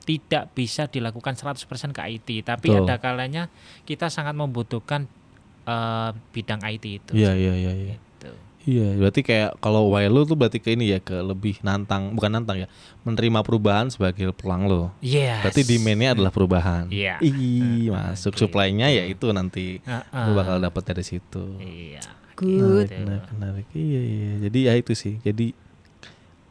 tidak 0.00 0.50
bisa 0.52 0.86
dilakukan 0.86 1.36
100% 1.36 1.60
ke 1.92 2.02
IT, 2.10 2.28
tapi 2.42 2.72
Betul. 2.72 2.82
ada 2.82 2.98
kalanya 2.98 3.46
kita 3.84 4.08
sangat 4.08 4.34
membutuhkan 4.34 5.06
eh, 5.64 6.10
bidang 6.30 6.60
IT 6.64 6.84
itu. 6.84 7.12
Iya 7.12 7.32
iya 7.32 7.54
iya 7.54 7.72
iya. 7.74 7.96
Iya, 8.60 8.92
berarti 9.00 9.24
kayak 9.24 9.56
kalau 9.64 9.88
way 9.88 10.04
lu 10.12 10.28
tuh 10.28 10.36
berarti 10.36 10.60
ke 10.60 10.76
ini 10.76 10.92
ya 10.92 11.00
ke 11.00 11.16
lebih 11.24 11.56
nantang, 11.64 12.12
bukan 12.12 12.28
nantang 12.28 12.60
ya, 12.60 12.68
menerima 13.08 13.40
perubahan 13.40 13.88
sebagai 13.88 14.36
pelang 14.36 14.68
lo. 14.68 14.92
Yes. 15.00 15.40
Berarti 15.40 15.64
demand-nya 15.64 16.12
adalah 16.12 16.28
perubahan. 16.28 16.92
Iya. 16.92 17.16
Ih, 17.24 17.88
Nah, 17.88 18.12
masuk 18.12 18.36
gitu. 18.36 18.44
supply-nya 18.44 18.92
ya 18.92 19.08
itu 19.08 19.32
nanti 19.32 19.80
Heeh. 19.80 20.24
lu 20.28 20.36
bakal 20.36 20.60
dapat 20.60 20.92
dari 20.92 21.00
situ. 21.00 21.56
Iya. 21.56 22.04
Good. 22.36 22.92
Gitu. 22.92 23.00
Menarik, 23.00 23.28
menarik. 23.32 23.66
Iya, 23.72 24.00
iya. 24.04 24.32
Jadi 24.44 24.58
ya 24.68 24.72
itu 24.76 24.92
sih. 24.92 25.16
Jadi 25.24 25.56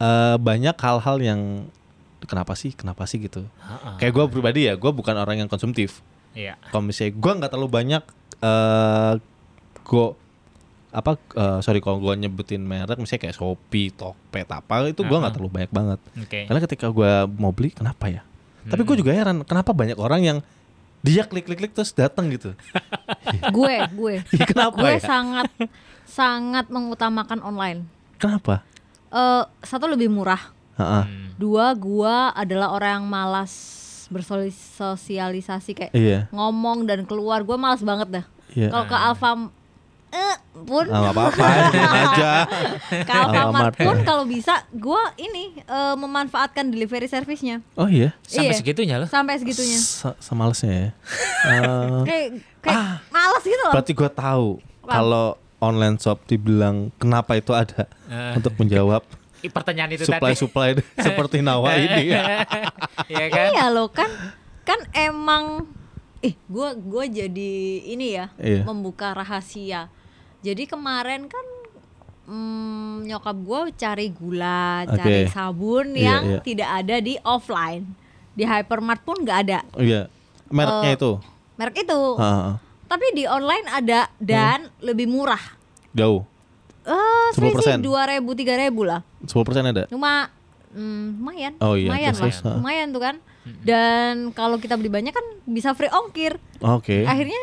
eh 0.02 0.36
banyak 0.42 0.74
hal-hal 0.82 1.16
yang 1.22 1.40
kenapa 2.26 2.58
sih, 2.58 2.74
kenapa 2.74 3.06
sih 3.06 3.22
gitu. 3.22 3.46
Heeh. 3.62 3.94
Kayak 4.02 4.12
gue 4.18 4.24
pribadi 4.34 4.60
ya, 4.66 4.74
gue 4.74 4.90
bukan 4.90 5.14
orang 5.14 5.46
yang 5.46 5.48
konsumtif. 5.50 6.02
Iya. 6.34 6.58
Kalau 6.74 6.82
misalnya 6.82 7.14
gue 7.14 7.32
nggak 7.38 7.50
terlalu 7.54 7.70
banyak 7.70 8.02
eh 8.42 9.14
go 9.86 10.18
apa 10.90 11.14
eh, 11.14 11.58
sorry 11.62 11.78
kalau 11.78 11.98
gua 11.98 12.14
nyebutin 12.14 12.60
merek 12.60 12.98
misalnya 12.98 13.30
kayak 13.30 13.36
Shopee, 13.36 13.94
Tokped 13.94 14.46
apa 14.46 14.90
itu 14.90 15.02
gua 15.02 15.22
nggak 15.22 15.34
terlalu 15.38 15.50
banyak 15.50 15.72
banget. 15.72 16.00
Oke. 16.18 16.40
Karena 16.46 16.60
ketika 16.60 16.86
gua 16.90 17.24
mau 17.26 17.54
beli 17.54 17.70
kenapa 17.70 18.10
ya? 18.10 18.22
Tapi 18.60 18.84
gue 18.84 18.96
juga 19.00 19.16
heran 19.16 19.40
kenapa 19.40 19.72
banyak 19.72 19.96
orang 19.96 20.20
yang 20.20 20.38
dia 21.00 21.24
klik 21.24 21.48
klik 21.48 21.56
klik 21.56 21.72
terus 21.72 21.96
datang 21.96 22.28
gitu. 22.28 22.52
gue, 23.56 23.74
gue. 23.88 24.14
Kenapa 24.52 24.76
gue 24.76 25.00
ya? 25.00 25.00
sangat 25.00 25.48
sangat 26.04 26.68
mengutamakan 26.68 27.40
online. 27.40 27.88
Kenapa? 28.20 28.60
Eh 29.08 29.42
satu 29.64 29.88
lebih 29.88 30.12
murah. 30.12 30.52
Heeh. 30.76 31.04
Hmm. 31.08 31.28
Dua, 31.40 31.72
gua 31.72 32.36
adalah 32.36 32.76
orang 32.76 33.00
yang 33.00 33.06
malas 33.08 33.52
bersosialisasi 34.12 35.70
kayak 35.72 35.92
Iya. 35.96 36.28
ngomong 36.34 36.84
dan 36.84 37.08
keluar. 37.08 37.40
Gue 37.48 37.56
malas 37.56 37.80
banget 37.80 38.20
dah. 38.20 38.24
Iya. 38.52 38.68
Kalau 38.68 38.84
ke 38.84 38.96
Alfa 38.96 39.30
eh, 40.10 40.36
pun 40.60 40.84
Ah, 40.84 41.00
nggak 41.00 41.12
apa-apa, 41.12 41.44
aja. 41.72 42.32
Alfamart 43.30 43.74
pun 43.76 43.96
kalau 44.02 44.24
bisa 44.24 44.66
gue 44.68 45.02
ini 45.16 45.58
eh, 45.60 45.94
memanfaatkan 45.94 46.66
delivery 46.66 47.06
service-nya 47.06 47.62
Oh 47.74 47.86
iya. 47.86 48.12
Sampai 48.22 48.46
Iya. 48.48 48.58
segitunya 48.58 48.94
loh. 48.96 49.06
sampai 49.06 49.34
segitunya. 49.36 49.76
Se- 49.76 50.18
Semalesnya 50.18 50.72
ya. 50.72 50.88
Eh, 51.42 52.00
Kayak 52.04 52.28
kayak 52.60 52.82
malas 53.08 53.42
gitu 53.42 53.56
loh. 53.58 53.72
berarti 53.72 53.92
gue 53.92 54.10
tahu 54.12 54.46
kalau 54.82 55.26
online 55.58 55.96
shop 55.96 56.24
dibilang 56.24 56.76
kenapa 56.94 57.34
itu 57.34 57.52
ada 57.52 57.86
Eh. 58.06 58.34
untuk 58.34 58.52
menjawab 58.56 59.00
Pertanyaan 59.42 59.88
itu 59.90 60.04
supply 60.04 60.32
tadi. 60.32 60.38
supply 60.38 60.70
seperti 61.06 61.40
Nawa 61.40 61.72
ini 61.74 62.10
ya. 62.10 62.44
Iya 63.06 63.26
kan? 63.26 63.48
Iya 63.50 63.66
loh 63.70 63.88
kan 63.88 64.10
kan 64.62 64.76
emang 64.92 65.64
eh 66.20 66.36
gua 66.44 66.76
gua 66.76 67.04
jadi 67.04 67.52
ini 67.86 68.12
ya 68.12 68.28
Iya. 68.36 68.62
membuka 68.62 69.10
rahasia. 69.10 69.88
Jadi 70.40 70.64
kemarin 70.64 71.26
kan 71.26 71.46
mm, 72.26 73.04
nyokap 73.04 73.36
gua 73.38 73.60
cari 73.70 74.08
gula, 74.08 74.84
Oke. 74.84 74.96
cari 74.96 75.20
sabun 75.26 75.92
Iya, 75.92 76.00
yang 76.00 76.22
iya. 76.26 76.40
tidak 76.40 76.68
ada 76.74 76.96
di 76.98 77.14
offline. 77.20 77.84
Di 78.30 78.44
hypermart 78.44 79.02
pun 79.02 79.20
nggak 79.20 79.38
ada 79.42 79.58
iya. 79.76 80.06
Mereknya 80.48 80.90
Eh, 80.90 80.96
itu. 80.96 81.12
merek 81.54 81.76
itu. 81.78 82.00
Heeh. 82.16 82.52
Tapi 82.86 83.06
di 83.12 83.24
online 83.24 83.66
ada 83.68 84.08
dan 84.16 84.66
Hmm. 84.66 84.74
lebih 84.82 85.06
murah. 85.06 85.42
Jauh. 85.92 86.24
Eh, 86.82 87.28
10%. 87.30 87.60
selisih 87.60 87.84
dua 87.84 88.08
ribu 88.08 88.32
tiga 88.32 88.56
ribu 88.56 88.82
lah. 88.82 89.04
10% 89.22 89.36
ada. 89.66 89.84
Cuma 89.86 90.32
mm, 90.70 91.20
lumayan, 91.20 91.52
Oh 91.60 91.74
iya, 91.74 91.86
lumayan 91.86 92.14
terus, 92.14 92.22
lah, 92.22 92.30
terus, 92.32 92.38
ha. 92.46 92.56
lumayan 92.56 92.88
tuh 92.90 93.02
kan. 93.02 93.16
Dan 93.60 94.14
kalau 94.32 94.56
kita 94.56 94.74
beli 94.74 94.88
banyak 94.88 95.10
kan 95.10 95.26
bisa 95.44 95.74
free 95.74 95.90
ongkir. 95.90 96.38
Oke. 96.60 97.02
Akhirnya 97.04 97.36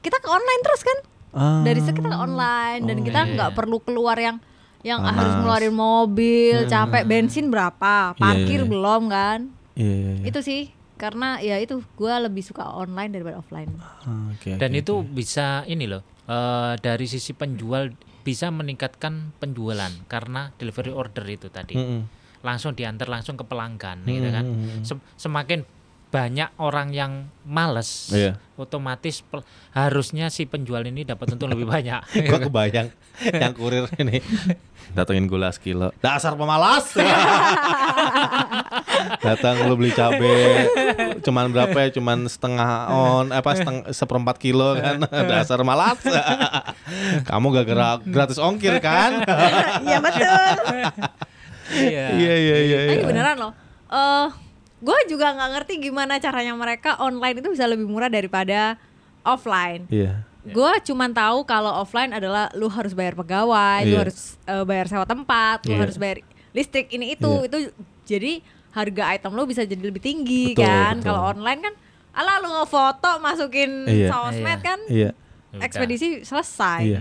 kita 0.00 0.16
ke 0.16 0.28
online 0.28 0.62
terus 0.62 0.82
kan. 0.82 0.98
Ah. 1.32 1.60
Dari 1.60 1.80
situ 1.80 1.96
kita 1.96 2.08
ke 2.08 2.18
online 2.18 2.82
dan 2.82 2.96
Oh, 2.96 3.02
kita 3.02 3.20
iya. 3.20 3.32
nggak 3.32 3.50
perlu 3.52 3.80
keluar 3.80 4.14
yang 4.14 4.36
yang 4.82 4.98
Panas. 4.98 5.14
harus 5.14 5.34
ngeluarin 5.36 5.72
mobil, 5.72 6.56
capek 6.66 7.02
bensin 7.04 7.48
berapa, 7.48 8.12
Iya, 8.12 8.18
parkir 8.18 8.58
iya, 8.58 8.60
iya. 8.60 8.70
belum 8.70 9.02
kan. 9.06 9.38
Iya, 9.72 9.94
iya, 9.94 10.12
iya. 10.12 10.24
Itu 10.26 10.38
sih 10.40 10.60
karena 10.94 11.38
ya 11.38 11.56
itu 11.56 11.82
gua 11.92 12.18
lebih 12.18 12.40
suka 12.40 12.68
online 12.68 13.10
daripada 13.10 13.36
offline. 13.36 13.70
Ah, 13.78 14.28
oke, 14.28 14.54
Dan 14.56 14.70
oke, 14.70 14.80
itu 14.80 14.94
oke. 14.94 15.08
bisa 15.10 15.64
ini 15.64 15.86
loh. 15.86 16.02
eh, 16.22 16.74
dari 16.78 17.04
sisi 17.04 17.32
penjual 17.32 17.90
bisa 18.22 18.46
meningkatkan 18.48 19.34
penjualan 19.36 19.90
karena 20.06 20.54
delivery 20.54 20.90
order 20.90 21.26
itu 21.26 21.48
tadi. 21.48 21.74
Mm-mm. 21.74 22.06
Langsung 22.40 22.72
diantar 22.72 23.06
langsung 23.06 23.34
ke 23.34 23.42
pelanggan 23.42 24.02
gitu 24.04 24.30
kan. 24.30 24.44
Sem- 24.82 25.02
semakin 25.16 25.66
banyak 26.12 26.52
orang 26.60 26.92
yang 26.92 27.12
males, 27.42 28.12
Iya. 28.12 28.36
otomatis 28.60 29.24
pel- 29.24 29.48
harusnya 29.72 30.28
si 30.28 30.44
penjual 30.44 30.84
ini 30.84 31.08
dapat 31.08 31.32
untung 31.32 31.48
lebih 31.48 31.64
banyak. 31.64 32.04
Gua 32.28 32.36
kebayang 32.38 32.92
yang 33.32 33.52
kurir 33.56 33.88
ini 33.96 34.20
datengin 34.92 35.24
gula 35.24 35.48
sekilo. 35.48 35.88
Dasar 36.04 36.36
pemalas. 36.36 36.92
Datang 39.24 39.68
lu 39.68 39.74
beli 39.78 39.92
cabe 39.92 40.68
cuman 41.22 41.48
berapa 41.48 41.76
ya? 41.76 41.88
Cuman 41.96 42.28
setengah 42.28 42.70
on 42.90 43.26
apa 43.32 43.56
setengah 43.56 43.84
seperempat 43.92 44.36
kilo 44.36 44.76
kan. 44.76 45.00
Dasar 45.32 45.60
malas. 45.64 45.96
Kamu 47.24 47.52
gak 47.52 47.66
gerak 47.68 47.98
gratis 48.04 48.36
ongkir 48.36 48.76
kan? 48.84 49.22
Iya 49.80 49.98
betul. 50.02 50.52
Iya. 51.72 52.04
Iya 52.16 52.34
iya 52.36 52.56
iya. 52.60 52.78
Tapi 52.84 52.96
iya. 53.00 53.06
beneran 53.08 53.36
loh. 53.38 53.52
Eh, 53.92 54.26
gue 54.82 54.98
juga 55.06 55.30
nggak 55.30 55.50
ngerti 55.54 55.74
gimana 55.80 56.18
caranya 56.18 56.52
mereka 56.52 56.98
online 56.98 57.38
itu 57.38 57.48
bisa 57.48 57.70
lebih 57.70 57.86
murah 57.86 58.10
daripada 58.10 58.74
offline. 59.22 59.86
Iya. 59.86 60.26
Gue 60.42 60.72
cuman 60.82 61.14
tahu 61.14 61.46
kalau 61.46 61.70
offline 61.78 62.10
adalah 62.10 62.50
lu 62.52 62.66
harus 62.66 62.90
bayar 62.92 63.14
pegawai, 63.14 63.86
lu 63.86 63.94
Iya. 63.94 64.00
harus 64.02 64.18
eh, 64.42 64.64
bayar 64.66 64.90
sewa 64.90 65.06
tempat, 65.06 65.62
lu 65.70 65.78
Iya. 65.78 65.80
harus 65.86 65.96
bayar 65.96 66.18
listrik 66.50 66.90
ini 66.90 67.14
itu, 67.14 67.30
Iya. 67.30 67.46
itu 67.46 67.58
jadi 68.02 68.32
harga 68.74 69.14
item 69.14 69.32
lu 69.38 69.46
bisa 69.46 69.62
jadi 69.62 69.78
lebih 69.78 70.02
tinggi 70.02 70.58
Betul, 70.58 70.66
kan. 70.66 70.94
Kalau 70.98 71.30
online 71.30 71.60
kan, 71.62 71.74
alah 72.10 72.42
lu 72.42 72.50
ngefoto 72.50 73.22
masukin 73.22 73.86
Iya. 73.86 74.08
sosmed 74.10 74.58
Iya. 74.58 74.66
kan, 74.66 74.78
Iya. 74.90 75.10
Udah. 75.54 75.62
ekspedisi 75.62 76.26
selesai. 76.26 76.80
Iya. 76.82 77.00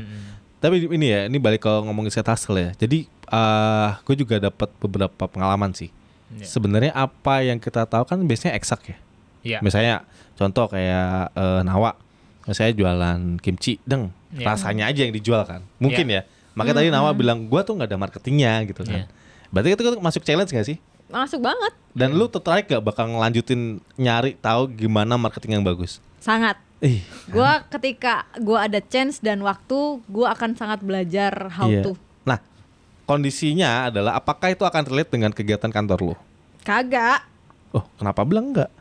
Tapi 0.62 0.86
ini 0.86 1.08
ya, 1.10 1.26
ini 1.26 1.42
balik 1.42 1.66
ke 1.66 1.72
ngomongin 1.82 2.14
set 2.14 2.30
hustle 2.30 2.62
ya. 2.62 2.78
Jadi 2.78 3.10
eh 3.32 3.90
gue 4.06 4.16
juga 4.16 4.38
dapat 4.38 4.70
beberapa 4.78 5.26
pengalaman 5.26 5.74
sih. 5.74 5.90
Iya. 6.38 6.46
Sebenarnya 6.48 6.92
apa 6.96 7.44
yang 7.44 7.60
kita 7.60 7.84
tahu 7.86 8.08
kan 8.08 8.20
biasanya 8.24 8.56
eksak 8.56 8.82
ya. 8.88 8.98
Iya. 9.42 9.60
Misalnya 9.60 10.06
contoh 10.36 10.70
kayak 10.70 11.34
eh, 11.34 11.62
Nawa, 11.66 11.98
misalnya 12.46 12.74
jualan 12.78 13.20
kimchi, 13.40 13.82
deng, 13.84 14.14
Iya. 14.32 14.48
rasanya 14.48 14.88
aja 14.88 15.04
yang 15.04 15.12
dijual 15.12 15.44
kan. 15.44 15.62
Mungkin 15.78 16.08
ya. 16.08 16.24
Makanya 16.56 16.84
tadi 16.84 16.90
Nawa 16.92 17.12
bilang 17.12 17.48
gua 17.48 17.64
tuh 17.64 17.76
nggak 17.76 17.90
ada 17.92 18.00
marketingnya 18.00 18.64
gitu 18.68 18.84
kan. 18.84 19.04
Iya. 19.04 19.06
Berarti 19.52 19.68
itu 19.76 19.84
masuk 20.00 20.24
challenge 20.24 20.52
gak 20.52 20.64
sih? 20.64 20.78
Masuk 21.12 21.44
banget, 21.44 21.76
Dan 21.92 22.16
lu 22.16 22.24
tertarik 22.32 22.72
gak 22.72 22.80
bakal 22.80 23.04
ngelanjutin 23.12 23.84
nyari 24.00 24.40
tahu 24.40 24.72
gimana 24.72 25.20
marketing 25.20 25.60
yang 25.60 25.66
bagus? 25.68 26.00
sangat. 26.24 26.56
Ih, 26.82 27.04
Gua 27.30 27.62
ketika 27.68 28.26
gua 28.40 28.66
ada 28.66 28.80
chance 28.82 29.20
dan 29.20 29.44
waktu, 29.44 30.00
gua 30.08 30.32
akan 30.34 30.56
sangat 30.56 30.80
belajar 30.82 31.52
how 31.52 31.68
iya. 31.68 31.84
to. 31.84 31.94
Nah, 33.12 33.20
kondisinya 33.20 33.92
adalah 33.92 34.16
apakah 34.16 34.56
itu 34.56 34.64
akan 34.64 34.88
relate 34.88 35.12
dengan 35.12 35.36
kegiatan 35.36 35.68
kantor 35.68 36.00
lu? 36.00 36.16
Kagak. 36.64 37.28
Oh, 37.76 37.84
kenapa 38.00 38.24
bilang 38.24 38.56
enggak? 38.56 38.72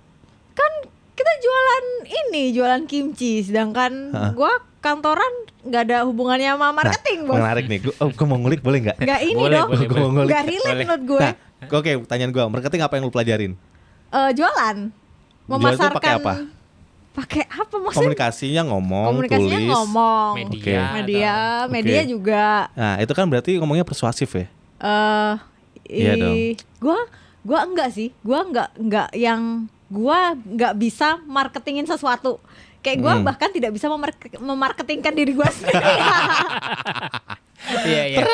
Kan 0.54 0.70
kita 1.18 1.32
jualan 1.42 1.84
ini, 2.06 2.54
jualan 2.54 2.86
kimchi, 2.86 3.42
sedangkan 3.42 4.14
Hah? 4.14 4.30
gua 4.30 4.62
kantoran 4.78 5.26
nggak 5.66 5.82
ada 5.82 5.98
hubungannya 6.06 6.54
sama 6.54 6.70
marketing, 6.70 7.26
nah, 7.26 7.34
Bos. 7.34 7.38
menarik 7.42 7.64
nih. 7.66 7.78
Gua, 7.82 7.94
oh, 7.98 8.08
gua 8.14 8.26
mau 8.30 8.38
ngulik 8.38 8.62
boleh 8.62 8.78
nggak? 8.86 8.96
Nggak 9.02 9.20
ini 9.26 9.34
Boleh, 9.34 9.56
dong. 9.58 9.68
boleh, 9.74 9.86
Gua 9.90 9.98
mau 9.98 10.10
ngulik. 10.14 10.30
Nggak 10.30 10.44
relate 10.46 10.62
Boleh. 10.62 10.84
menurut 10.86 11.02
gue. 11.02 11.20
Nah, 11.26 11.34
oke, 11.74 11.90
pertanyaan 12.06 12.30
gua, 12.30 12.44
marketing 12.46 12.80
apa 12.86 12.92
yang 12.94 13.02
lu 13.02 13.12
pelajarin? 13.12 13.52
Eh, 14.14 14.30
jualan. 14.38 14.76
Memasarkan 15.50 15.94
pakai 15.98 16.12
apa? 16.22 16.34
Pakai 17.10 17.42
apa 17.44 17.74
maksudnya? 17.76 18.06
Komunikasinya 18.06 18.62
ngomong, 18.64 19.06
Komunikasinya 19.10 19.58
tulis. 19.58 19.68
ngomong. 19.68 20.32
Media. 20.38 20.78
Oke. 20.80 20.94
Media, 20.94 21.34
Oke. 21.60 21.70
media 21.72 22.00
juga 22.04 22.46
Nah, 22.72 22.94
itu 22.96 23.12
kan 23.12 23.26
berarti 23.26 23.50
ngomongnya 23.56 23.82
persuasif 23.82 24.30
ya? 24.30 24.46
eh 24.78 25.34
Iya 25.84 26.12
dong. 26.16 26.34
gua 26.78 26.98
gua 27.42 27.60
enggak 27.62 27.90
sih. 27.90 28.14
Gua 28.20 28.42
enggak 28.42 28.70
enggak 28.74 29.08
yang 29.12 29.40
gua 29.86 30.38
enggak 30.38 30.72
bisa 30.74 31.18
marketingin 31.20 31.84
sesuatu. 31.84 32.38
Kayak 32.80 32.98
gua 33.00 33.12
Hmm. 33.12 33.26
bahkan 33.26 33.50
tidak 33.50 33.70
bisa 33.70 33.86
memark- 33.86 34.38
memarketingkan 34.38 35.12
diri 35.12 35.32
gua 35.32 35.50
sendiri. 35.52 35.82
Iya, 37.84 38.02
iya. 38.08 38.18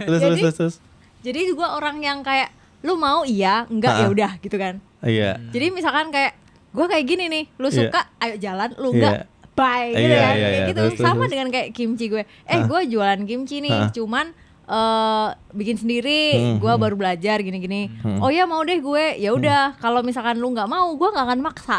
terus, 0.00 0.20
terus, 0.20 0.20
Jadi- 0.22 0.40
terus, 0.40 0.56
terus. 0.56 0.76
Jadi 1.20 1.40
gua 1.52 1.76
orang 1.76 1.98
yang 1.98 2.18
kayak 2.20 2.50
lu 2.80 2.94
mau 2.94 3.22
iya, 3.22 3.66
enggak 3.68 3.94
ya 3.96 4.06
udah 4.08 4.32
gitu 4.38 4.54
kan. 4.54 4.82
Iya. 5.00 5.38
Jadi 5.50 5.70
misalkan 5.70 6.10
kayak 6.10 6.34
gua 6.72 6.86
kayak 6.86 7.04
gini 7.04 7.24
nih, 7.26 7.44
lu 7.54 7.68
Iya. 7.68 7.76
suka 7.84 8.00
ayo 8.18 8.34
jalan, 8.36 8.70
lu 8.76 8.88
enggak 8.90 9.28
bye 9.52 9.88
gitu 9.90 10.00
Iya, 10.02 10.16
kan. 10.18 10.32
iya, 10.32 10.40
Kayak 10.42 10.48
iya. 10.50 10.66
gitu. 10.66 10.80
Terus, 10.82 10.98
Sama 10.98 11.14
terus. 11.18 11.30
dengan 11.30 11.48
kayak 11.48 11.68
kimchi 11.70 12.04
gue. 12.06 12.22
Eh, 12.42 12.58
gua 12.64 12.80
jualan 12.82 13.20
kimchi 13.22 13.60
nih, 13.60 13.70
Hah? 13.70 13.90
cuman 13.90 14.26
eh 14.64 15.28
bikin 15.52 15.76
sendiri, 15.76 16.22
Hmm, 16.32 16.56
gua 16.56 16.74
hmm. 16.74 16.82
baru 16.82 16.94
belajar 16.96 17.36
gini-gini. 17.38 17.92
Hmm. 17.98 18.18
Oh 18.18 18.28
ya 18.28 18.44
mau 18.44 18.62
deh 18.62 18.78
gue. 18.78 19.04
Ya 19.16 19.30
udah, 19.30 19.76
kalau 19.76 20.00
misalkan 20.00 20.36
lu 20.36 20.48
nggak 20.48 20.66
mau, 20.66 20.88
gua 20.94 21.12
nggak 21.12 21.26
akan 21.26 21.40
maksa. 21.42 21.78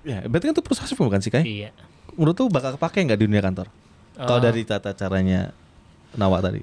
Ya, 0.00 0.20
berarti 0.22 0.48
kan 0.48 0.54
itu 0.54 0.62
persuasif 0.62 0.96
bukan 0.96 1.18
sih, 1.18 1.28
Kai? 1.28 1.44
Iya. 1.44 1.70
Menurut 2.14 2.32
tuh 2.34 2.48
bakal 2.48 2.74
kepake 2.74 3.02
nggak 3.02 3.18
di 3.18 3.24
dunia 3.24 3.40
kantor? 3.40 3.68
Kalau 4.14 4.38
Eh, 4.38 4.42
dari 4.42 4.62
tata 4.62 4.92
caranya 4.92 5.50
Nawa 6.14 6.38
tadi. 6.38 6.62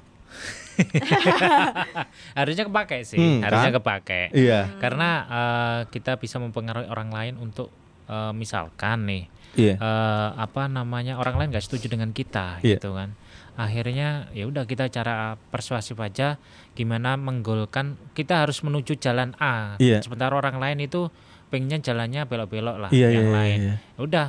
harusnya 2.38 2.64
kepake 2.66 2.98
sih, 3.04 3.18
Hmm, 3.18 3.40
harusnya 3.42 3.70
kan? 3.72 3.78
kepake. 3.80 4.22
Iya. 4.32 4.60
Karena 4.78 5.08
eh, 5.24 5.80
kita 5.88 6.16
bisa 6.16 6.36
mempengaruhi 6.36 6.88
orang 6.88 7.10
lain 7.10 7.34
untuk 7.36 7.68
eh, 8.06 8.32
misalkan 8.32 9.06
nih 9.06 9.24
Iya. 9.52 9.74
eh, 9.76 10.28
apa 10.34 10.64
namanya 10.66 11.16
orang 11.16 11.36
lain 11.36 11.48
nggak 11.50 11.62
setuju 11.62 11.86
dengan 11.88 12.10
kita 12.10 12.60
Iya. 12.60 12.76
gitu 12.76 12.92
kan. 12.92 13.12
Akhirnya 13.52 14.32
ya 14.32 14.48
udah 14.48 14.64
kita 14.64 14.88
cara 14.88 15.36
persuasif 15.52 16.00
aja 16.00 16.40
gimana 16.72 17.20
menggolkan 17.20 18.00
kita 18.12 18.40
harus 18.42 18.64
menuju 18.64 18.96
jalan 18.96 19.36
A. 19.36 19.76
Iya. 19.76 20.00
Sementara 20.00 20.32
orang 20.32 20.56
lain 20.56 20.80
itu 20.82 21.12
pengennya 21.52 21.84
jalannya 21.84 22.24
belok-belok 22.24 22.76
lah 22.80 22.90
Iya, 22.90 23.08
yang 23.12 23.28
iya, 23.28 23.36
lain. 23.36 23.58
iya. 23.60 23.74
Ya 23.76 24.00
Udah 24.00 24.26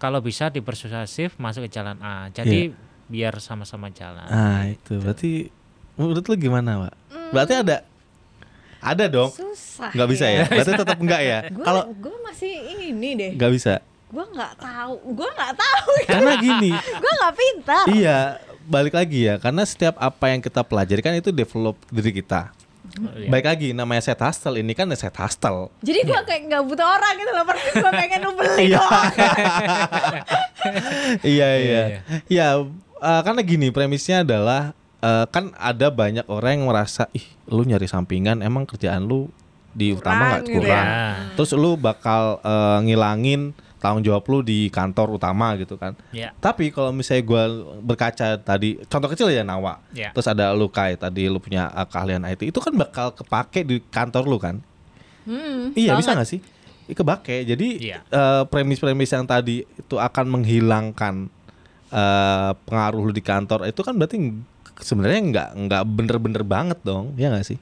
kalau 0.00 0.18
bisa 0.18 0.48
dipersuasif 0.48 1.36
masuk 1.36 1.68
ke 1.68 1.70
jalan 1.70 2.00
A. 2.00 2.32
Jadi 2.32 2.72
biar 3.06 3.36
sama-sama 3.38 3.92
jalan. 3.92 4.24
Ah 4.24 4.64
itu 4.64 4.96
berarti 4.96 5.52
menurut 6.02 6.24
lu 6.24 6.34
gimana, 6.34 6.70
Pak? 6.82 6.94
Berarti 7.30 7.54
ada 7.56 7.76
ada 8.78 9.04
dong. 9.06 9.30
Susah. 9.30 9.94
Nggak 9.94 10.08
bisa 10.10 10.26
ya? 10.26 10.42
Berarti 10.50 10.72
tetap 10.74 10.98
enggak 10.98 11.22
ya? 11.22 11.38
Kalau 11.54 11.82
gue 11.88 12.16
masih 12.20 12.52
ini 12.90 13.14
deh. 13.14 13.30
nggak 13.38 13.52
bisa. 13.54 13.78
Gue 14.10 14.26
nggak 14.26 14.54
tahu. 14.58 14.94
Gue 15.14 15.28
nggak 15.30 15.54
tahu. 15.54 15.90
Karena 16.10 16.32
gini, 16.36 16.70
gue 16.74 17.12
nggak 17.16 17.34
pintar. 17.34 17.84
iya, 17.88 18.18
balik 18.64 18.92
lagi 18.92 19.24
ya. 19.24 19.38
Karena 19.38 19.62
setiap 19.62 19.96
apa 19.96 20.28
yang 20.28 20.38
kita 20.38 20.60
pelajari 20.60 21.00
kan 21.00 21.14
itu 21.14 21.30
develop 21.30 21.78
diri 21.88 22.12
kita. 22.12 22.52
Iya. 22.92 23.32
Baik 23.32 23.46
lagi 23.48 23.68
namanya 23.72 24.04
set 24.04 24.20
hustle 24.20 24.60
ini 24.60 24.76
kan 24.76 24.84
set 24.92 25.16
hustle. 25.16 25.72
Jadi 25.80 26.04
gue 26.04 26.20
kayak 26.28 26.42
nggak 26.44 26.62
butuh 26.66 26.84
orang 26.84 27.14
gitu 27.16 27.30
loh. 27.32 27.44
Pernah 27.48 27.64
gue 27.72 27.90
pengen 27.96 28.18
lu 28.20 28.32
beli 28.36 28.64
Iya. 28.68 28.76
doang. 28.76 29.12
iya 31.24 31.48
iya. 31.56 31.82
Iya, 31.88 32.00
Ya 32.28 32.46
eh, 33.00 33.20
karena 33.24 33.40
gini 33.40 33.68
premisnya 33.70 34.20
adalah 34.20 34.76
eh, 35.02 35.26
kan 35.26 35.50
ada 35.54 35.90
banyak 35.90 36.24
orang 36.26 36.56
yang 36.56 36.64
merasa 36.66 37.10
ih 37.10 37.22
lu 37.46 37.62
nyari 37.62 37.84
sampingan 37.84 38.40
emang 38.40 38.64
kerjaan 38.64 39.02
lu 39.02 39.26
di 39.72 39.90
utama 39.90 40.36
nggak 40.36 40.42
Kurang 40.42 40.52
gitu 40.52 40.60
kurang. 40.62 40.86
ya. 40.86 41.02
Terus 41.34 41.50
lu 41.54 41.70
bakal 41.74 42.22
eh, 42.40 42.78
ngilangin 42.82 43.42
tanggung 43.76 44.00
jawab 44.00 44.22
lu 44.24 44.38
di 44.40 44.68
kantor 44.68 45.16
utama 45.16 45.56
gitu 45.56 45.74
kan. 45.74 45.98
Ya. 46.10 46.30
Tapi 46.36 46.70
kalau 46.70 46.92
misalnya 46.92 47.24
gua 47.24 47.42
berkaca 47.80 48.36
tadi 48.36 48.78
contoh 48.84 49.08
kecil 49.08 49.26
ya 49.28 49.42
Nawa. 49.42 49.82
Ya. 49.90 50.12
Terus 50.12 50.24
ada 50.24 50.52
lu 50.52 50.68
Kai 50.68 50.94
tadi 50.94 51.26
lu 51.26 51.38
punya 51.38 51.66
eh, 51.68 51.82
keahlian 51.84 52.22
IT 52.24 52.46
itu 52.46 52.58
kan 52.58 52.70
bakal 52.72 53.10
kepake 53.12 53.62
di 53.62 53.82
kantor 53.82 54.24
lu 54.24 54.38
kan. 54.38 54.62
Hmm, 55.22 55.70
Iya 55.72 55.94
bisa 55.94 56.12
banget. 56.12 56.16
nggak 56.16 56.30
sih? 56.30 56.40
Iya, 56.84 56.94
Kebake. 56.94 57.36
Jadi 57.44 57.68
Iya. 57.80 57.98
eh, 58.04 58.42
premis-premis 58.44 59.08
yang 59.08 59.24
tadi 59.24 59.62
itu 59.64 59.96
akan 59.96 60.26
menghilangkan 60.30 61.14
eh, 61.88 62.50
pengaruh 62.60 63.02
lu 63.02 63.10
di 63.10 63.20
kantor 63.20 63.66
itu 63.66 63.80
kan 63.80 63.94
berarti 63.94 64.16
sebenarnya 64.78 65.20
nggak 65.22 65.48
nggak 65.60 65.82
bener-bener 65.86 66.42
banget 66.42 66.78
dong, 66.80 67.12
ya 67.14 67.28
nggak 67.28 67.44
sih? 67.46 67.58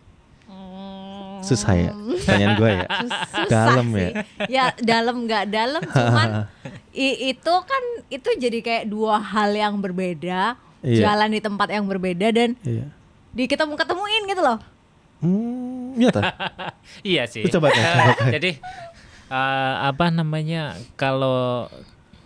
Susah 1.40 1.72
ya, 1.72 1.90
pertanyaan 2.20 2.52
gue 2.54 2.70
ya. 2.70 2.86
Susah 3.00 3.46
Dalam 3.48 3.86
sih. 3.90 3.96
ya? 3.96 4.12
Ya 4.46 4.64
dalam 4.76 5.24
nggak 5.24 5.44
dalam 5.48 5.80
cuman 5.82 6.28
i- 6.92 7.32
itu 7.32 7.54
kan 7.64 7.82
itu 8.06 8.28
jadi 8.36 8.58
kayak 8.61 8.84
dua 8.86 9.16
hal 9.16 9.48
yang 9.50 9.80
berbeda. 9.80 10.61
Iya. 10.80 11.00
Jalan 11.06 11.32
di 11.32 11.40
tempat 11.40 11.68
yang 11.68 11.84
berbeda 11.84 12.28
dan 12.28 12.61
Iya. 12.61 12.92
di 13.30 13.44
ketemu 13.46 13.72
ketemuin 13.74 14.22
gitu 14.26 14.40
loh. 14.40 14.58
Hmm, 15.20 15.96
iya? 15.96 16.12
Iya 17.16 17.22
sih. 17.24 17.40
Lu 17.40 17.48
coba. 17.50 17.72
Jadi 18.28 18.61
eh, 19.26 19.74
apa 19.80 20.08
namanya 20.08 20.76
kalau 20.94 21.72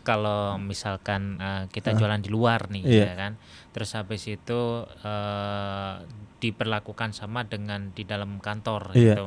kalau 0.02 0.58
misalkan 0.58 1.38
eh, 1.38 1.62
kita 1.70 1.94
jualan 1.94 2.18
di 2.18 2.28
luar 2.28 2.66
nih 2.66 2.82
Iya. 2.82 3.04
ya 3.04 3.14
kan. 3.16 3.32
Terus 3.74 3.90
habis 3.92 4.22
itu 4.24 4.60
eh, 5.02 5.94
diperlakukan 6.38 7.10
sama 7.10 7.42
dengan 7.42 7.90
di 7.90 8.04
dalam 8.04 8.38
kantor 8.38 8.94
Iya. 8.94 9.02
gitu. 9.12 9.26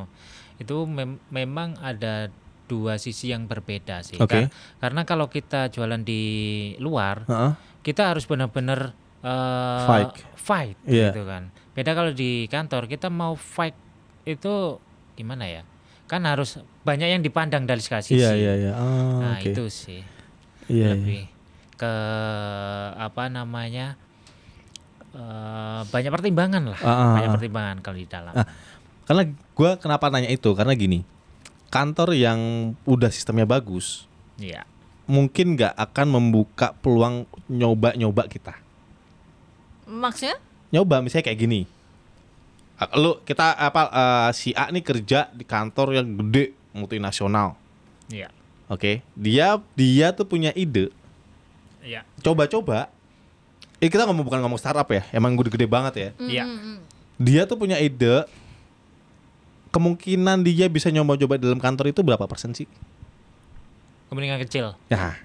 Itu 0.57 0.75
mem- 0.85 1.19
memang 1.27 1.75
ada 1.77 2.31
dua 2.65 2.95
sisi 2.95 3.29
yang 3.29 3.45
berbeda 3.45 4.01
sih. 4.01 4.15
Oke. 4.17 4.47
Kar- 4.47 4.51
Karena 4.79 5.01
kalau 5.03 5.27
kita 5.27 5.67
jualan 5.67 5.99
di 5.99 6.23
luar, 6.77 7.23
Heeh. 7.23 7.51
kita 7.81 8.11
harus 8.11 8.23
benar-benar 8.23 8.95
eh, 9.19 9.83
Fight. 9.83 10.13
fight 10.35 10.77
Iya. 10.83 11.09
gitu 11.09 11.25
kan. 11.25 11.49
Beda 11.73 11.91
kalau 11.91 12.11
di 12.11 12.45
kantor 12.47 12.85
kita 12.85 13.09
mau 13.09 13.33
fight 13.33 13.73
itu 14.23 14.77
gimana 15.13 15.43
ya? 15.43 15.61
Kan 16.05 16.23
harus 16.23 16.55
banyak 16.81 17.09
yang 17.09 17.19
dipandang 17.19 17.65
dari 17.65 17.81
segala 17.81 17.99
sisi. 17.99 18.15
Iya 18.15 18.31
iya 18.31 18.53
iya. 18.55 18.71
Oh, 18.73 19.19
Nah, 19.19 19.35
oke. 19.35 19.51
itu 19.51 19.63
sih 19.67 20.01
Iya, 20.67 20.87
iya. 20.87 20.89
lebih 20.93 21.23
ke 21.75 21.93
apa 22.95 23.27
namanya? 23.27 23.97
Eh, 25.18 25.82
banyak 25.89 26.11
pertimbangan 26.13 26.63
lah. 26.70 26.80
Ah, 26.80 26.89
ah, 26.89 27.11
banyak 27.18 27.32
pertimbangan 27.34 27.78
kalau 27.82 27.97
di 27.97 28.05
dalam. 28.05 28.34
Ah. 28.38 28.45
Karena 29.09 29.24
gua 29.57 29.82
kenapa 29.82 30.13
nanya 30.13 30.30
itu? 30.30 30.53
Karena 30.53 30.78
gini, 30.78 31.01
kantor 31.68 32.13
yang 32.13 32.39
udah 32.86 33.09
sistemnya 33.09 33.49
bagus, 33.49 34.05
Iya. 34.38 34.61
mungkin 35.09 35.57
nggak 35.57 35.74
akan 35.74 36.07
membuka 36.13 36.78
peluang 36.80 37.26
nyoba-nyoba 37.49 38.30
kita. 38.30 38.53
Maksudnya? 39.88 40.38
nyoba 40.68 40.99
misalnya 40.99 41.32
kayak 41.32 41.39
gini 41.39 41.61
lu 42.93 43.18
kita 43.26 43.55
apa 43.57 43.82
eh, 43.89 44.30
si 44.36 44.51
A 44.53 44.70
nih 44.70 44.84
kerja 44.84 45.32
di 45.34 45.47
kantor 45.47 45.95
yang 45.97 46.07
gede 46.20 46.53
multinasional 46.76 47.57
Iya. 48.11 48.30
oke 48.68 49.01
dia 49.15 49.57
dia 49.74 50.07
tuh 50.13 50.28
punya 50.28 50.51
ide 50.53 50.91
Iya. 51.82 52.03
coba-coba 52.20 52.91
eh 53.78 53.88
kita 53.88 54.05
ngomong 54.05 54.25
bukan 54.25 54.39
ngomong 54.41 54.57
startup 54.57 54.88
ya 54.88 55.05
emang 55.11 55.36
gede-gede 55.36 55.65
banget 55.65 55.93
ya 55.95 56.09
Iya. 56.17 56.43
Mm-mm. 56.43 56.78
dia 57.17 57.45
tuh 57.45 57.55
punya 57.55 57.78
ide 57.78 58.25
kemungkinan 59.69 60.41
dia 60.41 60.65
bisa 60.65 60.88
nyoba-coba 60.88 61.38
di 61.38 61.43
dalam 61.43 61.59
kantor 61.59 61.91
itu 61.91 62.01
berapa 62.01 62.25
persen 62.25 62.53
sih 62.53 62.65
Kemungkinan 64.07 64.39
kecil. 64.41 64.71
ya 64.88 65.19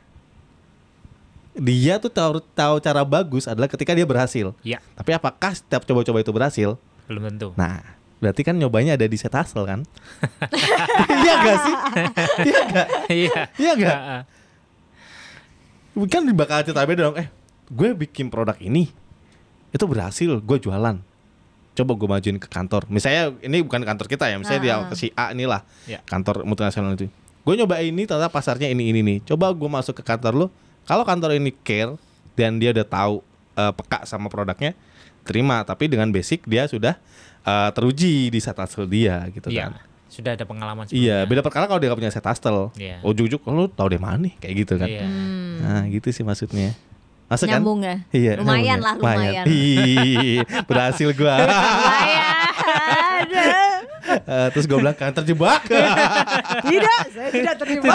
dia 1.52 1.96
tuh 1.96 2.08
tahu 2.08 2.40
tahu 2.50 2.80
cara 2.80 3.04
bagus 3.04 3.44
adalah 3.44 3.68
ketika 3.68 3.92
dia 3.92 4.04
berhasil 4.04 4.56
Iya. 4.60 4.80
tapi 4.92 5.12
apakah 5.12 5.52
setiap 5.52 5.84
coba-coba 5.84 6.18
itu 6.18 6.32
berhasil 6.32 6.70
Belum 7.02 7.28
tentu. 7.28 7.50
Nah, 7.54 7.82
berarti 8.18 8.40
kan 8.40 8.54
nyobanya 8.54 8.94
ada 8.94 9.04
di 9.04 9.18
set 9.18 9.34
hustle 9.34 9.66
kan? 9.66 9.82
Iya 11.18 11.32
gak 11.36 11.56
sih? 11.58 11.74
Iya 12.42 12.60
gak? 12.64 12.86
Iya. 13.10 13.40
Iya 13.58 13.72
gak? 13.76 13.98
Kan 16.08 16.22
bakal 16.32 16.62
cerita 16.62 16.86
beda 16.86 17.02
dong. 17.04 17.16
Eh, 17.18 17.28
gue 17.72 17.96
bikin 17.96 18.28
produk 18.28 18.54
ini, 18.58 18.92
itu 19.70 19.84
berhasil, 19.84 20.28
gue 20.28 20.58
jualan. 20.60 21.00
Coba 21.72 21.92
gue 21.96 22.04
majuin 22.06 22.36
ke 22.36 22.44
kantor. 22.44 22.84
Misalnya 22.86 23.32
ini 23.40 23.64
bukan 23.64 23.80
kantor 23.80 24.06
kita 24.06 24.28
ya, 24.28 24.36
misalnya 24.36 24.60
dia 24.60 24.74
Ah. 24.76 24.84
ke 24.84 24.94
si 24.94 25.08
A 25.14 25.32
inilah, 25.32 25.64
Ya. 25.84 26.04
kantor 26.04 26.44
multinasional 26.44 26.92
itu. 26.92 27.08
Gue 27.42 27.56
nyoba 27.56 27.80
ini, 27.80 28.04
ternyata 28.04 28.28
pasarnya 28.28 28.68
ini 28.68 28.92
ini 28.92 29.00
nih. 29.00 29.18
Coba 29.24 29.50
gue 29.50 29.66
masuk 29.66 29.96
ke 29.96 30.04
kantor 30.04 30.36
lo. 30.36 30.46
Kalau 30.84 31.02
kantor 31.02 31.34
ini 31.34 31.50
care 31.56 31.96
dan 32.34 32.60
dia 32.60 32.70
udah 32.70 32.84
tahu 32.84 33.14
eh, 33.52 33.68
peka 33.68 34.04
sama 34.04 34.28
produknya, 34.28 34.72
terima. 35.22 35.60
Tapi 35.60 35.84
dengan 35.84 36.08
basic 36.08 36.44
dia 36.44 36.64
sudah 36.64 36.96
eh, 37.42 37.70
teruji 37.72 38.28
di 38.28 38.38
set 38.38 38.54
hustle 38.54 38.86
dia 38.86 39.26
gitu 39.28 39.48
Iya. 39.48 39.68
kan. 39.68 39.72
Sudah 40.06 40.36
ada 40.36 40.44
pengalaman 40.44 40.84
Iya, 40.86 41.24
sebelumnya. 41.24 41.24
beda 41.26 41.40
perkara 41.42 41.64
kalau 41.66 41.80
dia 41.80 41.88
gak 41.88 41.98
punya 41.98 42.12
set 42.12 42.22
hustle. 42.22 42.68
Iya. 42.76 43.00
Ujuk-ujuk, 43.00 43.40
oh, 43.42 43.52
lu 43.52 43.64
tahu 43.66 43.88
dari 43.88 43.98
mana 43.98 44.16
nih? 44.22 44.34
Kayak 44.38 44.54
gitu 44.60 44.74
kan. 44.76 44.86
Iya. 44.86 45.04
Nah, 45.58 45.82
gitu 45.88 46.08
sih 46.08 46.20
maksudnya. 46.20 46.76
Masuk 47.32 47.46
kan? 47.48 47.52
Nyambung 47.56 47.80
ya? 47.80 47.96
Iya, 48.10 48.32
Lumayan 48.36 48.78
lah, 48.78 48.92
ya? 48.92 49.00
lumayan. 49.00 49.44
Ih, 49.48 50.38
berhasil 50.64 51.08
gua. 51.12 51.34
Lumayan. 52.62 53.80
Eh, 54.02 54.48
terus 54.52 54.66
gua 54.66 54.78
bilang 54.78 54.92
kan 54.92 55.10
terjebak. 55.14 55.62
tidak, 56.68 57.00
saya 57.08 57.28
tidak 57.30 57.54
terima. 57.56 57.94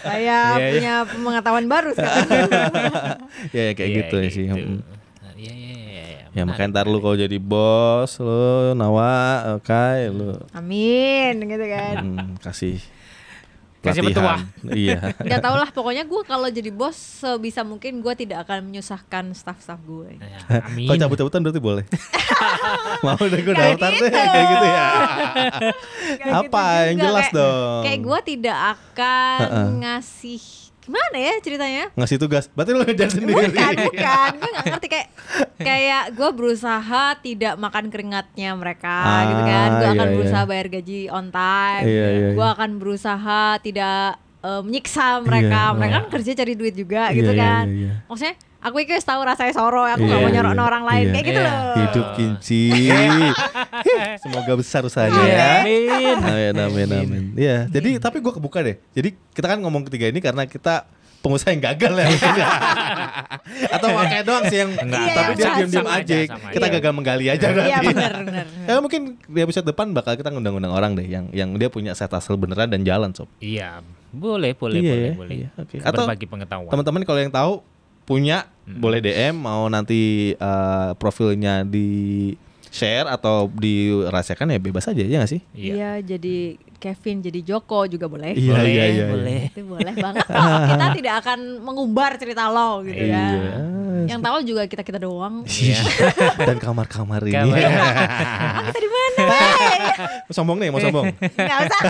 saya 0.00 0.16
Iya, 0.16 0.40
iya. 0.56 0.70
punya 0.72 0.94
pengetahuan 1.04 1.66
baru 1.66 1.90
sekarang. 1.92 2.48
ya, 3.56 3.62
ya, 3.62 3.72
kayak 3.74 3.84
Iya, 3.86 3.96
gitu 4.00 4.16
ya 4.16 4.28
sih. 4.30 4.44
gitu. 4.46 4.56
Mm. 4.56 4.78
Nah, 4.80 5.32
Iya, 5.36 5.52
iya, 5.52 5.74
iya, 5.76 6.02
iya. 6.08 6.24
Ya 6.32 6.42
makanya 6.44 6.68
ntar 6.74 6.86
lu 6.86 6.98
kalau 6.98 7.12
jadi 7.14 7.36
bos 7.36 8.16
lu 8.16 8.72
Nawa, 8.72 9.12
oke 9.56 9.84
lu 10.08 10.40
Amin, 10.52 11.34
gitu 11.42 11.66
kan. 11.66 11.94
hmm, 11.98 12.28
kasih 12.40 12.80
Kasih 13.80 14.02
pelatihan. 14.02 14.40
iya. 14.74 14.98
Gak 15.14 15.40
tau 15.40 15.54
lah, 15.54 15.68
pokoknya 15.70 16.02
gue 16.02 16.20
kalau 16.24 16.48
jadi 16.48 16.70
bos 16.70 16.96
sebisa 16.96 17.62
mungkin 17.62 18.00
gue 18.00 18.14
tidak 18.16 18.44
akan 18.44 18.66
menyusahkan 18.66 19.30
staff-staff 19.30 19.78
gue. 19.82 20.18
Ya, 20.18 20.62
amin. 20.64 20.88
Kalau 20.88 20.98
cabut-cabutan 21.06 21.40
berarti 21.40 21.60
boleh. 21.60 21.84
Mau 23.04 23.14
udah 23.14 23.40
gue 23.40 23.54
daftar 23.54 23.90
deh 23.92 24.00
gitu. 24.00 24.10
kayak 24.10 24.46
gitu 24.48 24.66
ya. 24.66 24.86
Kayak 26.16 26.34
Apa 26.42 26.64
gitu 26.64 26.86
yang 26.88 26.98
jelas 26.98 27.26
kayak- 27.28 27.36
dong? 27.36 27.82
Kayak 27.84 28.00
gue 28.02 28.18
tidak 28.26 28.58
akan 28.74 29.38
Heeh. 29.40 29.68
ngasih 29.84 30.42
gimana 30.86 31.16
ya 31.18 31.34
ceritanya? 31.42 31.84
Ngasih 31.92 32.16
tugas. 32.16 32.46
Berarti 32.54 32.70
lu 32.70 32.80
ngejar 32.80 33.08
sendiri. 33.10 33.50
Bukan, 33.50 33.72
bukan. 33.84 34.30
Gue 34.38 34.50
gak 34.54 34.64
ngerti 34.70 34.88
kayak 34.88 35.08
kayak 35.58 36.02
gue 36.14 36.30
berusaha 36.30 37.04
tidak 37.18 37.54
makan 37.56 37.84
keringatnya 37.90 38.50
mereka 38.54 38.96
Ah, 38.96 39.22
gitu 39.26 39.42
kan. 39.42 39.68
Gue 39.68 39.82
iya, 39.82 39.92
akan 39.92 40.06
iya. 40.06 40.14
berusaha 40.14 40.42
bayar 40.46 40.66
gaji 40.70 41.00
on 41.10 41.26
time. 41.28 41.84
Iya, 41.84 42.06
iya, 42.08 42.28
Gue 42.32 42.46
iya. 42.46 42.54
akan 42.54 42.70
berusaha 42.78 43.40
tidak 43.58 44.00
eh, 44.40 44.60
menyiksa 44.62 45.06
mereka. 45.20 45.60
Iya, 45.60 45.74
mereka 45.74 45.90
iya. 45.90 45.98
kan 45.98 46.06
kerja 46.08 46.30
cari 46.32 46.52
duit 46.54 46.74
juga 46.74 47.02
Iya, 47.10 47.16
gitu 47.18 47.32
iya, 47.34 47.42
kan. 47.42 47.64
iya, 47.66 47.76
iya. 47.82 47.92
Maksudnya 48.06 48.34
aku 48.66 48.76
itu 48.80 48.98
tahu 48.98 49.20
rasanya 49.22 49.52
soro, 49.52 49.86
aku 49.86 50.02
gak 50.02 50.10
Iya, 50.12 50.20
mau 50.20 50.30
nyorok 50.32 50.52
iya, 50.52 50.64
orang 50.64 50.84
lain 50.84 51.04
iya. 51.04 51.12
kayak 51.12 51.24
gitu 51.24 51.38
Iya. 51.38 51.46
loh. 51.46 51.74
Hidup 51.78 52.06
kinci. 52.12 52.62
Semoga 54.22 54.52
besar 54.54 54.82
usahanya 54.82 55.14
Iya, 55.16 55.30
ya. 55.30 55.50
amin. 55.62 56.16
Amin, 56.18 56.54
amin, 56.58 56.88
amin. 56.92 57.22
Iya, 57.32 57.56
jadi 57.68 57.96
tapi 57.98 58.18
gue 58.18 58.32
kebuka 58.32 58.60
deh. 58.60 58.76
Jadi 58.90 59.14
kita 59.30 59.46
kan 59.46 59.58
ngomong 59.58 59.86
ketiga 59.86 60.08
ini 60.08 60.18
karena 60.18 60.44
kita 60.44 60.82
pengusaha 61.18 61.50
yang 61.50 61.62
gagal 61.64 61.92
ya. 61.96 62.06
Atau 63.72 63.88
kayak 63.90 64.24
doang 64.24 64.44
sih 64.46 64.58
yang 64.58 64.70
Enggak, 64.72 65.00
Iya, 65.00 65.14
tapi 65.16 65.30
dia 65.32 65.46
diam-diam 65.56 65.86
aja. 65.86 66.14
aja, 66.16 66.16
Kita 66.50 66.66
gagal 66.68 66.92
menggali 66.92 67.26
aja 67.26 67.46
berarti. 67.48 67.66
Iya 67.68 67.78
benar 67.82 68.12
benar. 68.22 68.46
Ya 68.62 68.74
mungkin 68.78 69.00
di 69.20 69.40
episode 69.40 69.64
depan 69.64 69.90
bakal 69.90 70.14
kita 70.14 70.30
ngundang-undang 70.30 70.70
orang 70.70 70.94
deh 70.94 71.06
yang 71.06 71.26
yang 71.30 71.54
dia 71.54 71.66
punya 71.66 71.94
set 71.94 72.10
hustle 72.10 72.34
beneran 72.36 72.66
dan 72.66 72.82
jalan 72.82 73.10
sob. 73.10 73.26
Iya, 73.38 73.82
Boleh, 74.08 74.54
boleh, 74.54 74.78
Iya, 74.78 74.86
boleh, 74.88 75.02
ya, 75.02 75.12
boleh. 75.12 75.32
iya, 75.36 75.48
oke. 75.56 75.76
Atau 75.78 76.02
Berbagi 76.04 76.26
pengetahuan. 76.26 76.70
teman-teman 76.70 77.02
kalau 77.02 77.20
yang 77.20 77.28
tahu 77.28 77.52
punya 78.06 78.46
boleh 78.66 79.02
DM 79.02 79.34
mau 79.36 79.66
nanti 79.66 80.32
eh, 80.34 80.90
profilnya 80.98 81.66
di 81.66 82.32
share 82.70 83.08
atau 83.08 83.48
dirahasiakan 83.48 84.52
ya 84.52 84.60
bebas 84.60 84.86
aja 84.90 85.02
ya 85.02 85.22
nggak 85.22 85.32
sih? 85.32 85.42
Iya. 85.56 85.74
Iya, 85.74 85.92
jadi 86.16 86.60
Kevin 86.76 87.16
jadi 87.20 87.40
Joko 87.42 87.84
juga 87.84 88.06
boleh. 88.06 88.32
Iya, 88.32 88.52
boleh, 88.52 88.64
iya, 88.66 88.84
iya, 88.84 88.86
iya. 88.86 89.04
boleh. 89.06 89.40
Itu 89.48 89.60
boleh 89.64 89.94
banget. 89.94 90.24
kok. 90.24 90.36
kita 90.66 90.86
tidak 90.98 91.14
akan 91.20 91.38
mengumbar 91.58 92.10
cerita 92.16 92.46
lo 92.46 92.80
gitu 92.82 93.02
ya. 93.02 93.26
Iya. 93.32 93.54
Yang 94.06 94.20
tahu 94.22 94.36
juga 94.44 94.62
kita 94.64 94.82
kita 94.82 94.98
doang. 94.98 95.42
Iya. 95.44 95.80
Dan 96.48 96.56
kamar-kamar 96.56 97.20
ini. 97.22 97.34
Kamar. 97.34 97.58
Ah, 98.56 98.64
kita 98.64 98.78
di 98.78 98.90
mana? 98.90 99.24
Mau 100.22 100.32
sombong 100.32 100.58
nih, 100.58 100.68
mau 100.68 100.78
sombong. 100.78 101.06
Nggak 101.12 101.58
usah. 101.62 101.80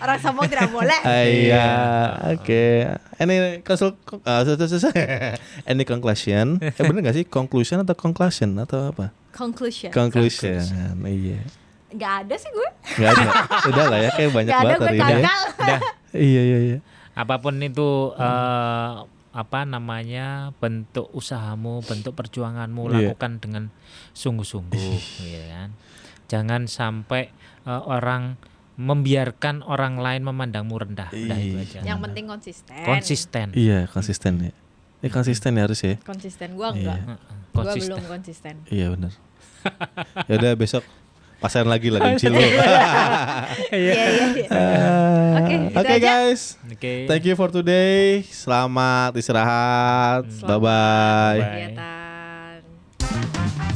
Orang 0.00 0.18
sombong 0.18 0.46
tidak 0.46 0.68
boleh. 0.70 0.98
Ah, 1.02 1.22
Iya, 1.22 1.68
oke. 2.32 2.64
Any 3.16 3.36
konsul, 3.60 3.94
uh, 4.24 4.40
su- 4.42 4.56
su- 4.58 4.80
su- 4.80 4.94
any 5.64 5.84
conclusion? 5.84 6.56
Eh 6.58 6.72
bener 6.80 7.04
gak 7.04 7.14
sih 7.14 7.24
conclusion 7.24 7.80
atau 7.80 7.92
conclusion 7.94 8.56
atau 8.58 8.90
apa? 8.90 9.12
Conclusion. 9.30 9.92
Conclusion. 9.92 10.64
Iya. 11.04 11.59
Nggak 11.90 12.12
ada 12.22 12.34
sih 12.34 12.50
gue. 12.50 12.68
Gak 12.96 13.10
ada. 13.12 13.24
Udah 13.66 13.84
lah 13.86 13.98
ya, 13.98 14.10
kayak 14.12 14.30
banyak 14.30 14.52
ada 14.52 14.62
banget 14.64 14.78
gue 14.78 14.86
hari 14.86 14.98
ini. 14.98 15.22
ya. 15.60 15.78
Iya, 16.10 16.42
iya, 16.42 16.58
iya. 16.60 16.78
apa 17.12 17.38
pun 17.38 17.58
itu 17.58 17.90
eh, 18.14 18.92
apa 19.30 19.60
namanya 19.62 20.26
bentuk 20.56 21.06
usahamu, 21.10 21.82
bentuk 21.82 22.14
perjuanganmu 22.14 22.82
Iya. 22.88 22.94
lakukan 23.12 23.32
dengan 23.38 23.64
sungguh-sungguh, 24.12 24.94
ya 25.22 25.44
kan. 25.48 25.68
Jangan 26.26 26.66
sampai 26.66 27.30
eh, 27.62 27.82
orang 27.84 28.34
membiarkan 28.74 29.60
orang 29.60 30.00
lain 30.00 30.24
memandangmu 30.24 30.72
rendah. 30.74 31.10
Udah 31.10 31.36
itu 31.36 31.54
Iya. 31.54 31.62
aja. 31.62 31.78
Yang 31.84 31.98
penting 32.00 32.24
konsisten. 32.26 32.82
konsisten. 32.82 33.46
Iya, 33.52 33.78
konsisten 33.86 34.32
ya. 34.40 34.52
Ini 35.00 35.08
konsisten 35.08 35.50
ya 35.52 35.62
harus 35.64 35.80
ya. 35.80 35.94
Konsisten 36.00 36.48
gue 36.54 36.68
enggak. 36.70 36.96
Iya. 36.96 37.06
Heeh, 37.10 37.18
Gue 37.50 37.66
Konsisten. 37.66 37.88
belum 37.90 38.02
konsisten. 38.06 38.54
Iya 38.66 38.86
benar. 38.88 39.12
ya 40.30 40.34
udah 40.36 40.52
besok 40.54 40.80
Pasaran 41.40 41.72
lagi 41.72 41.88
lah 41.88 42.14
di 42.14 42.28
lu. 42.28 42.36
Iya. 43.70 43.94
Oke. 45.80 45.94
Guys. 45.98 46.60
Okay. 46.76 47.08
Thank 47.08 47.24
you 47.24 47.34
for 47.34 47.48
today. 47.48 48.22
Selamat 48.28 49.16
istirahat. 49.16 50.28
Selamat 50.28 50.46
bye 50.46 50.60
bye. 50.60 51.74
bye. 51.74 53.69